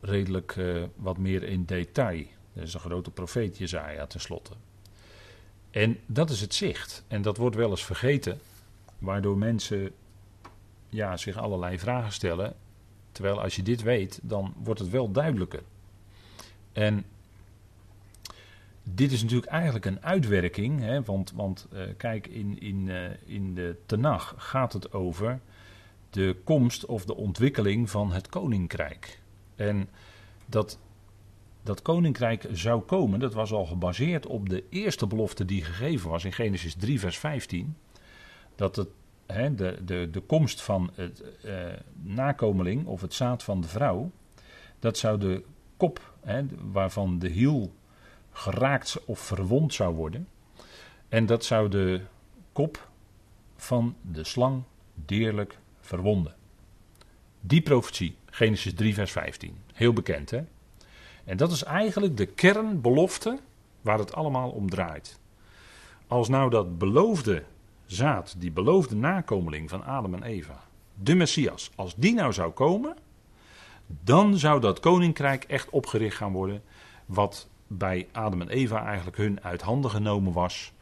redelijk 0.00 0.56
uh, 0.56 0.82
wat 0.96 1.18
meer 1.18 1.42
in 1.42 1.64
detail. 1.64 2.24
Dat 2.52 2.64
is 2.64 2.74
een 2.74 2.80
grote 2.80 3.10
profeet 3.10 3.58
Jezaja 3.58 4.06
tenslotte. 4.06 4.52
En 5.70 5.98
dat 6.06 6.30
is 6.30 6.40
het 6.40 6.54
zicht. 6.54 7.04
En 7.08 7.22
dat 7.22 7.36
wordt 7.36 7.56
wel 7.56 7.70
eens 7.70 7.84
vergeten, 7.84 8.40
waardoor 8.98 9.38
mensen 9.38 9.92
ja, 10.88 11.16
zich 11.16 11.36
allerlei 11.36 11.78
vragen 11.78 12.12
stellen 12.12 12.54
Terwijl 13.16 13.42
als 13.42 13.56
je 13.56 13.62
dit 13.62 13.82
weet, 13.82 14.20
dan 14.22 14.54
wordt 14.62 14.80
het 14.80 14.90
wel 14.90 15.10
duidelijker. 15.10 15.62
En 16.72 17.04
dit 18.82 19.12
is 19.12 19.22
natuurlijk 19.22 19.50
eigenlijk 19.50 19.84
een 19.84 20.02
uitwerking, 20.02 20.80
hè, 20.80 21.02
want, 21.02 21.32
want 21.32 21.66
uh, 21.72 21.82
kijk, 21.96 22.26
in, 22.26 22.60
in, 22.60 22.86
uh, 22.86 23.04
in 23.24 23.54
de 23.54 23.76
Tenach 23.86 24.34
gaat 24.36 24.72
het 24.72 24.92
over 24.92 25.40
de 26.10 26.36
komst 26.44 26.86
of 26.86 27.04
de 27.04 27.16
ontwikkeling 27.16 27.90
van 27.90 28.12
het 28.12 28.28
koninkrijk. 28.28 29.20
En 29.54 29.88
dat, 30.46 30.78
dat 31.62 31.82
koninkrijk 31.82 32.46
zou 32.52 32.80
komen, 32.80 33.20
dat 33.20 33.34
was 33.34 33.52
al 33.52 33.66
gebaseerd 33.66 34.26
op 34.26 34.48
de 34.48 34.64
eerste 34.70 35.06
belofte 35.06 35.44
die 35.44 35.64
gegeven 35.64 36.10
was 36.10 36.24
in 36.24 36.32
Genesis 36.32 36.74
3, 36.74 37.00
vers 37.00 37.18
15. 37.18 37.76
Dat 38.54 38.76
het 38.76 38.88
de, 39.26 39.78
de, 39.84 40.08
de 40.10 40.20
komst 40.20 40.62
van 40.62 40.90
het 40.94 41.22
uh, 41.44 41.52
nakomeling 42.02 42.86
of 42.86 43.00
het 43.00 43.14
zaad 43.14 43.42
van 43.42 43.60
de 43.60 43.68
vrouw, 43.68 44.10
dat 44.78 44.98
zou 44.98 45.18
de 45.18 45.44
kop, 45.76 46.14
hè, 46.20 46.44
waarvan 46.72 47.18
de 47.18 47.28
hiel 47.28 47.72
geraakt 48.30 49.04
of 49.04 49.18
verwond 49.18 49.74
zou 49.74 49.94
worden, 49.94 50.28
en 51.08 51.26
dat 51.26 51.44
zou 51.44 51.68
de 51.68 52.00
kop 52.52 52.88
van 53.56 53.96
de 54.00 54.24
slang 54.24 54.62
deerlijk 54.94 55.58
verwonden. 55.80 56.34
Die 57.40 57.62
profetie, 57.62 58.16
Genesis 58.26 58.74
3, 58.74 58.94
vers 58.94 59.12
15. 59.12 59.56
Heel 59.72 59.92
bekend, 59.92 60.30
hè? 60.30 60.44
En 61.24 61.36
dat 61.36 61.52
is 61.52 61.62
eigenlijk 61.62 62.16
de 62.16 62.26
kernbelofte 62.26 63.38
waar 63.80 63.98
het 63.98 64.14
allemaal 64.14 64.50
om 64.50 64.70
draait. 64.70 65.18
Als 66.06 66.28
nou 66.28 66.50
dat 66.50 66.78
beloofde 66.78 67.42
zaad, 67.86 68.34
die 68.38 68.50
beloofde 68.50 68.96
nakomeling 68.96 69.70
van 69.70 69.84
Adam 69.84 70.14
en 70.14 70.22
Eva, 70.22 70.62
de 70.94 71.14
Messias, 71.14 71.70
als 71.74 71.94
die 71.96 72.14
nou 72.14 72.32
zou 72.32 72.52
komen, 72.52 72.96
dan 73.86 74.38
zou 74.38 74.60
dat 74.60 74.80
koninkrijk 74.80 75.44
echt 75.44 75.70
opgericht 75.70 76.16
gaan 76.16 76.32
worden, 76.32 76.62
wat 77.06 77.48
bij 77.66 78.08
Adam 78.12 78.40
en 78.40 78.48
Eva 78.48 78.84
eigenlijk 78.84 79.16
hun 79.16 79.42
uit 79.42 79.62
handen 79.62 79.90
genomen 79.90 80.32
was 80.32 80.72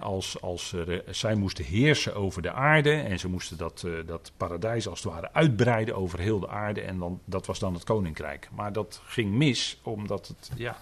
als, 0.00 0.40
als 0.40 0.74
zij 1.10 1.34
moesten 1.34 1.64
heersen 1.64 2.14
over 2.14 2.42
de 2.42 2.52
aarde 2.52 2.92
en 2.92 3.18
ze 3.18 3.28
moesten 3.28 3.56
dat, 3.56 3.82
uh, 3.86 4.06
dat 4.06 4.32
paradijs 4.36 4.88
als 4.88 5.02
het 5.02 5.12
ware 5.12 5.32
uitbreiden 5.32 5.96
over 5.96 6.18
heel 6.18 6.40
de 6.40 6.48
aarde 6.48 6.80
en 6.80 6.98
dan, 6.98 7.20
dat 7.24 7.46
was 7.46 7.58
dan 7.58 7.74
het 7.74 7.84
koninkrijk. 7.84 8.48
Maar 8.54 8.72
dat 8.72 9.00
ging 9.04 9.32
mis 9.32 9.80
omdat 9.82 10.28
het, 10.28 10.50
ja, 10.56 10.76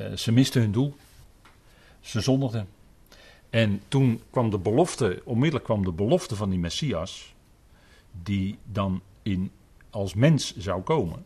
uh, 0.00 0.12
ze 0.12 0.32
misten 0.32 0.60
hun 0.60 0.72
doel. 0.72 0.96
Ze 2.00 2.20
zondigden. 2.20 2.68
En 3.50 3.80
toen 3.88 4.22
kwam 4.30 4.50
de 4.50 4.58
belofte, 4.58 5.22
onmiddellijk 5.24 5.64
kwam 5.64 5.84
de 5.84 5.92
belofte 5.92 6.36
van 6.36 6.50
die 6.50 6.58
Messias, 6.58 7.34
die 8.22 8.58
dan 8.64 9.00
in, 9.22 9.50
als 9.90 10.14
mens 10.14 10.56
zou 10.56 10.82
komen. 10.82 11.24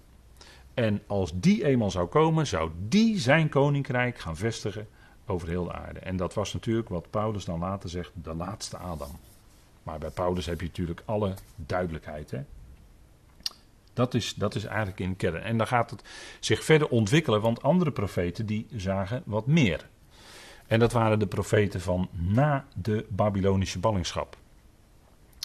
En 0.75 1.03
als 1.07 1.33
die 1.35 1.65
eenmaal 1.65 1.91
zou 1.91 2.07
komen, 2.07 2.47
zou 2.47 2.71
die 2.89 3.19
zijn 3.19 3.49
koninkrijk 3.49 4.19
gaan 4.19 4.37
vestigen 4.37 4.89
over 5.27 5.49
heel 5.49 5.65
de 5.65 5.73
aarde. 5.73 6.01
En 6.01 6.17
dat 6.17 6.35
was 6.35 6.53
natuurlijk 6.53 6.89
wat 6.89 7.11
Paulus 7.11 7.45
dan 7.45 7.59
later 7.59 7.89
zegt, 7.89 8.11
de 8.23 8.35
laatste 8.35 8.77
Adam. 8.77 9.19
Maar 9.83 9.99
bij 9.99 10.11
Paulus 10.11 10.47
heb 10.47 10.61
je 10.61 10.67
natuurlijk 10.67 11.03
alle 11.05 11.35
duidelijkheid. 11.57 12.31
Hè? 12.31 12.41
Dat, 13.93 14.15
is, 14.15 14.35
dat 14.35 14.55
is 14.55 14.65
eigenlijk 14.65 15.01
in 15.01 15.17
kern. 15.17 15.43
En 15.43 15.57
dan 15.57 15.67
gaat 15.67 15.91
het 15.91 16.03
zich 16.41 16.65
verder 16.65 16.89
ontwikkelen, 16.89 17.41
want 17.41 17.63
andere 17.63 17.91
profeten 17.91 18.47
die 18.47 18.67
zagen 18.77 19.23
wat 19.27 19.47
meer. 19.47 19.89
En 20.73 20.79
dat 20.79 20.93
waren 20.93 21.19
de 21.19 21.27
profeten 21.27 21.81
van 21.81 22.09
na 22.13 22.65
de 22.75 23.07
Babylonische 23.09 23.79
ballingschap. 23.79 24.37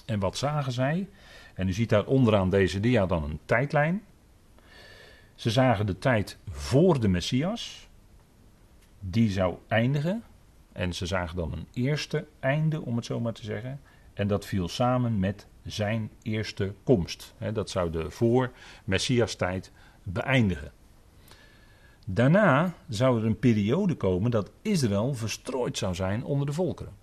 En 0.06 0.20
wat 0.20 0.38
zagen 0.38 0.72
zij? 0.72 1.08
En 1.54 1.68
u 1.68 1.74
ziet 1.74 1.90
daar 1.90 2.06
onderaan 2.06 2.50
deze 2.50 2.80
dia 2.80 3.06
dan 3.06 3.24
een 3.24 3.40
tijdlijn. 3.46 4.04
Ze 5.36 5.50
zagen 5.50 5.86
de 5.86 5.98
tijd 5.98 6.38
voor 6.50 7.00
de 7.00 7.08
Messias 7.08 7.88
die 9.00 9.30
zou 9.30 9.58
eindigen. 9.68 10.24
En 10.72 10.94
ze 10.94 11.06
zagen 11.06 11.36
dan 11.36 11.52
een 11.52 11.68
eerste 11.74 12.28
einde, 12.40 12.82
om 12.82 12.96
het 12.96 13.06
zo 13.06 13.20
maar 13.20 13.34
te 13.34 13.44
zeggen. 13.44 13.82
En 14.14 14.28
dat 14.28 14.46
viel 14.46 14.68
samen 14.68 15.20
met 15.20 15.48
zijn 15.66 16.10
eerste 16.22 16.74
komst. 16.84 17.34
dat 17.54 17.70
zou 17.70 17.92
de 17.92 18.12
voor-Messias-tijd 18.12 19.72
beëindigen. 20.04 20.72
Daarna 22.10 22.74
zou 22.90 23.20
er 23.20 23.26
een 23.26 23.40
periode 23.40 23.96
komen 23.96 24.32
dat 24.32 24.52
Israël 24.62 25.14
verstrooid 25.14 25.78
zou 25.78 25.96
zijn 25.96 26.24
onder 26.24 26.46
de 26.46 26.54
volkeren. 26.54 26.94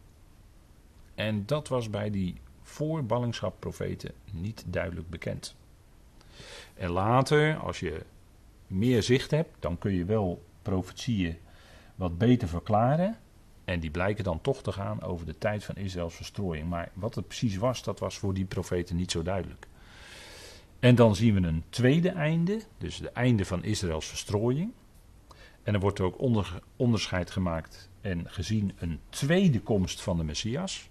En 1.15 1.47
dat 1.47 1.69
was 1.69 1.91
bij 1.91 2.11
die 2.11 2.35
voorballingschap-profeten 2.63 4.13
niet 4.33 4.65
duidelijk 4.67 5.11
bekend. 5.11 5.57
En 6.75 6.91
later, 6.91 7.57
als 7.57 7.81
je 7.81 8.03
meer 8.67 9.03
zicht 9.03 9.31
hebt, 9.31 9.51
dan 9.59 9.79
kun 9.79 9.93
je 9.93 10.05
wel 10.05 10.45
profetieën 10.63 11.37
wat 11.95 12.19
beter 12.19 12.49
verklaren. 12.49 13.19
En 13.65 13.81
die 13.81 13.91
blijken 13.91 14.25
dan 14.25 14.41
toch 14.41 14.63
te 14.63 14.73
gaan 14.73 15.03
over 15.03 15.27
de 15.27 15.39
tijd 15.39 15.65
van 15.65 15.77
Israëls 15.77 16.15
verstrooiing. 16.15 16.69
Maar 16.69 16.91
wat 16.95 17.15
het 17.15 17.27
precies 17.27 17.57
was, 17.57 17.83
dat 17.83 17.99
was 17.99 18.19
voor 18.19 18.35
die 18.35 18.45
profeten 18.45 18.97
niet 18.97 19.11
zo 19.11 19.23
duidelijk. 19.23 19.67
En 20.79 20.95
dan 20.95 21.17
zien 21.17 21.35
we 21.35 21.47
een 21.47 21.65
tweede 21.69 22.11
einde, 22.11 22.61
dus 22.79 22.99
het 22.99 23.13
einde 23.13 23.45
van 23.45 23.65
Israëls 23.65 24.07
verstrooiing. 24.07 24.73
En 25.65 25.75
er 25.75 25.81
wordt 25.81 26.01
ook 26.01 26.21
onder, 26.21 26.61
onderscheid 26.77 27.31
gemaakt 27.31 27.89
en 28.01 28.31
gezien 28.31 28.73
een 28.79 29.01
tweede 29.09 29.61
komst 29.61 30.03
van 30.03 30.17
de 30.17 30.25
Messias. 30.25 30.89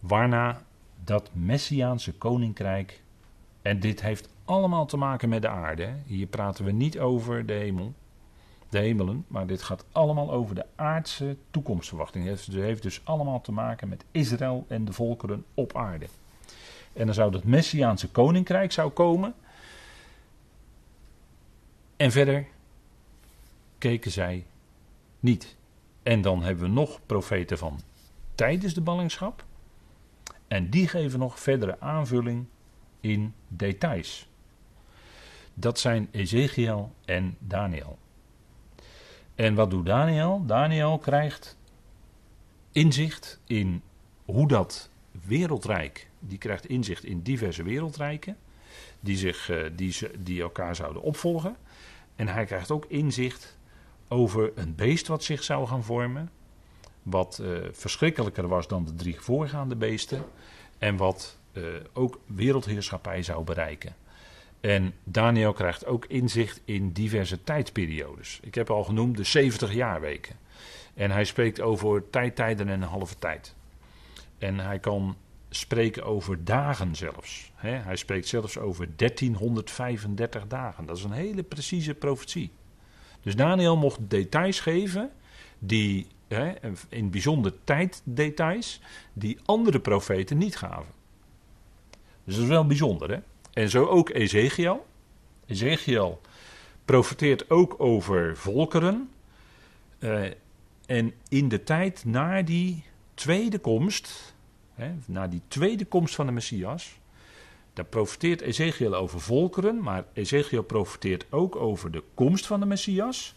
Waarna 0.00 0.62
dat 1.04 1.30
Messiaanse 1.32 2.12
koninkrijk, 2.12 3.02
en 3.62 3.80
dit 3.80 4.02
heeft 4.02 4.28
allemaal 4.44 4.86
te 4.86 4.96
maken 4.96 5.28
met 5.28 5.42
de 5.42 5.48
aarde. 5.48 5.94
Hier 6.04 6.26
praten 6.26 6.64
we 6.64 6.72
niet 6.72 6.98
over 6.98 7.46
de 7.46 7.52
hemel, 7.52 7.94
de 8.68 8.78
hemelen. 8.78 9.24
Maar 9.28 9.46
dit 9.46 9.62
gaat 9.62 9.84
allemaal 9.92 10.32
over 10.32 10.54
de 10.54 10.66
aardse 10.74 11.36
toekomstverwachting. 11.50 12.26
Het 12.26 12.46
heeft 12.46 12.82
dus 12.82 13.00
allemaal 13.04 13.40
te 13.40 13.52
maken 13.52 13.88
met 13.88 14.04
Israël 14.10 14.64
en 14.68 14.84
de 14.84 14.92
volkeren 14.92 15.44
op 15.54 15.76
aarde. 15.76 16.06
En 16.92 17.06
dan 17.06 17.14
zou 17.14 17.32
het 17.32 17.44
Messiaanse 17.44 18.08
koninkrijk 18.08 18.72
zou 18.72 18.90
komen. 18.90 19.34
En 21.96 22.10
verder 22.10 22.46
keken 23.78 24.10
zij 24.10 24.46
niet. 25.20 25.56
En 26.02 26.20
dan 26.20 26.42
hebben 26.42 26.64
we 26.64 26.70
nog 26.70 27.00
profeten 27.06 27.58
van 27.58 27.80
tijdens 28.34 28.74
de 28.74 28.80
ballingschap. 28.80 29.44
En 30.48 30.70
die 30.70 30.88
geven 30.88 31.18
nog 31.18 31.40
verdere 31.40 31.80
aanvulling 31.80 32.46
in 33.00 33.34
details. 33.48 34.28
Dat 35.54 35.78
zijn 35.78 36.08
Ezekiel 36.10 36.92
en 37.04 37.36
Daniel. 37.38 37.98
En 39.34 39.54
wat 39.54 39.70
doet 39.70 39.86
Daniel? 39.86 40.42
Daniel 40.46 40.98
krijgt 40.98 41.56
inzicht 42.72 43.40
in 43.46 43.82
hoe 44.24 44.48
dat 44.48 44.90
wereldrijk, 45.10 46.08
die 46.18 46.38
krijgt 46.38 46.66
inzicht 46.66 47.04
in 47.04 47.22
diverse 47.22 47.62
wereldrijken, 47.62 48.36
die, 49.00 49.16
zich, 49.16 49.50
eh, 49.50 49.64
die, 49.72 49.96
die 50.18 50.42
elkaar 50.42 50.76
zouden 50.76 51.02
opvolgen. 51.02 51.56
En 52.16 52.28
hij 52.28 52.44
krijgt 52.44 52.70
ook 52.70 52.84
inzicht 52.84 53.57
over 54.08 54.52
een 54.54 54.74
beest 54.74 55.06
wat 55.06 55.24
zich 55.24 55.42
zou 55.42 55.66
gaan 55.66 55.84
vormen, 55.84 56.30
wat 57.02 57.38
uh, 57.42 57.58
verschrikkelijker 57.72 58.48
was 58.48 58.68
dan 58.68 58.84
de 58.84 58.94
drie 58.94 59.20
voorgaande 59.20 59.76
beesten, 59.76 60.24
en 60.78 60.96
wat 60.96 61.38
uh, 61.52 61.64
ook 61.92 62.20
wereldheerschappij 62.26 63.22
zou 63.22 63.44
bereiken. 63.44 63.94
En 64.60 64.94
Daniel 65.04 65.52
krijgt 65.52 65.86
ook 65.86 66.04
inzicht 66.04 66.60
in 66.64 66.92
diverse 66.92 67.44
tijdsperiodes. 67.44 68.40
Ik 68.42 68.54
heb 68.54 68.70
al 68.70 68.84
genoemd 68.84 69.16
de 69.16 69.24
70 69.24 69.72
jaarweken. 69.72 70.36
En 70.94 71.10
hij 71.10 71.24
spreekt 71.24 71.60
over 71.60 72.10
tijdtijden 72.10 72.68
en 72.68 72.82
een 72.82 72.88
halve 72.88 73.18
tijd. 73.18 73.54
En 74.38 74.58
hij 74.58 74.78
kan 74.78 75.16
spreken 75.50 76.04
over 76.04 76.44
dagen 76.44 76.96
zelfs. 76.96 77.52
hij 77.56 77.96
spreekt 77.96 78.28
zelfs 78.28 78.58
over 78.58 78.88
1335 78.96 80.46
dagen. 80.46 80.86
Dat 80.86 80.96
is 80.96 81.04
een 81.04 81.12
hele 81.12 81.42
precieze 81.42 81.94
profetie. 81.94 82.50
Dus 83.22 83.36
Daniel 83.36 83.76
mocht 83.76 83.98
details 84.00 84.60
geven 84.60 85.10
die, 85.58 86.06
in 86.88 87.10
bijzonder 87.10 87.52
tijddetails, 87.64 88.80
die 89.12 89.38
andere 89.44 89.80
profeten 89.80 90.38
niet 90.38 90.56
gaven. 90.56 90.92
Dus 92.24 92.34
dat 92.34 92.44
is 92.44 92.50
wel 92.50 92.66
bijzonder, 92.66 93.10
hè? 93.10 93.18
En 93.52 93.70
zo 93.70 93.84
ook 93.86 94.08
Ezekiel. 94.08 94.86
Ezekiel 95.46 96.20
profeteert 96.84 97.50
ook 97.50 97.74
over 97.78 98.36
volkeren. 98.36 99.10
Uh, 99.98 100.24
en 100.86 101.12
in 101.28 101.48
de 101.48 101.64
tijd 101.64 102.04
na 102.04 102.42
die 102.42 102.84
tweede 103.14 103.58
komst, 103.58 104.34
hè, 104.74 104.94
na 105.06 105.26
die 105.26 105.40
tweede 105.48 105.84
komst 105.84 106.14
van 106.14 106.26
de 106.26 106.32
Messias, 106.32 106.97
daar 107.78 107.86
profeteert 107.86 108.40
Ezekiel 108.40 108.94
over 108.94 109.20
volkeren, 109.20 109.82
maar 109.82 110.04
Ezekiel 110.12 110.62
profeteert 110.62 111.26
ook 111.30 111.56
over 111.56 111.90
de 111.90 112.02
komst 112.14 112.46
van 112.46 112.60
de 112.60 112.66
Messias 112.66 113.34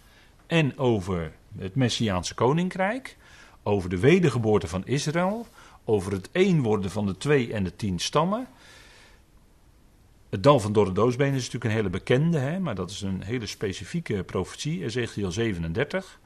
en 0.47 0.77
over 0.77 1.33
het 1.57 1.75
Messiaanse 1.75 2.33
koninkrijk, 2.33 3.17
over 3.63 3.89
de 3.89 3.99
wedergeboorte 3.99 4.67
van 4.67 4.85
Israël, 4.85 5.47
over 5.85 6.11
het 6.11 6.29
een 6.31 6.61
worden 6.61 6.91
van 6.91 7.05
de 7.05 7.17
twee 7.17 7.53
en 7.53 7.63
de 7.63 7.75
tien 7.75 7.99
stammen 7.99 8.47
het 10.31 10.43
dal 10.43 10.59
van 10.59 10.73
Dorre 10.73 10.91
Doosbeen 10.91 11.33
is 11.33 11.35
natuurlijk 11.35 11.63
een 11.63 11.77
hele 11.77 11.89
bekende, 11.89 12.37
hè, 12.37 12.59
maar 12.59 12.75
dat 12.75 12.89
is 12.89 13.01
een 13.01 13.21
hele 13.21 13.45
specifieke 13.45 14.23
profetie, 14.23 14.83
Ezekiel 14.83 15.31
37. 15.31 16.19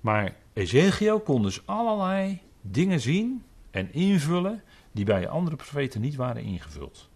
Maar 0.00 0.34
Ezekiel 0.52 1.20
kon 1.20 1.42
dus 1.42 1.66
allerlei 1.66 2.40
dingen 2.60 3.00
zien 3.00 3.42
en 3.70 3.92
invullen 3.92 4.62
die 4.92 5.04
bij 5.04 5.28
andere 5.28 5.56
profeten 5.56 6.00
niet 6.00 6.14
waren 6.14 6.42
ingevuld. 6.42 7.08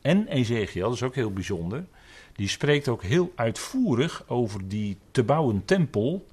En 0.00 0.26
Ezekiel, 0.26 0.84
dat 0.84 0.94
is 0.94 1.02
ook 1.02 1.14
heel 1.14 1.32
bijzonder, 1.32 1.84
die 2.32 2.48
spreekt 2.48 2.88
ook 2.88 3.02
heel 3.02 3.32
uitvoerig 3.34 4.24
over 4.26 4.68
die 4.68 4.96
te 5.10 5.22
bouwen 5.22 5.64
tempel, 5.64 6.26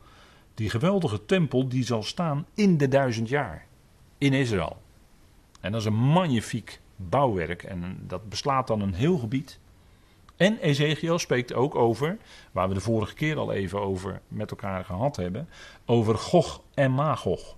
die 0.53 0.69
geweldige 0.69 1.25
tempel 1.25 1.67
die 1.67 1.85
zal 1.85 2.03
staan 2.03 2.45
in 2.53 2.77
de 2.77 2.87
duizend 2.87 3.29
jaar 3.29 3.65
in 4.17 4.33
Israël. 4.33 4.77
En 5.61 5.71
dat 5.71 5.81
is 5.81 5.87
een 5.87 5.93
magnifiek 5.93 6.79
bouwwerk 6.95 7.63
en 7.63 8.03
dat 8.07 8.29
beslaat 8.29 8.67
dan 8.67 8.81
een 8.81 8.93
heel 8.93 9.17
gebied. 9.17 9.59
En 10.35 10.57
Ezekiel 10.57 11.19
spreekt 11.19 11.53
ook 11.53 11.75
over, 11.75 12.17
waar 12.51 12.67
we 12.67 12.73
de 12.73 12.79
vorige 12.79 13.13
keer 13.13 13.37
al 13.37 13.51
even 13.51 13.81
over 13.81 14.21
met 14.27 14.51
elkaar 14.51 14.85
gehad 14.85 15.15
hebben, 15.15 15.49
over 15.85 16.15
Gog 16.17 16.61
en 16.73 16.91
Magog. 16.91 17.55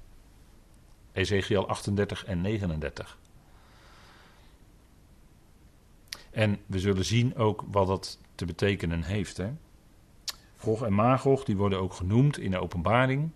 Ezekiel 1.12 1.68
38 1.68 2.26
en 2.26 2.42
39. 2.42 3.18
En 6.38 6.58
we 6.66 6.80
zullen 6.80 7.06
zien 7.06 7.36
ook 7.36 7.64
wat 7.72 7.88
dat 7.88 8.20
te 8.36 8.46
betekenen 8.46 9.04
heeft. 9.04 9.38
Hè? 9.38 9.50
Gog 10.58 10.84
en 10.84 10.94
Magog, 10.94 11.44
die 11.44 11.58
worden 11.58 11.80
ook 11.80 11.94
genoemd 11.94 12.38
in 12.40 12.52
de 12.52 12.60
openbaring. 12.60 13.30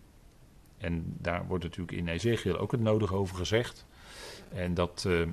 En 0.78 1.16
daar 1.18 1.48
wordt 1.48 1.64
natuurlijk 1.64 1.98
in 1.98 2.08
Ezekiel 2.08 2.58
ook 2.58 2.72
het 2.72 2.82
nodige 2.82 3.14
over 3.14 3.36
gezegd. 3.36 3.86
En 4.54 4.74
dat 4.74 5.06
uh, 5.08 5.28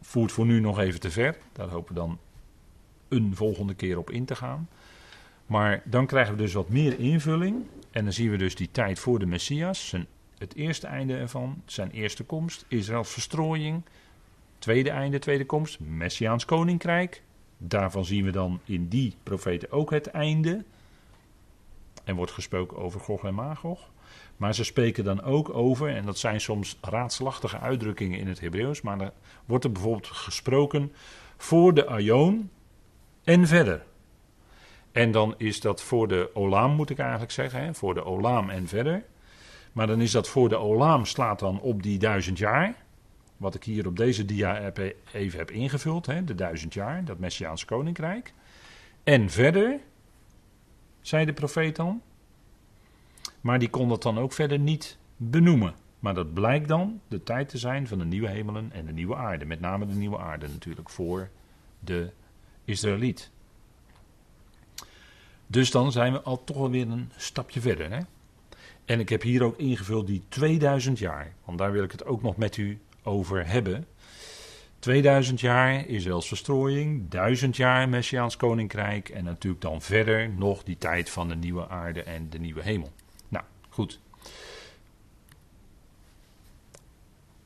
voert 0.00 0.32
voor 0.32 0.46
nu 0.46 0.60
nog 0.60 0.78
even 0.78 1.00
te 1.00 1.10
ver. 1.10 1.36
Daar 1.52 1.68
hopen 1.68 1.94
we 1.94 2.00
dan 2.00 2.18
een 3.08 3.36
volgende 3.36 3.74
keer 3.74 3.98
op 3.98 4.10
in 4.10 4.24
te 4.24 4.34
gaan. 4.34 4.68
Maar 5.46 5.82
dan 5.84 6.06
krijgen 6.06 6.36
we 6.36 6.42
dus 6.42 6.52
wat 6.52 6.68
meer 6.68 6.98
invulling. 6.98 7.66
En 7.90 8.04
dan 8.04 8.12
zien 8.12 8.30
we 8.30 8.36
dus 8.36 8.54
die 8.54 8.70
tijd 8.70 8.98
voor 8.98 9.18
de 9.18 9.26
Messias. 9.26 9.88
Zijn, 9.88 10.06
het 10.38 10.54
eerste 10.54 10.86
einde 10.86 11.16
ervan, 11.16 11.62
zijn 11.66 11.90
eerste 11.90 12.24
komst, 12.24 12.64
Israëls 12.68 13.10
verstrooiing. 13.10 13.82
Tweede 14.58 14.90
einde, 14.90 15.18
tweede 15.18 15.46
komst, 15.46 15.80
Messiaans 15.80 16.44
koninkrijk. 16.44 17.22
Daarvan 17.58 18.04
zien 18.04 18.24
we 18.24 18.30
dan 18.30 18.60
in 18.64 18.88
die 18.88 19.14
profeten 19.22 19.70
ook 19.70 19.90
het 19.90 20.06
einde. 20.06 20.64
En 22.04 22.16
wordt 22.16 22.32
gesproken 22.32 22.76
over 22.76 23.00
Gog 23.00 23.24
en 23.24 23.34
Magog. 23.34 23.90
Maar 24.36 24.54
ze 24.54 24.64
spreken 24.64 25.04
dan 25.04 25.22
ook 25.22 25.54
over, 25.54 25.88
en 25.88 26.04
dat 26.04 26.18
zijn 26.18 26.40
soms 26.40 26.78
raadslachtige 26.80 27.58
uitdrukkingen 27.58 28.18
in 28.18 28.28
het 28.28 28.40
Hebreeuws, 28.40 28.80
maar 28.80 28.98
dan 28.98 29.10
wordt 29.44 29.64
er 29.64 29.72
bijvoorbeeld 29.72 30.06
gesproken 30.06 30.92
voor 31.36 31.74
de 31.74 31.86
Aion 31.86 32.50
en 33.24 33.46
verder. 33.46 33.84
En 34.92 35.10
dan 35.10 35.34
is 35.36 35.60
dat 35.60 35.82
voor 35.82 36.08
de 36.08 36.30
Olaam, 36.34 36.72
moet 36.72 36.90
ik 36.90 36.98
eigenlijk 36.98 37.32
zeggen, 37.32 37.62
hè, 37.62 37.74
voor 37.74 37.94
de 37.94 38.04
Olaam 38.04 38.50
en 38.50 38.68
verder. 38.68 39.04
Maar 39.72 39.86
dan 39.86 40.00
is 40.00 40.10
dat 40.10 40.28
voor 40.28 40.48
de 40.48 40.56
Olaam 40.56 41.04
slaat 41.04 41.38
dan 41.38 41.60
op 41.60 41.82
die 41.82 41.98
duizend 41.98 42.38
jaar. 42.38 42.84
Wat 43.36 43.54
ik 43.54 43.64
hier 43.64 43.86
op 43.86 43.96
deze 43.96 44.24
dia 44.24 44.72
even 45.12 45.38
heb 45.38 45.50
ingevuld, 45.50 46.06
hè, 46.06 46.24
de 46.24 46.34
duizend 46.34 46.74
jaar, 46.74 47.04
dat 47.04 47.18
Messiaans 47.18 47.64
koninkrijk. 47.64 48.32
En 49.04 49.30
verder, 49.30 49.80
zei 51.00 51.24
de 51.24 51.32
profeet 51.32 51.76
dan, 51.76 52.02
maar 53.40 53.58
die 53.58 53.70
kon 53.70 53.88
dat 53.88 54.02
dan 54.02 54.18
ook 54.18 54.32
verder 54.32 54.58
niet 54.58 54.98
benoemen. 55.16 55.74
Maar 55.98 56.14
dat 56.14 56.34
blijkt 56.34 56.68
dan 56.68 57.00
de 57.08 57.22
tijd 57.22 57.48
te 57.48 57.58
zijn 57.58 57.86
van 57.86 57.98
de 57.98 58.04
nieuwe 58.04 58.28
hemelen 58.28 58.72
en 58.72 58.86
de 58.86 58.92
nieuwe 58.92 59.16
aarde. 59.16 59.44
Met 59.44 59.60
name 59.60 59.86
de 59.86 59.94
nieuwe 59.94 60.18
aarde 60.18 60.48
natuurlijk 60.48 60.90
voor 60.90 61.28
de 61.78 62.10
Israëliet. 62.64 63.30
Dus 65.46 65.70
dan 65.70 65.92
zijn 65.92 66.12
we 66.12 66.20
al 66.20 66.44
toch 66.44 66.56
alweer 66.56 66.88
een 66.90 67.10
stapje 67.16 67.60
verder. 67.60 67.90
Hè? 67.90 68.00
En 68.84 69.00
ik 69.00 69.08
heb 69.08 69.22
hier 69.22 69.42
ook 69.42 69.58
ingevuld 69.58 70.06
die 70.06 70.22
2000 70.28 70.98
jaar. 70.98 71.32
Want 71.44 71.58
daar 71.58 71.72
wil 71.72 71.82
ik 71.82 71.92
het 71.92 72.04
ook 72.04 72.22
nog 72.22 72.36
met 72.36 72.56
u 72.56 72.78
over 73.06 73.46
hebben. 73.46 73.86
2000 74.78 75.40
jaar 75.40 75.86
Israëls 75.86 76.28
verstrooiing, 76.28 77.08
1000 77.08 77.56
jaar 77.56 77.88
Messiaans 77.88 78.36
koninkrijk 78.36 79.08
en 79.08 79.24
natuurlijk 79.24 79.62
dan 79.62 79.82
verder 79.82 80.30
nog 80.30 80.62
die 80.62 80.78
tijd 80.78 81.10
van 81.10 81.28
de 81.28 81.36
nieuwe 81.36 81.68
aarde 81.68 82.02
en 82.02 82.30
de 82.30 82.38
nieuwe 82.38 82.62
hemel. 82.62 82.92
Goed. 83.76 84.00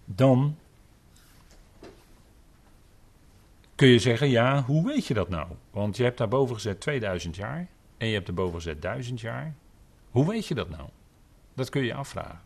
Dan 0.04 0.56
kun 3.74 3.88
je 3.88 3.98
zeggen, 3.98 4.28
ja, 4.28 4.62
hoe 4.62 4.86
weet 4.86 5.06
je 5.06 5.14
dat 5.14 5.28
nou? 5.28 5.48
Want 5.70 5.96
je 5.96 6.02
hebt 6.02 6.18
daarboven 6.18 6.54
gezet 6.54 6.80
2000 6.80 7.36
jaar 7.36 7.68
en 7.96 8.06
je 8.06 8.14
hebt 8.14 8.28
erboven 8.28 8.54
gezet 8.54 8.82
1000 8.82 9.20
jaar. 9.20 9.54
Hoe 10.10 10.26
weet 10.26 10.46
je 10.46 10.54
dat 10.54 10.68
nou? 10.68 10.88
Dat 11.54 11.68
kun 11.68 11.82
je 11.82 11.94
afvragen. 11.94 12.40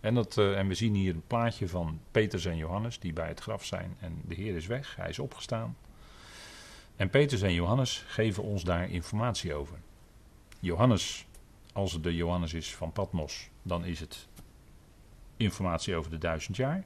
En, 0.00 0.14
dat, 0.14 0.36
uh, 0.36 0.58
en 0.58 0.68
we 0.68 0.74
zien 0.74 0.94
hier 0.94 1.14
een 1.14 1.26
plaatje 1.26 1.68
van 1.68 2.00
Petrus 2.10 2.44
en 2.44 2.56
Johannes 2.56 2.98
die 2.98 3.12
bij 3.12 3.28
het 3.28 3.40
graf 3.40 3.64
zijn. 3.64 3.96
En 4.00 4.22
de 4.24 4.34
Heer 4.34 4.56
is 4.56 4.66
weg, 4.66 4.96
hij 4.96 5.08
is 5.08 5.18
opgestaan. 5.18 5.76
En 6.96 7.10
Petrus 7.10 7.42
en 7.42 7.52
Johannes 7.52 8.04
geven 8.06 8.42
ons 8.42 8.64
daar 8.64 8.90
informatie 8.90 9.54
over. 9.54 9.78
Johannes 10.60 11.26
als 11.76 11.92
het 11.92 12.02
de 12.02 12.14
Johannes 12.14 12.54
is 12.54 12.74
van 12.74 12.92
Patmos, 12.92 13.48
dan 13.62 13.84
is 13.84 14.00
het 14.00 14.26
informatie 15.36 15.94
over 15.94 16.10
de 16.10 16.18
duizend 16.18 16.56
jaar. 16.56 16.84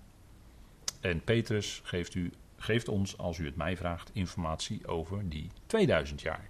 En 1.00 1.24
Petrus 1.24 1.80
geeft, 1.84 2.14
u, 2.14 2.32
geeft 2.56 2.88
ons, 2.88 3.18
als 3.18 3.38
u 3.38 3.44
het 3.44 3.56
mij 3.56 3.76
vraagt, 3.76 4.10
informatie 4.12 4.86
over 4.86 5.28
die 5.28 5.50
2000 5.66 6.20
jaar. 6.20 6.48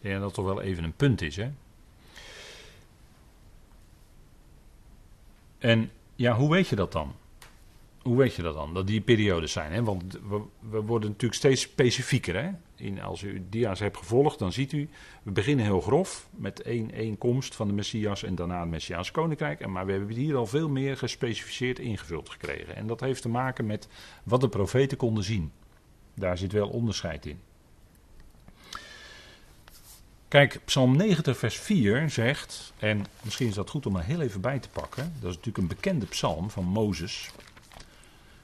Dat 0.00 0.20
dat 0.20 0.34
toch 0.34 0.44
wel 0.44 0.60
even 0.60 0.84
een 0.84 0.96
punt 0.96 1.22
is, 1.22 1.36
hè? 1.36 1.50
En 5.60 5.90
ja, 6.14 6.36
hoe 6.36 6.50
weet 6.50 6.68
je 6.68 6.76
dat 6.76 6.92
dan? 6.92 7.14
Hoe 8.02 8.16
weet 8.16 8.34
je 8.34 8.42
dat 8.42 8.54
dan? 8.54 8.74
Dat 8.74 8.86
die 8.86 9.00
periodes 9.00 9.52
zijn, 9.52 9.72
hè? 9.72 9.82
Want 9.84 10.18
we, 10.70 10.80
worden 10.80 11.08
natuurlijk 11.08 11.34
steeds 11.40 11.60
specifieker, 11.60 12.42
hè? 12.42 12.50
in, 12.76 13.02
als 13.02 13.22
u 13.22 13.46
dia's 13.48 13.78
hebt 13.78 13.96
gevolgd, 13.96 14.38
dan 14.38 14.52
ziet 14.52 14.72
u, 14.72 14.88
we 15.22 15.30
beginnen 15.30 15.64
heel 15.64 15.80
grof 15.80 16.28
met 16.30 16.62
één, 16.62 16.92
één 16.92 17.18
komst 17.18 17.54
van 17.54 17.66
de 17.66 17.72
Messias 17.72 18.22
en 18.22 18.34
daarna 18.34 18.60
het 18.60 18.70
Messiaans 18.70 19.10
Koninkrijk. 19.10 19.60
En, 19.60 19.72
maar 19.72 19.86
we 19.86 19.92
hebben 19.92 20.16
hier 20.16 20.36
al 20.36 20.46
veel 20.46 20.68
meer 20.68 20.96
gespecificeerd 20.96 21.78
ingevuld 21.78 22.28
gekregen. 22.28 22.76
En 22.76 22.86
dat 22.86 23.00
heeft 23.00 23.22
te 23.22 23.28
maken 23.28 23.66
met 23.66 23.88
wat 24.24 24.40
de 24.40 24.48
profeten 24.48 24.96
konden 24.96 25.24
zien. 25.24 25.52
Daar 26.14 26.38
zit 26.38 26.52
wel 26.52 26.68
onderscheid 26.68 27.26
in. 27.26 27.38
Kijk, 30.30 30.60
Psalm 30.64 30.96
90, 30.96 31.38
vers 31.38 31.58
4 31.58 32.10
zegt, 32.10 32.72
en 32.78 33.06
misschien 33.22 33.48
is 33.48 33.54
dat 33.54 33.70
goed 33.70 33.86
om 33.86 33.96
er 33.96 34.04
heel 34.04 34.20
even 34.20 34.40
bij 34.40 34.58
te 34.58 34.68
pakken. 34.68 35.12
Dat 35.20 35.30
is 35.30 35.36
natuurlijk 35.36 35.58
een 35.58 35.66
bekende 35.66 36.06
psalm 36.06 36.50
van 36.50 36.64
Mozes. 36.64 37.30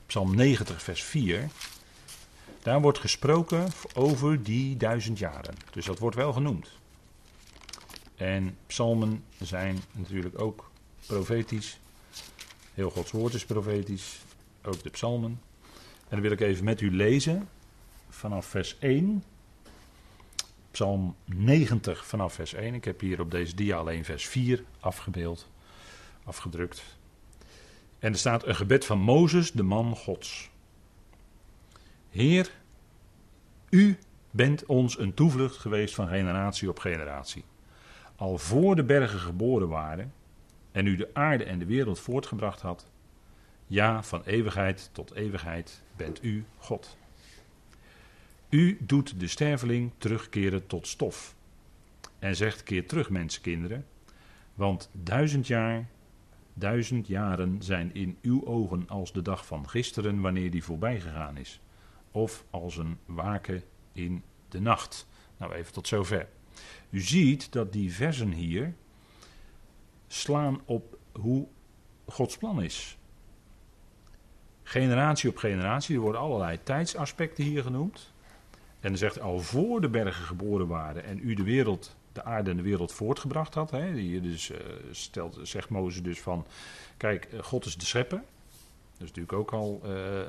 Psalm 0.07 0.37
90, 0.37 0.83
vers 0.83 1.03
4. 1.03 1.49
Daar 2.63 2.81
wordt 2.81 2.99
gesproken 2.99 3.69
over 3.95 4.43
die 4.43 4.77
duizend 4.77 5.19
jaren. 5.19 5.55
Dus 5.71 5.85
dat 5.85 5.99
wordt 5.99 6.17
wel 6.17 6.33
genoemd. 6.33 6.69
En 8.17 8.57
psalmen 8.67 9.25
zijn 9.43 9.79
natuurlijk 9.93 10.41
ook 10.41 10.71
profetisch. 11.07 11.79
Heel 12.75 12.91
Gods 12.91 13.11
woord 13.11 13.35
is 13.35 13.45
profetisch. 13.45 14.19
Ook 14.63 14.83
de 14.83 14.91
psalmen. 14.91 15.41
En 16.01 16.09
dan 16.09 16.21
wil 16.21 16.31
ik 16.31 16.41
even 16.41 16.65
met 16.65 16.81
u 16.81 16.97
lezen 16.97 17.49
vanaf 18.09 18.47
vers 18.47 18.77
1. 18.79 19.23
Psalm 20.77 21.17
90 21.25 22.07
vanaf 22.07 22.35
vers 22.35 22.55
1. 22.55 22.75
Ik 22.75 22.85
heb 22.85 23.01
hier 23.01 23.21
op 23.21 23.31
deze 23.31 23.55
dia 23.55 23.77
alleen 23.77 24.05
vers 24.05 24.27
4 24.27 24.65
afgebeeld, 24.81 25.51
afgedrukt. 26.25 26.83
En 27.99 28.13
er 28.13 28.19
staat 28.19 28.47
een 28.47 28.57
gebed 28.57 28.85
van 28.85 28.99
Mozes, 28.99 29.53
de 29.53 29.63
man 29.63 29.97
Gods. 29.97 30.51
Heer, 32.11 32.51
u 33.71 33.99
bent 34.31 34.67
ons 34.67 34.99
een 34.99 35.15
toevlucht 35.15 35.57
geweest 35.57 35.95
van 35.95 36.09
generatie 36.09 36.69
op 36.69 36.79
generatie. 36.79 37.45
Al 38.17 38.39
voor 38.39 38.77
de 38.77 38.85
bergen 38.85 39.19
geboren 39.19 39.69
waren 39.69 40.13
en 40.73 40.87
u 40.87 40.97
de 40.97 41.11
aarde 41.13 41.45
en 41.45 41.59
de 41.59 41.67
wereld 41.67 42.01
voortgebracht 42.01 42.61
had, 42.61 42.91
ja, 43.67 44.03
van 44.03 44.23
eeuwigheid 44.25 44.91
tot 44.93 45.15
eeuwigheid 45.15 45.83
bent 45.97 46.25
u 46.25 46.45
God. 46.59 46.97
U 48.49 48.79
doet 48.81 49.21
de 49.21 49.29
sterveling 49.29 49.93
terugkeren 49.99 50.67
tot 50.67 50.87
stof. 50.87 51.35
En 52.19 52.37
zegt: 52.37 52.63
Keer 52.63 52.87
terug, 52.87 53.11
mensenkinderen, 53.11 53.87
want 54.55 54.91
duizend 54.93 55.47
jaar, 55.47 55.89
duizend 56.55 57.07
jaren 57.07 57.63
zijn 57.63 57.95
in 57.95 58.19
uw 58.23 58.47
ogen 58.47 58.89
als 58.89 59.13
de 59.13 59.23
dag 59.23 59.47
van 59.47 59.69
gisteren, 59.69 60.21
wanneer 60.21 60.51
die 60.51 60.65
voorbij 60.65 61.01
gegaan 61.01 61.37
is 61.37 61.61
of 62.17 62.45
als 62.51 62.77
een 62.77 62.99
waken 63.05 63.63
in 63.93 64.23
de 64.49 64.61
nacht. 64.61 65.07
Nou, 65.37 65.53
even 65.53 65.73
tot 65.73 65.89
zover. 65.89 66.29
U 66.91 67.01
ziet 67.01 67.53
dat 67.53 67.73
die 67.73 67.93
versen 67.93 68.33
hier 68.33 68.75
slaan 70.07 70.61
op 70.65 70.99
hoe 71.13 71.47
Gods 72.07 72.37
plan 72.37 72.63
is. 72.63 72.99
Generatie 74.63 75.31
op 75.31 75.37
generatie, 75.37 75.95
er 75.95 76.01
worden 76.01 76.21
allerlei 76.21 76.63
tijdsaspecten 76.63 77.45
hier 77.45 77.63
genoemd. 77.63 78.15
En 78.87 78.99
zegt 78.99 79.21
al 79.21 79.39
voor 79.39 79.81
de 79.81 79.89
bergen 79.89 80.25
geboren 80.25 80.67
waren 80.67 81.05
en 81.05 81.21
u 81.23 81.35
de 81.35 81.43
wereld, 81.43 81.97
de 82.13 82.25
aarde 82.25 82.51
en 82.51 82.57
de 82.57 82.63
wereld 82.63 82.93
voortgebracht 82.93 83.55
had. 83.55 83.71
Hè, 83.71 83.93
hier 83.93 84.23
dus, 84.23 84.51
uh, 84.51 84.59
stelt, 84.91 85.39
zegt 85.43 85.69
Mozes 85.69 86.03
dus 86.03 86.21
van, 86.21 86.47
kijk, 86.97 87.25
eh, 87.25 87.43
God 87.43 87.65
is 87.65 87.77
de 87.77 87.85
schepper. 87.85 88.19
Dat 88.19 89.09
is 89.09 89.09
natuurlijk 89.09 89.33
ook 89.33 89.53
al 89.53 89.81
uh, 89.85 90.21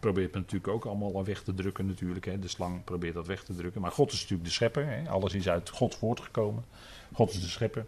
probeert 0.00 0.32
men 0.32 0.40
natuurlijk 0.40 0.72
ook 0.72 0.84
allemaal 0.84 1.24
weg 1.24 1.42
te 1.42 1.54
drukken 1.54 1.86
natuurlijk. 1.86 2.24
Hè. 2.24 2.38
De 2.38 2.48
slang 2.48 2.84
probeert 2.84 3.14
dat 3.14 3.26
weg 3.26 3.44
te 3.44 3.54
drukken. 3.54 3.80
Maar 3.80 3.92
God 3.92 4.12
is 4.12 4.20
natuurlijk 4.20 4.48
de 4.48 4.54
schepper. 4.54 4.86
Hè. 4.86 5.08
Alles 5.08 5.34
is 5.34 5.48
uit 5.48 5.70
God 5.70 5.94
voortgekomen. 5.94 6.64
God 7.12 7.30
is 7.30 7.40
de 7.40 7.48
schepper. 7.48 7.86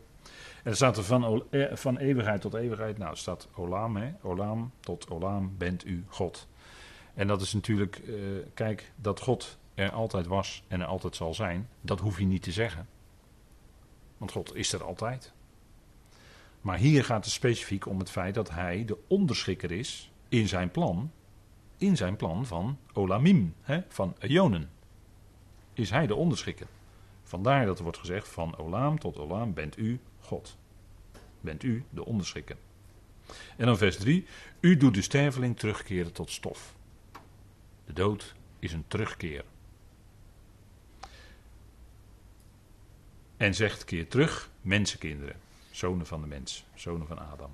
En 0.63 0.71
er 0.71 0.77
staat 0.77 0.97
er 0.97 1.05
van, 1.05 1.45
eh, 1.51 1.97
eeuwigheid 1.99 2.41
tot 2.41 2.55
eeuwigheid. 2.55 2.99
Nou, 2.99 3.17
staat 3.17 3.49
Olam, 3.55 3.97
hè? 3.97 4.13
Olam 4.23 4.71
tot 4.81 5.11
Olam 5.11 5.55
bent 5.59 5.85
u 5.87 6.05
God. 6.09 6.47
En 7.19 7.27
dat 7.27 7.41
is 7.41 7.53
natuurlijk, 7.53 7.97
eh, 7.97 8.15
kijk, 8.55 8.93
dat 8.97 9.21
God 9.21 9.59
er 9.75 9.91
altijd 9.91 10.27
was 10.27 10.63
en 10.69 10.81
er 10.81 10.87
altijd 10.87 11.17
zal 11.17 11.35
zijn, 11.35 11.69
dat 11.81 12.01
hoef 12.01 12.19
je 12.19 12.25
niet 12.25 12.43
te 12.43 12.53
zeggen. 12.53 12.89
Want 14.19 14.33
God 14.33 14.55
is 14.55 14.73
er 14.73 14.85
altijd. 14.85 15.33
Maar 16.61 16.79
hier 16.79 17.05
gaat 17.05 17.25
het 17.25 17.35
specifiek 17.35 17.87
om 17.87 17.99
het 17.99 18.11
feit 18.11 18.35
dat 18.35 18.51
hij 18.51 18.85
de 18.85 18.99
onderschikker 19.07 19.71
is 19.71 20.11
in 20.29 20.49
zijn 20.49 20.71
plan. 20.71 21.11
In 21.77 21.97
zijn 21.97 22.17
plan 22.17 22.47
van 22.47 22.79
Olamim, 22.93 23.55
hè, 23.61 23.81
van 23.89 24.17
Ionen. 24.21 24.71
Is 25.73 25.91
hij 25.91 26.07
de 26.07 26.15
onderschikker. 26.15 26.67
Vandaar 27.23 27.67
dat 27.67 27.77
er 27.77 27.83
wordt 27.83 27.99
gezegd: 27.99 28.29
van 28.29 28.59
Olam 28.59 28.99
tot 28.99 29.19
Olam 29.19 29.55
bent 29.55 29.79
u 29.79 30.01
God. 30.21 30.57
Bent 31.41 31.63
u 31.63 31.85
de 31.91 32.05
onderschikker. 32.05 32.57
En 33.57 33.67
dan 33.67 33.77
vers 33.77 33.97
3: 33.97 34.27
U 34.61 34.77
doet 34.77 34.95
de 34.95 35.03
sterveling 35.03 35.59
terugkeren 35.59 36.13
tot 36.13 36.31
stof. 36.31 36.77
De 37.89 37.95
dood 37.95 38.35
is 38.59 38.73
een 38.73 38.85
terugkeer. 38.87 39.45
En 43.37 43.55
zegt 43.55 43.85
keer 43.85 44.09
terug, 44.09 44.51
mensenkinderen, 44.61 45.37
zonen 45.71 46.07
van 46.07 46.21
de 46.21 46.27
mens, 46.27 46.65
zonen 46.75 47.07
van 47.07 47.19
Adam. 47.19 47.51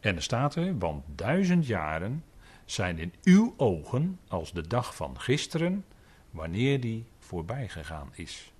En 0.00 0.16
er 0.16 0.22
staat 0.22 0.54
er, 0.54 0.78
want 0.78 1.04
duizend 1.14 1.66
jaren 1.66 2.24
zijn 2.64 2.98
in 2.98 3.12
uw 3.22 3.54
ogen 3.56 4.18
als 4.28 4.52
de 4.52 4.66
dag 4.66 4.96
van 4.96 5.20
gisteren, 5.20 5.84
wanneer 6.30 6.80
die 6.80 7.06
voorbij 7.18 7.68
gegaan 7.68 8.10
is. 8.14 8.52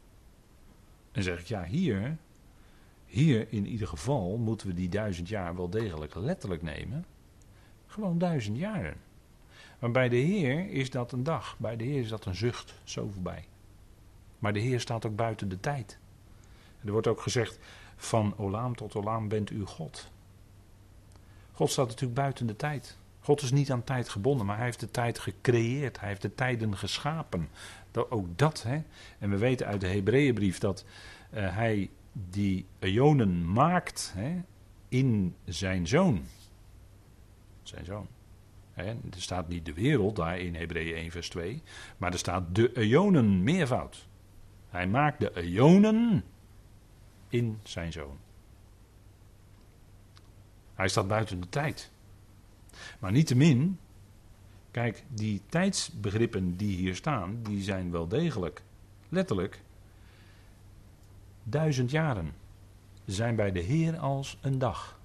En 1.12 1.22
zeg 1.22 1.40
ik, 1.40 1.46
ja, 1.46 1.64
hier, 1.64 2.16
hier 3.06 3.46
in 3.50 3.66
ieder 3.66 3.88
geval 3.88 4.36
moeten 4.36 4.66
we 4.66 4.74
die 4.74 4.88
duizend 4.88 5.28
jaar 5.28 5.56
wel 5.56 5.70
degelijk 5.70 6.14
letterlijk 6.14 6.62
nemen. 6.62 7.04
Gewoon 7.86 8.18
duizend 8.18 8.56
jaren. 8.56 9.12
Maar 9.84 9.92
bij 9.92 10.08
de 10.08 10.16
Heer 10.16 10.70
is 10.70 10.90
dat 10.90 11.12
een 11.12 11.22
dag, 11.22 11.56
bij 11.58 11.76
de 11.76 11.84
Heer 11.84 12.00
is 12.00 12.08
dat 12.08 12.24
een 12.24 12.34
zucht, 12.34 12.74
zo 12.84 13.08
voorbij. 13.12 13.44
Maar 14.38 14.52
de 14.52 14.60
Heer 14.60 14.80
staat 14.80 15.06
ook 15.06 15.16
buiten 15.16 15.48
de 15.48 15.60
tijd. 15.60 15.98
er 16.84 16.92
wordt 16.92 17.06
ook 17.06 17.20
gezegd, 17.20 17.58
van 17.96 18.34
Olaam 18.36 18.76
tot 18.76 18.94
Olaam 18.94 19.28
bent 19.28 19.50
u 19.50 19.64
God. 19.64 20.10
God 21.52 21.70
staat 21.70 21.86
natuurlijk 21.86 22.14
buiten 22.14 22.46
de 22.46 22.56
tijd. 22.56 22.98
God 23.20 23.42
is 23.42 23.50
niet 23.50 23.72
aan 23.72 23.84
tijd 23.84 24.08
gebonden, 24.08 24.46
maar 24.46 24.56
hij 24.56 24.64
heeft 24.64 24.80
de 24.80 24.90
tijd 24.90 25.18
gecreëerd. 25.18 26.00
Hij 26.00 26.08
heeft 26.08 26.22
de 26.22 26.34
tijden 26.34 26.76
geschapen. 26.76 27.48
ook 28.08 28.38
dat, 28.38 28.62
hè. 28.62 28.82
En 29.18 29.30
we 29.30 29.38
weten 29.38 29.66
uit 29.66 29.80
de 29.80 29.88
Hebreeënbrief 29.88 30.58
dat 30.58 30.84
uh, 31.34 31.56
hij 31.56 31.90
die 32.12 32.66
eonen 32.78 33.52
maakt 33.52 34.12
hè, 34.16 34.42
in 34.88 35.34
zijn 35.44 35.86
zoon. 35.86 36.24
Zijn 37.62 37.84
zoon. 37.84 38.08
Er 38.74 38.96
staat 39.16 39.48
niet 39.48 39.64
de 39.64 39.72
wereld 39.72 40.16
daar 40.16 40.38
in 40.38 40.54
Hebreeën 40.54 40.96
1 40.96 41.10
vers 41.10 41.28
2, 41.28 41.62
maar 41.96 42.12
er 42.12 42.18
staat 42.18 42.54
de 42.54 42.76
eonen 42.76 43.42
meervoud. 43.42 44.06
Hij 44.68 44.86
maakt 44.86 45.20
de 45.20 45.32
eonen 45.34 46.24
in 47.28 47.58
zijn 47.62 47.92
zoon. 47.92 48.18
Hij 50.74 50.88
staat 50.88 51.08
buiten 51.08 51.40
de 51.40 51.48
tijd. 51.48 51.90
Maar 52.98 53.12
niettemin, 53.12 53.78
kijk, 54.70 55.04
die 55.08 55.42
tijdsbegrippen 55.48 56.56
die 56.56 56.76
hier 56.76 56.94
staan, 56.94 57.42
die 57.42 57.62
zijn 57.62 57.90
wel 57.90 58.08
degelijk, 58.08 58.62
letterlijk, 59.08 59.62
duizend 61.42 61.90
jaren 61.90 62.34
zijn 63.04 63.36
bij 63.36 63.52
de 63.52 63.60
Heer 63.60 63.98
als 63.98 64.38
een 64.40 64.58
dag. 64.58 64.98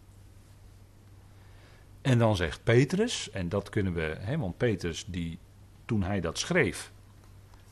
En 2.09 2.17
dan 2.17 2.35
zegt 2.35 2.63
Petrus, 2.63 3.29
en 3.29 3.49
dat 3.49 3.69
kunnen 3.69 3.93
we, 3.93 4.15
hè, 4.19 4.37
want 4.37 4.57
Petrus 4.57 5.05
die 5.07 5.39
toen 5.85 6.03
hij 6.03 6.21
dat 6.21 6.37
schreef, 6.37 6.91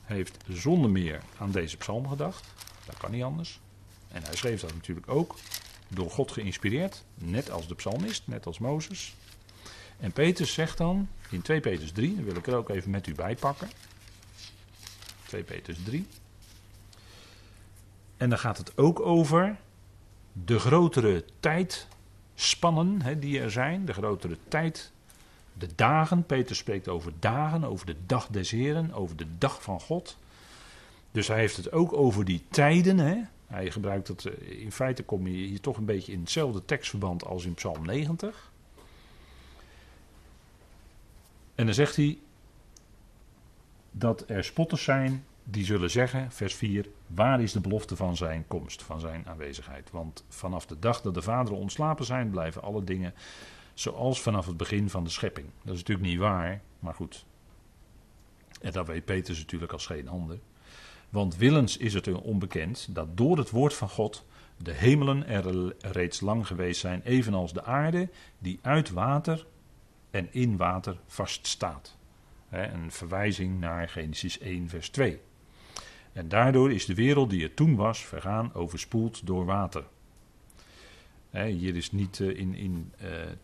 heeft 0.02 0.36
zonder 0.48 0.90
meer 0.90 1.20
aan 1.38 1.50
deze 1.50 1.76
psalm 1.76 2.08
gedacht. 2.08 2.46
Dat 2.86 2.96
kan 2.96 3.10
niet 3.10 3.22
anders. 3.22 3.60
En 4.08 4.22
hij 4.22 4.36
schreef 4.36 4.60
dat 4.60 4.74
natuurlijk 4.74 5.08
ook 5.08 5.36
door 5.88 6.10
God 6.10 6.32
geïnspireerd, 6.32 7.04
net 7.14 7.50
als 7.50 7.68
de 7.68 7.74
psalmist, 7.74 8.22
net 8.26 8.46
als 8.46 8.58
Mozes. 8.58 9.14
En 10.00 10.12
Petrus 10.12 10.52
zegt 10.52 10.78
dan 10.78 11.08
in 11.30 11.42
2 11.42 11.60
Petrus 11.60 11.92
3, 11.92 12.14
dat 12.14 12.24
wil 12.24 12.36
ik 12.36 12.46
er 12.46 12.56
ook 12.56 12.68
even 12.68 12.90
met 12.90 13.06
u 13.06 13.14
bij 13.14 13.34
pakken. 13.34 13.68
2 15.26 15.42
Petrus 15.42 15.78
3. 15.84 16.06
En 18.16 18.28
dan 18.28 18.38
gaat 18.38 18.58
het 18.58 18.78
ook 18.78 19.00
over 19.00 19.56
de 20.32 20.58
grotere 20.58 21.24
tijdspannen 22.38 23.02
hè, 23.02 23.18
die 23.18 23.40
er 23.40 23.50
zijn, 23.50 23.84
de 23.84 23.92
grotere 23.92 24.36
tijd, 24.48 24.92
de 25.52 25.68
dagen. 25.74 26.26
Petrus 26.26 26.58
spreekt 26.58 26.88
over 26.88 27.12
dagen, 27.18 27.64
over 27.64 27.86
de 27.86 27.96
dag 28.06 28.26
des 28.26 28.50
Heren, 28.50 28.92
over 28.92 29.16
de 29.16 29.26
dag 29.38 29.62
van 29.62 29.80
God. 29.80 30.18
Dus 31.10 31.28
hij 31.28 31.38
heeft 31.38 31.56
het 31.56 31.72
ook 31.72 31.92
over 31.92 32.24
die 32.24 32.44
tijden. 32.50 33.28
Hij 33.46 33.70
gebruikt 33.70 34.08
het, 34.08 34.24
eh, 34.24 34.60
in 34.60 34.72
feite 34.72 35.02
kom 35.02 35.26
je 35.26 35.34
hier 35.34 35.60
toch 35.60 35.76
een 35.76 35.84
beetje 35.84 36.12
in 36.12 36.20
hetzelfde 36.20 36.64
tekstverband 36.64 37.24
als 37.24 37.44
in 37.44 37.54
Psalm 37.54 37.86
90. 37.86 38.50
En 41.54 41.64
dan 41.64 41.74
zegt 41.74 41.96
hij 41.96 42.18
dat 43.90 44.24
er 44.26 44.44
spotters 44.44 44.82
zijn 44.82 45.24
die 45.50 45.64
zullen 45.64 45.90
zeggen, 45.90 46.32
vers 46.32 46.54
4, 46.54 46.88
waar 47.06 47.40
is 47.40 47.52
de 47.52 47.60
belofte 47.60 47.96
van 47.96 48.16
zijn 48.16 48.46
komst, 48.46 48.82
van 48.82 49.00
zijn 49.00 49.26
aanwezigheid? 49.26 49.90
Want 49.90 50.24
vanaf 50.28 50.66
de 50.66 50.78
dag 50.78 51.00
dat 51.00 51.14
de 51.14 51.22
vaderen 51.22 51.58
ontslapen 51.58 52.04
zijn, 52.04 52.30
blijven 52.30 52.62
alle 52.62 52.84
dingen 52.84 53.14
zoals 53.74 54.20
vanaf 54.20 54.46
het 54.46 54.56
begin 54.56 54.90
van 54.90 55.04
de 55.04 55.10
schepping. 55.10 55.46
Dat 55.62 55.74
is 55.74 55.80
natuurlijk 55.80 56.08
niet 56.08 56.18
waar, 56.18 56.60
maar 56.78 56.94
goed. 56.94 57.26
En 58.60 58.72
dat 58.72 58.86
weet 58.86 59.04
Petrus 59.04 59.38
natuurlijk 59.38 59.72
als 59.72 59.86
geen 59.86 60.08
ander. 60.08 60.38
Want 61.08 61.36
willens 61.36 61.76
is 61.76 61.94
het 61.94 62.12
onbekend 62.12 62.94
dat 62.94 63.16
door 63.16 63.38
het 63.38 63.50
woord 63.50 63.74
van 63.74 63.88
God 63.88 64.26
de 64.56 64.72
hemelen 64.72 65.26
er 65.26 65.76
reeds 65.80 66.20
lang 66.20 66.46
geweest 66.46 66.80
zijn, 66.80 67.02
evenals 67.02 67.52
de 67.52 67.64
aarde 67.64 68.10
die 68.38 68.58
uit 68.62 68.90
water 68.90 69.46
en 70.10 70.32
in 70.32 70.56
water 70.56 71.00
vaststaat. 71.06 71.96
Een 72.50 72.90
verwijzing 72.90 73.60
naar 73.60 73.88
Genesis 73.88 74.38
1, 74.38 74.68
vers 74.68 74.88
2. 74.88 75.20
En 76.18 76.28
daardoor 76.28 76.72
is 76.72 76.84
de 76.84 76.94
wereld 76.94 77.30
die 77.30 77.42
er 77.42 77.54
toen 77.54 77.76
was 77.76 77.98
vergaan, 78.04 78.54
overspoeld 78.54 79.26
door 79.26 79.44
water. 79.44 79.84
Hier 81.30 81.76
is 81.76 81.92
niet 81.92 82.20
eh, 82.20 82.38
in, 82.38 82.54
in 82.54 82.92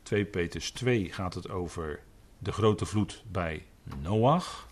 2 0.03 0.25
eh, 0.25 0.31
Petrus 0.31 0.71
2 0.71 1.13
gaat 1.13 1.35
het 1.35 1.51
over 1.51 2.01
de 2.39 2.53
grote 2.53 2.87
vloed 2.87 3.23
bij 3.31 3.65
Noach. 4.03 4.69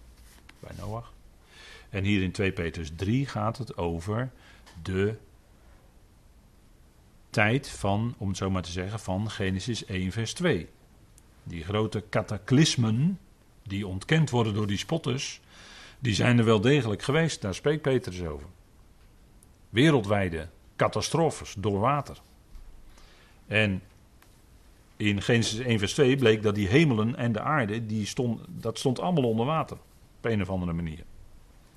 Bij 0.60 0.70
Noach. 0.78 1.12
En 1.90 2.04
hier 2.04 2.22
in 2.22 2.32
2 2.32 2.52
Petrus 2.52 2.92
3 2.96 3.26
gaat 3.26 3.58
het 3.58 3.76
over 3.76 4.30
de 4.82 5.14
tijd 7.30 7.68
van, 7.68 8.14
om 8.18 8.28
het 8.28 8.36
zo 8.36 8.50
maar 8.50 8.62
te 8.62 8.72
zeggen, 8.72 9.00
van 9.00 9.30
Genesis 9.30 9.84
1 9.84 10.12
vers 10.12 10.32
2. 10.32 10.68
Die 11.42 11.64
grote 11.64 12.04
cataclysmen 12.10 13.18
die 13.62 13.86
ontkend 13.86 14.30
worden 14.30 14.54
door 14.54 14.66
die 14.66 14.78
spotters, 14.78 15.40
die 16.02 16.14
zijn 16.14 16.38
er 16.38 16.44
wel 16.44 16.60
degelijk 16.60 17.02
geweest. 17.02 17.40
Daar 17.40 17.54
spreekt 17.54 17.82
Petrus 17.82 18.22
over. 18.22 18.46
Wereldwijde 19.68 20.48
catastrofes 20.76 21.54
door 21.58 21.78
water. 21.78 22.16
En 23.46 23.82
in 24.96 25.22
Genesis 25.22 25.58
1 25.58 25.78
vers 25.78 25.92
2 25.92 26.16
bleek 26.16 26.42
dat 26.42 26.54
die 26.54 26.68
hemelen 26.68 27.16
en 27.16 27.32
de 27.32 27.40
aarde, 27.40 27.86
die 27.86 28.06
stond, 28.06 28.40
dat 28.48 28.78
stond 28.78 29.00
allemaal 29.00 29.30
onder 29.30 29.46
water. 29.46 29.76
Op 30.18 30.24
een 30.24 30.42
of 30.42 30.50
andere 30.50 30.72
manier. 30.72 31.04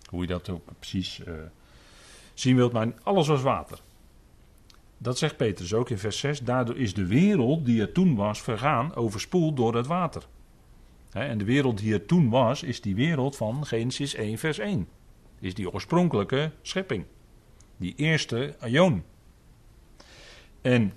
Hoe 0.09 0.21
je 0.21 0.27
dat 0.27 0.49
ook 0.49 0.65
precies 0.79 1.19
uh, 1.27 1.33
zien 2.33 2.55
wilt, 2.55 2.71
maar 2.71 2.93
alles 3.03 3.27
was 3.27 3.41
water. 3.41 3.79
Dat 4.97 5.17
zegt 5.17 5.37
Petrus 5.37 5.73
ook 5.73 5.89
in 5.89 5.97
vers 5.97 6.19
6. 6.19 6.39
Daardoor 6.39 6.77
is 6.77 6.93
de 6.93 7.05
wereld 7.05 7.65
die 7.65 7.81
er 7.81 7.91
toen 7.91 8.15
was 8.15 8.41
vergaan, 8.41 8.95
overspoeld 8.95 9.57
door 9.57 9.75
het 9.75 9.87
water. 9.87 10.27
En 11.23 11.37
de 11.37 11.45
wereld 11.45 11.77
die 11.77 11.93
er 11.93 12.05
toen 12.05 12.29
was, 12.29 12.63
is 12.63 12.81
die 12.81 12.95
wereld 12.95 13.35
van 13.35 13.65
Genesis 13.65 14.15
1, 14.15 14.37
vers 14.37 14.59
1. 14.59 14.87
Is 15.39 15.53
die 15.53 15.71
oorspronkelijke 15.71 16.51
schepping. 16.61 17.05
Die 17.77 17.93
eerste 17.95 18.55
aion. 18.59 19.03
En 20.61 20.93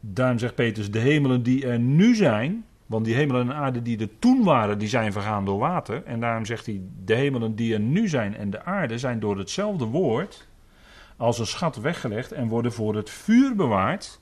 daarom 0.00 0.38
zegt 0.38 0.54
Petrus, 0.54 0.90
de 0.90 0.98
hemelen 0.98 1.42
die 1.42 1.66
er 1.66 1.78
nu 1.78 2.14
zijn, 2.14 2.64
want 2.86 3.04
die 3.04 3.14
hemelen 3.14 3.50
en 3.50 3.56
aarde 3.56 3.82
die 3.82 3.98
er 3.98 4.18
toen 4.18 4.44
waren, 4.44 4.78
die 4.78 4.88
zijn 4.88 5.12
vergaan 5.12 5.44
door 5.44 5.58
water. 5.58 6.04
En 6.04 6.20
daarom 6.20 6.44
zegt 6.44 6.66
hij, 6.66 6.80
de 7.04 7.14
hemelen 7.14 7.54
die 7.54 7.74
er 7.74 7.80
nu 7.80 8.08
zijn 8.08 8.36
en 8.36 8.50
de 8.50 8.64
aarde 8.64 8.98
zijn 8.98 9.20
door 9.20 9.38
hetzelfde 9.38 9.84
woord 9.84 10.48
als 11.16 11.38
een 11.38 11.46
schat 11.46 11.76
weggelegd 11.76 12.32
en 12.32 12.48
worden 12.48 12.72
voor 12.72 12.94
het 12.94 13.10
vuur 13.10 13.56
bewaard 13.56 14.20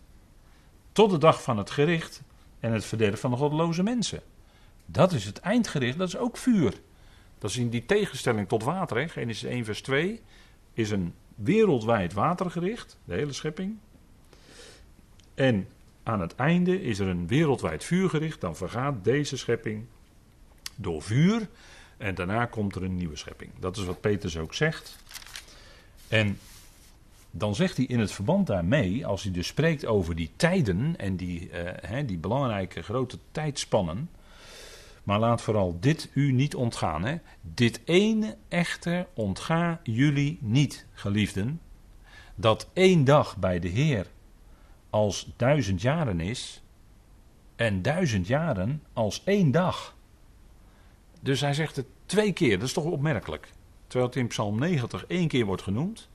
tot 0.92 1.10
de 1.10 1.18
dag 1.18 1.42
van 1.42 1.58
het 1.58 1.70
gericht 1.70 2.22
en 2.60 2.72
het 2.72 2.84
verderf 2.84 3.20
van 3.20 3.30
de 3.30 3.36
goddeloze 3.36 3.82
mensen. 3.82 4.20
Dat 4.86 5.12
is 5.12 5.24
het 5.24 5.40
eindgericht, 5.40 5.98
dat 5.98 6.08
is 6.08 6.16
ook 6.16 6.36
vuur. 6.36 6.74
Dat 7.38 7.50
is 7.50 7.56
in 7.56 7.68
die 7.68 7.86
tegenstelling 7.86 8.48
tot 8.48 8.62
water. 8.62 8.96
Hè. 8.96 9.08
Genesis 9.08 9.50
1 9.50 9.64
vers 9.64 9.82
2 9.82 10.20
is 10.72 10.90
een 10.90 11.14
wereldwijd 11.34 12.12
watergericht, 12.12 12.98
de 13.04 13.14
hele 13.14 13.32
schepping. 13.32 13.76
En 15.34 15.68
aan 16.02 16.20
het 16.20 16.34
einde 16.34 16.82
is 16.82 16.98
er 16.98 17.06
een 17.06 17.26
wereldwijd 17.26 17.84
vuurgericht, 17.84 18.40
dan 18.40 18.56
vergaat 18.56 19.04
deze 19.04 19.36
schepping 19.36 19.84
door 20.74 21.02
vuur 21.02 21.48
en 21.96 22.14
daarna 22.14 22.46
komt 22.46 22.74
er 22.74 22.82
een 22.82 22.96
nieuwe 22.96 23.16
schepping. 23.16 23.50
Dat 23.58 23.76
is 23.76 23.84
wat 23.84 24.00
Petrus 24.00 24.36
ook 24.36 24.54
zegt. 24.54 24.96
En 26.08 26.38
dan 27.30 27.54
zegt 27.54 27.76
hij 27.76 27.86
in 27.86 27.98
het 27.98 28.12
verband 28.12 28.46
daarmee, 28.46 29.06
als 29.06 29.22
hij 29.22 29.32
dus 29.32 29.46
spreekt 29.46 29.86
over 29.86 30.16
die 30.16 30.30
tijden 30.36 30.94
en 30.96 31.16
die, 31.16 31.50
uh, 31.90 32.06
die 32.06 32.18
belangrijke 32.18 32.82
grote 32.82 33.18
tijdspannen. 33.32 34.10
Maar 35.06 35.18
laat 35.18 35.42
vooral 35.42 35.76
dit 35.80 36.10
u 36.12 36.32
niet 36.32 36.54
ontgaan. 36.54 37.04
Hè? 37.04 37.16
Dit 37.40 37.80
ene 37.84 38.36
echter 38.48 39.06
ontga 39.14 39.80
jullie 39.82 40.38
niet, 40.40 40.86
geliefden. 40.92 41.60
Dat 42.34 42.68
één 42.72 43.04
dag 43.04 43.36
bij 43.36 43.58
de 43.58 43.68
Heer 43.68 44.06
als 44.90 45.32
duizend 45.36 45.80
jaren 45.82 46.20
is. 46.20 46.62
En 47.56 47.82
duizend 47.82 48.26
jaren 48.26 48.82
als 48.92 49.24
één 49.24 49.50
dag. 49.50 49.96
Dus 51.20 51.40
hij 51.40 51.54
zegt 51.54 51.76
het 51.76 51.86
twee 52.06 52.32
keer, 52.32 52.58
dat 52.58 52.66
is 52.66 52.72
toch 52.72 52.84
opmerkelijk. 52.84 53.52
Terwijl 53.86 54.10
het 54.10 54.18
in 54.18 54.26
Psalm 54.26 54.58
90 54.58 55.06
één 55.06 55.28
keer 55.28 55.44
wordt 55.44 55.62
genoemd. 55.62 56.08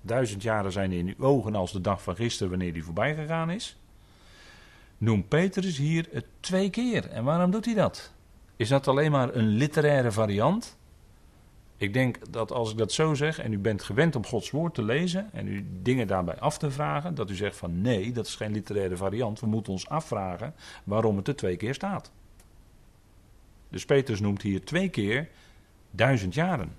Duizend 0.00 0.42
jaren 0.42 0.72
zijn 0.72 0.92
in 0.92 1.14
uw 1.16 1.26
ogen 1.26 1.54
als 1.54 1.72
de 1.72 1.80
dag 1.80 2.02
van 2.02 2.16
gisteren 2.16 2.50
wanneer 2.50 2.72
die 2.72 2.84
voorbij 2.84 3.14
gegaan 3.14 3.50
is. 3.50 3.76
Noemt 4.98 5.28
Petrus 5.28 5.76
hier 5.76 6.08
het 6.12 6.26
twee 6.40 6.70
keer. 6.70 7.08
En 7.10 7.24
waarom 7.24 7.50
doet 7.50 7.64
hij 7.64 7.74
dat? 7.74 8.12
Is 8.56 8.68
dat 8.68 8.88
alleen 8.88 9.10
maar 9.10 9.34
een 9.34 9.46
literaire 9.46 10.12
variant? 10.12 10.78
Ik 11.76 11.92
denk 11.92 12.32
dat 12.32 12.52
als 12.52 12.70
ik 12.70 12.78
dat 12.78 12.92
zo 12.92 13.14
zeg 13.14 13.38
en 13.38 13.52
u 13.52 13.58
bent 13.58 13.82
gewend 13.82 14.16
om 14.16 14.26
Gods 14.26 14.50
woord 14.50 14.74
te 14.74 14.82
lezen 14.82 15.32
en 15.32 15.48
u 15.48 15.66
dingen 15.82 16.06
daarbij 16.06 16.38
af 16.38 16.58
te 16.58 16.70
vragen, 16.70 17.14
dat 17.14 17.30
u 17.30 17.34
zegt 17.34 17.56
van 17.56 17.80
nee, 17.80 18.12
dat 18.12 18.26
is 18.26 18.34
geen 18.34 18.52
literaire 18.52 18.96
variant. 18.96 19.40
We 19.40 19.46
moeten 19.46 19.72
ons 19.72 19.88
afvragen 19.88 20.54
waarom 20.84 21.16
het 21.16 21.28
er 21.28 21.36
twee 21.36 21.56
keer 21.56 21.74
staat. 21.74 22.12
Dus 23.68 23.84
Petrus 23.84 24.20
noemt 24.20 24.42
hier 24.42 24.64
twee 24.64 24.88
keer 24.88 25.28
duizend 25.90 26.34
jaren. 26.34 26.76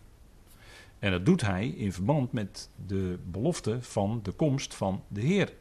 En 0.99 1.11
dat 1.11 1.25
doet 1.25 1.41
hij 1.41 1.67
in 1.67 1.93
verband 1.93 2.31
met 2.31 2.69
de 2.85 3.19
belofte 3.25 3.81
van 3.81 4.19
de 4.23 4.31
komst 4.31 4.75
van 4.75 5.03
de 5.07 5.21
Heer. 5.21 5.53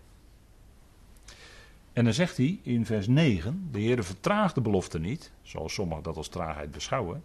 En 1.95 2.05
dan 2.05 2.12
zegt 2.12 2.36
hij 2.36 2.59
in 2.62 2.86
vers 2.86 3.07
9: 3.07 3.68
De 3.72 3.78
Heer 3.78 4.05
vertraagt 4.05 4.55
de 4.55 4.61
belofte 4.61 4.99
niet, 4.99 5.30
zoals 5.42 5.74
sommigen 5.74 6.03
dat 6.03 6.16
als 6.16 6.28
traagheid 6.28 6.70
beschouwen. 6.70 7.24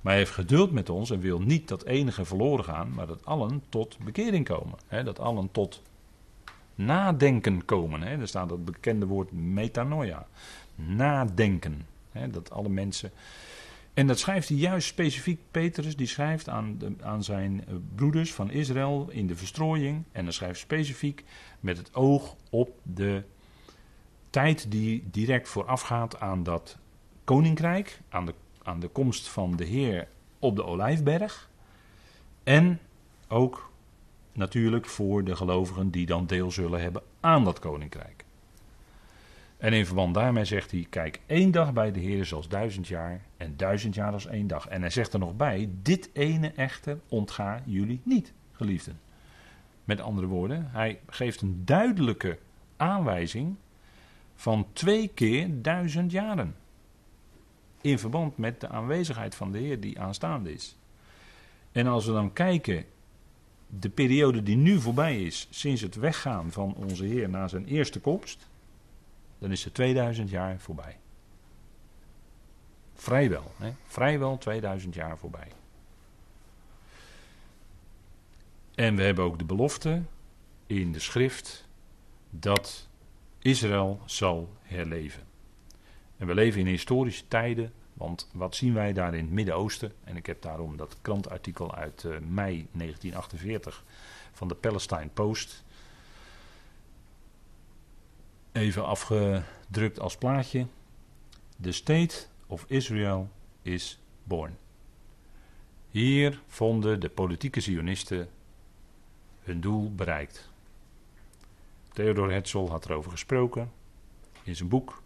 Maar 0.00 0.12
hij 0.12 0.22
heeft 0.22 0.34
geduld 0.34 0.72
met 0.72 0.90
ons 0.90 1.10
en 1.10 1.20
wil 1.20 1.40
niet 1.40 1.68
dat 1.68 1.84
enige 1.84 2.24
verloren 2.24 2.64
gaan, 2.64 2.94
maar 2.94 3.06
dat 3.06 3.24
allen 3.24 3.62
tot 3.68 3.98
bekering 4.04 4.44
komen. 4.44 4.78
dat 5.04 5.18
allen 5.18 5.50
tot 5.50 5.82
nadenken 6.74 7.64
komen. 7.64 8.02
He, 8.02 8.16
er 8.16 8.28
staat 8.28 8.50
het 8.50 8.64
bekende 8.64 9.06
woord 9.06 9.32
metanoia. 9.32 10.26
Nadenken. 10.74 11.86
dat 12.30 12.50
alle 12.50 12.68
mensen 12.68 13.12
en 13.98 14.06
dat 14.06 14.18
schrijft 14.18 14.48
hij 14.48 14.56
juist 14.56 14.88
specifiek, 14.88 15.40
Petrus, 15.50 15.96
die 15.96 16.06
schrijft 16.06 16.48
aan, 16.48 16.78
de, 16.78 16.92
aan 17.00 17.24
zijn 17.24 17.64
eh, 17.66 17.74
broeders 17.94 18.32
van 18.32 18.50
Israël 18.50 19.08
in 19.10 19.26
de 19.26 19.36
verstrooiing. 19.36 20.04
En 20.12 20.24
dan 20.24 20.32
schrijft 20.32 20.60
specifiek 20.60 21.24
met 21.60 21.76
het 21.76 21.94
oog 21.94 22.36
op 22.50 22.70
de 22.82 23.22
tijd 24.30 24.70
die 24.70 25.04
direct 25.10 25.48
voorafgaat 25.48 26.20
aan 26.20 26.42
dat 26.42 26.78
koninkrijk, 27.24 28.00
aan 28.08 28.26
de, 28.26 28.34
aan 28.62 28.80
de 28.80 28.88
komst 28.88 29.28
van 29.28 29.56
de 29.56 29.64
Heer 29.64 30.08
op 30.38 30.56
de 30.56 30.64
Olijfberg. 30.64 31.50
En 32.42 32.80
ook 33.28 33.70
natuurlijk 34.32 34.86
voor 34.86 35.24
de 35.24 35.36
gelovigen 35.36 35.90
die 35.90 36.06
dan 36.06 36.26
deel 36.26 36.50
zullen 36.50 36.80
hebben 36.80 37.02
aan 37.20 37.44
dat 37.44 37.58
koninkrijk. 37.58 38.24
En 39.58 39.72
in 39.72 39.86
verband 39.86 40.14
daarmee 40.14 40.44
zegt 40.44 40.70
hij: 40.70 40.86
Kijk, 40.90 41.20
één 41.26 41.50
dag 41.50 41.72
bij 41.72 41.92
de 41.92 42.00
Heer 42.00 42.18
is 42.18 42.32
als 42.32 42.48
duizend 42.48 42.88
jaar, 42.88 43.20
en 43.36 43.56
duizend 43.56 43.94
jaar 43.94 44.12
als 44.12 44.26
één 44.26 44.46
dag. 44.46 44.68
En 44.68 44.80
hij 44.80 44.90
zegt 44.90 45.12
er 45.12 45.18
nog 45.18 45.36
bij: 45.36 45.68
Dit 45.82 46.10
ene 46.12 46.52
echter 46.52 47.00
ontga 47.08 47.62
jullie 47.64 48.00
niet, 48.04 48.32
geliefden. 48.52 49.00
Met 49.84 50.00
andere 50.00 50.26
woorden, 50.26 50.68
hij 50.70 51.00
geeft 51.06 51.40
een 51.40 51.62
duidelijke 51.64 52.38
aanwijzing 52.76 53.56
van 54.38 54.66
twee 54.72 55.08
keer 55.08 55.62
duizend 55.62 56.10
jaren. 56.10 56.54
In 57.80 57.98
verband 57.98 58.36
met 58.36 58.60
de 58.60 58.68
aanwezigheid 58.68 59.34
van 59.34 59.52
de 59.52 59.58
Heer 59.58 59.80
die 59.80 60.00
aanstaande 60.00 60.52
is. 60.52 60.76
En 61.72 61.86
als 61.86 62.06
we 62.06 62.12
dan 62.12 62.32
kijken, 62.32 62.84
de 63.66 63.88
periode 63.88 64.42
die 64.42 64.56
nu 64.56 64.80
voorbij 64.80 65.22
is, 65.22 65.46
sinds 65.50 65.80
het 65.80 65.94
weggaan 65.94 66.52
van 66.52 66.74
onze 66.74 67.04
Heer 67.04 67.28
na 67.28 67.48
zijn 67.48 67.66
eerste 67.66 68.00
komst 68.00 68.48
dan 69.38 69.50
is 69.50 69.64
er 69.64 69.72
2000 69.72 70.30
jaar 70.30 70.58
voorbij. 70.60 70.98
Vrijwel, 72.94 73.52
hè? 73.56 73.72
vrijwel 73.86 74.38
2000 74.38 74.94
jaar 74.94 75.18
voorbij. 75.18 75.52
En 78.74 78.96
we 78.96 79.02
hebben 79.02 79.24
ook 79.24 79.38
de 79.38 79.44
belofte 79.44 80.02
in 80.66 80.92
de 80.92 80.98
schrift 80.98 81.68
dat 82.30 82.87
Israël 83.38 84.00
zal 84.04 84.56
herleven. 84.62 85.22
En 86.16 86.26
we 86.26 86.34
leven 86.34 86.60
in 86.60 86.66
historische 86.66 87.28
tijden, 87.28 87.72
want 87.94 88.30
wat 88.32 88.56
zien 88.56 88.74
wij 88.74 88.92
daar 88.92 89.14
in 89.14 89.24
het 89.24 89.32
Midden-Oosten? 89.32 89.92
En 90.04 90.16
ik 90.16 90.26
heb 90.26 90.42
daarom 90.42 90.76
dat 90.76 90.96
krantartikel 91.02 91.74
uit 91.74 92.02
uh, 92.02 92.18
mei 92.18 92.66
1948 92.72 93.84
van 94.32 94.48
de 94.48 94.54
Palestine 94.54 95.08
Post 95.14 95.64
even 98.52 98.86
afgedrukt 98.86 100.00
als 100.00 100.16
plaatje. 100.16 100.66
The 101.60 101.72
State 101.72 102.26
of 102.46 102.64
Israel 102.68 103.30
is 103.62 103.98
born. 104.24 104.56
Hier 105.90 106.40
vonden 106.46 107.00
de 107.00 107.08
politieke 107.08 107.60
Zionisten 107.60 108.28
hun 109.42 109.60
doel 109.60 109.94
bereikt. 109.94 110.50
Theodor 111.98 112.30
Herzl 112.30 112.68
had 112.68 112.84
erover 112.84 113.10
gesproken 113.10 113.72
in 114.42 114.56
zijn 114.56 114.68
boek. 114.68 115.02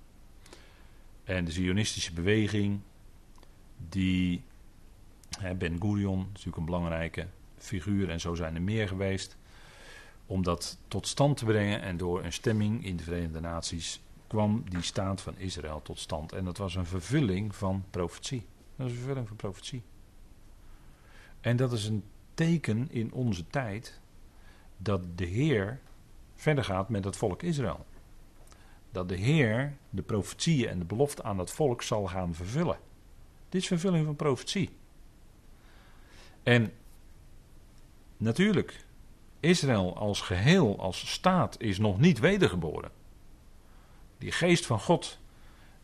En 1.25 1.45
de 1.45 1.53
Zionistische 1.53 2.13
beweging, 2.13 2.81
die 3.89 4.43
Ben 5.59 5.81
Gurion, 5.81 6.19
natuurlijk 6.19 6.57
een 6.57 6.65
belangrijke 6.65 7.27
figuur 7.59 8.11
en 8.11 8.21
zo 8.21 8.35
zijn 8.35 8.55
er 8.55 8.63
meer 8.63 8.89
geweest 8.89 9.37
om 10.27 10.43
dat 10.43 10.79
tot 10.89 11.07
stand 11.07 11.37
te 11.37 11.45
brengen. 11.45 11.83
En 11.83 11.97
door 11.97 12.25
een 12.25 12.33
stemming 12.33 12.85
in 12.85 12.97
de 12.97 13.03
Verenigde 13.03 13.41
Naties 13.41 14.01
kwam 14.27 14.65
die 14.69 14.83
staat 14.83 15.21
van 15.21 15.39
Israël 15.39 15.83
tot 15.83 15.99
stand. 15.99 16.33
En 16.33 16.45
dat 16.45 16.57
was 16.57 16.75
een 16.75 16.87
vervulling 16.87 17.57
van 17.57 17.85
profetie. 17.91 18.47
Dat 18.77 18.87
is 18.87 18.93
een 18.93 18.99
vervulling 18.99 19.29
van 19.29 19.37
profetie. 19.37 19.83
En 21.41 21.57
dat 21.57 21.73
is 21.73 21.85
een 21.85 22.05
teken 22.35 22.91
in 22.91 23.13
onze 23.13 23.47
tijd 23.47 24.01
dat 24.77 25.19
de 25.19 25.27
Heer 25.27 25.81
verder 26.43 26.65
gaat 26.65 26.89
met 26.89 27.05
het 27.05 27.17
volk 27.17 27.43
Israël. 27.43 27.87
Dat 28.91 29.09
de 29.09 29.17
Heer 29.17 29.77
de 29.91 30.03
profetieën 30.03 30.69
en 30.69 30.79
de 30.79 30.85
belofte 30.85 31.23
aan 31.23 31.39
het 31.39 31.51
volk 31.51 31.83
zal 31.83 32.07
gaan 32.07 32.35
vervullen. 32.35 32.79
Dit 33.49 33.61
is 33.61 33.67
vervulling 33.67 34.05
van 34.05 34.17
profetie. 34.17 34.71
En 36.43 36.73
natuurlijk, 38.17 38.85
Israël 39.41 39.97
als 39.97 40.21
geheel, 40.21 40.79
als 40.79 41.11
staat, 41.11 41.61
is 41.61 41.79
nog 41.79 41.99
niet 41.99 42.19
wedergeboren. 42.19 42.91
Die 44.19 44.33
geest 44.33 44.67
van 44.67 44.81
God, 44.81 45.19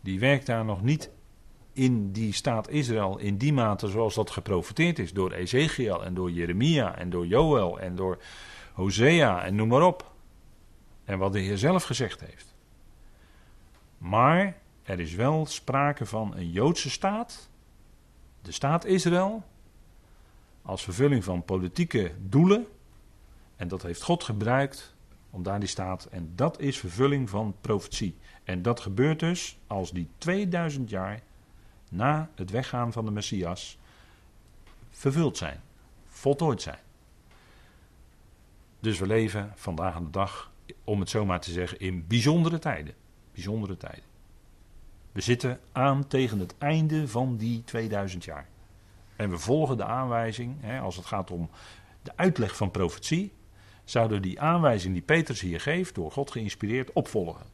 die 0.01 0.19
werkt 0.19 0.47
daar 0.47 0.65
nog 0.65 0.83
niet 0.83 1.11
in 1.73 2.13
die 2.13 2.33
staat 2.33 2.69
Israël 2.69 3.19
in 3.19 3.37
die 3.37 3.53
mate 3.53 3.89
zoals 3.89 4.15
dat 4.15 4.31
geprofiteerd 4.31 4.99
is 4.99 5.13
door 5.13 5.33
Ezekiel 5.33 6.05
en 6.05 6.15
door 6.15 6.31
Jeremia 6.31 6.97
en 6.97 7.11
door 7.11 7.27
Joël 7.27 7.81
en 7.81 7.95
door 7.97 8.19
Hosea 8.73 9.45
en 9.45 9.55
noem 9.55 9.69
maar 9.69 9.87
op. 9.87 10.17
En 11.09 11.19
wat 11.19 11.33
de 11.33 11.41
Heer 11.41 11.59
zelf 11.59 11.85
gezegd 11.85 12.21
heeft. 12.21 12.55
Maar 13.99 14.57
er 14.83 15.01
is 15.01 15.15
wel 15.15 15.47
sprake 15.47 16.07
van 16.07 16.37
een 16.37 16.51
Joodse 16.51 16.91
staat, 16.91 17.49
de 18.43 18.53
staat 18.53 18.85
Israël, 18.85 19.45
als 20.63 20.83
vervulling 20.83 21.25
van 21.25 21.45
politieke 21.45 22.13
doelen 22.21 22.67
en 23.57 23.69
dat 23.69 23.83
heeft 23.83 24.03
God 24.03 24.25
gebruikt 24.25 24.95
om 25.31 25.43
daar 25.43 25.61
die 25.61 25.69
staat. 25.69 26.05
En 26.05 26.33
dat 26.35 26.61
is 26.61 26.79
vervulling 26.79 27.31
van 27.31 27.55
profetie. 27.61 28.17
En 28.45 28.63
dat 28.63 28.81
gebeurt 28.81 29.21
dus 29.21 29.59
als 29.67 29.91
die 29.91 30.09
2000 30.19 30.91
jaar 30.91 31.23
na 31.91 32.31
het 32.35 32.51
weggaan 32.51 32.93
van 32.93 33.05
de 33.05 33.11
Messias 33.11 33.79
vervuld 34.91 35.37
zijn, 35.37 35.61
voltooid 36.07 36.63
zijn. 36.63 36.79
Dus 38.81 38.99
we 38.99 39.07
leven 39.07 39.53
vandaag 39.55 39.95
aan 39.95 40.05
de 40.05 40.11
dag, 40.11 40.51
om 40.85 41.01
het 41.01 41.11
zo 41.11 41.25
maar 41.25 41.41
te 41.41 41.51
zeggen, 41.51 41.79
in 41.79 42.07
bijzondere 42.07 42.59
tijden. 42.59 42.95
Bijzondere 43.33 43.77
tijden. 43.77 44.05
We 45.13 45.21
zitten 45.21 45.61
aan 45.73 46.07
tegen 46.07 46.39
het 46.39 46.55
einde 46.59 47.09
van 47.09 47.37
die 47.37 47.65
2000 47.65 48.25
jaar. 48.25 48.49
En 49.17 49.31
we 49.31 49.39
volgen 49.39 49.77
de 49.77 49.85
aanwijzing, 49.85 50.57
hè, 50.61 50.81
als 50.81 50.97
het 50.97 51.07
gaat 51.07 51.31
om 51.31 51.51
de 52.03 52.13
uitleg 52.17 52.57
van 52.57 52.71
profetie, 52.71 53.33
zouden 53.85 54.23
die 54.23 54.41
aanwijzing 54.41 54.93
die 54.93 55.03
Petrus 55.03 55.41
hier 55.41 55.61
geeft, 55.61 55.95
door 55.95 56.13
God 56.13 56.31
geïnspireerd, 56.31 56.93
opvolgen. 56.93 57.47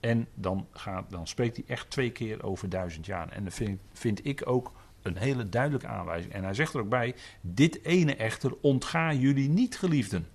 En 0.00 0.28
dan, 0.34 0.66
gaat, 0.72 1.10
dan 1.10 1.26
spreekt 1.26 1.56
hij 1.56 1.64
echt 1.66 1.90
twee 1.90 2.10
keer 2.10 2.42
over 2.42 2.68
duizend 2.68 3.06
jaar. 3.06 3.28
En 3.28 3.44
dat 3.44 3.54
vind, 3.54 3.80
vind 3.92 4.26
ik 4.26 4.48
ook 4.48 4.72
een 5.02 5.16
hele 5.16 5.48
duidelijke 5.48 5.86
aanwijzing. 5.86 6.32
En 6.32 6.44
hij 6.44 6.54
zegt 6.54 6.74
er 6.74 6.80
ook 6.80 6.88
bij: 6.88 7.14
Dit 7.40 7.84
ene 7.84 8.16
echter 8.16 8.56
ontga 8.60 9.12
jullie 9.12 9.48
niet, 9.48 9.78
geliefden. 9.78 10.28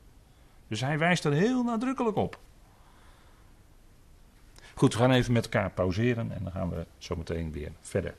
Dus 0.74 0.82
hij 0.82 0.98
wijst 0.98 1.26
er 1.26 1.34
heel 1.34 1.64
nadrukkelijk 1.64 2.18
op. 2.18 2.40
Goed, 4.74 4.94
we 4.94 5.00
gaan 5.00 5.12
even 5.12 5.34
met 5.34 5.44
elkaar 5.44 5.72
pauzeren 5.72 6.32
en 6.32 6.44
dan 6.44 6.52
gaan 6.52 6.70
we 6.70 6.86
zo 6.98 7.16
meteen 7.16 7.52
weer 7.52 7.72
verder. 7.82 8.14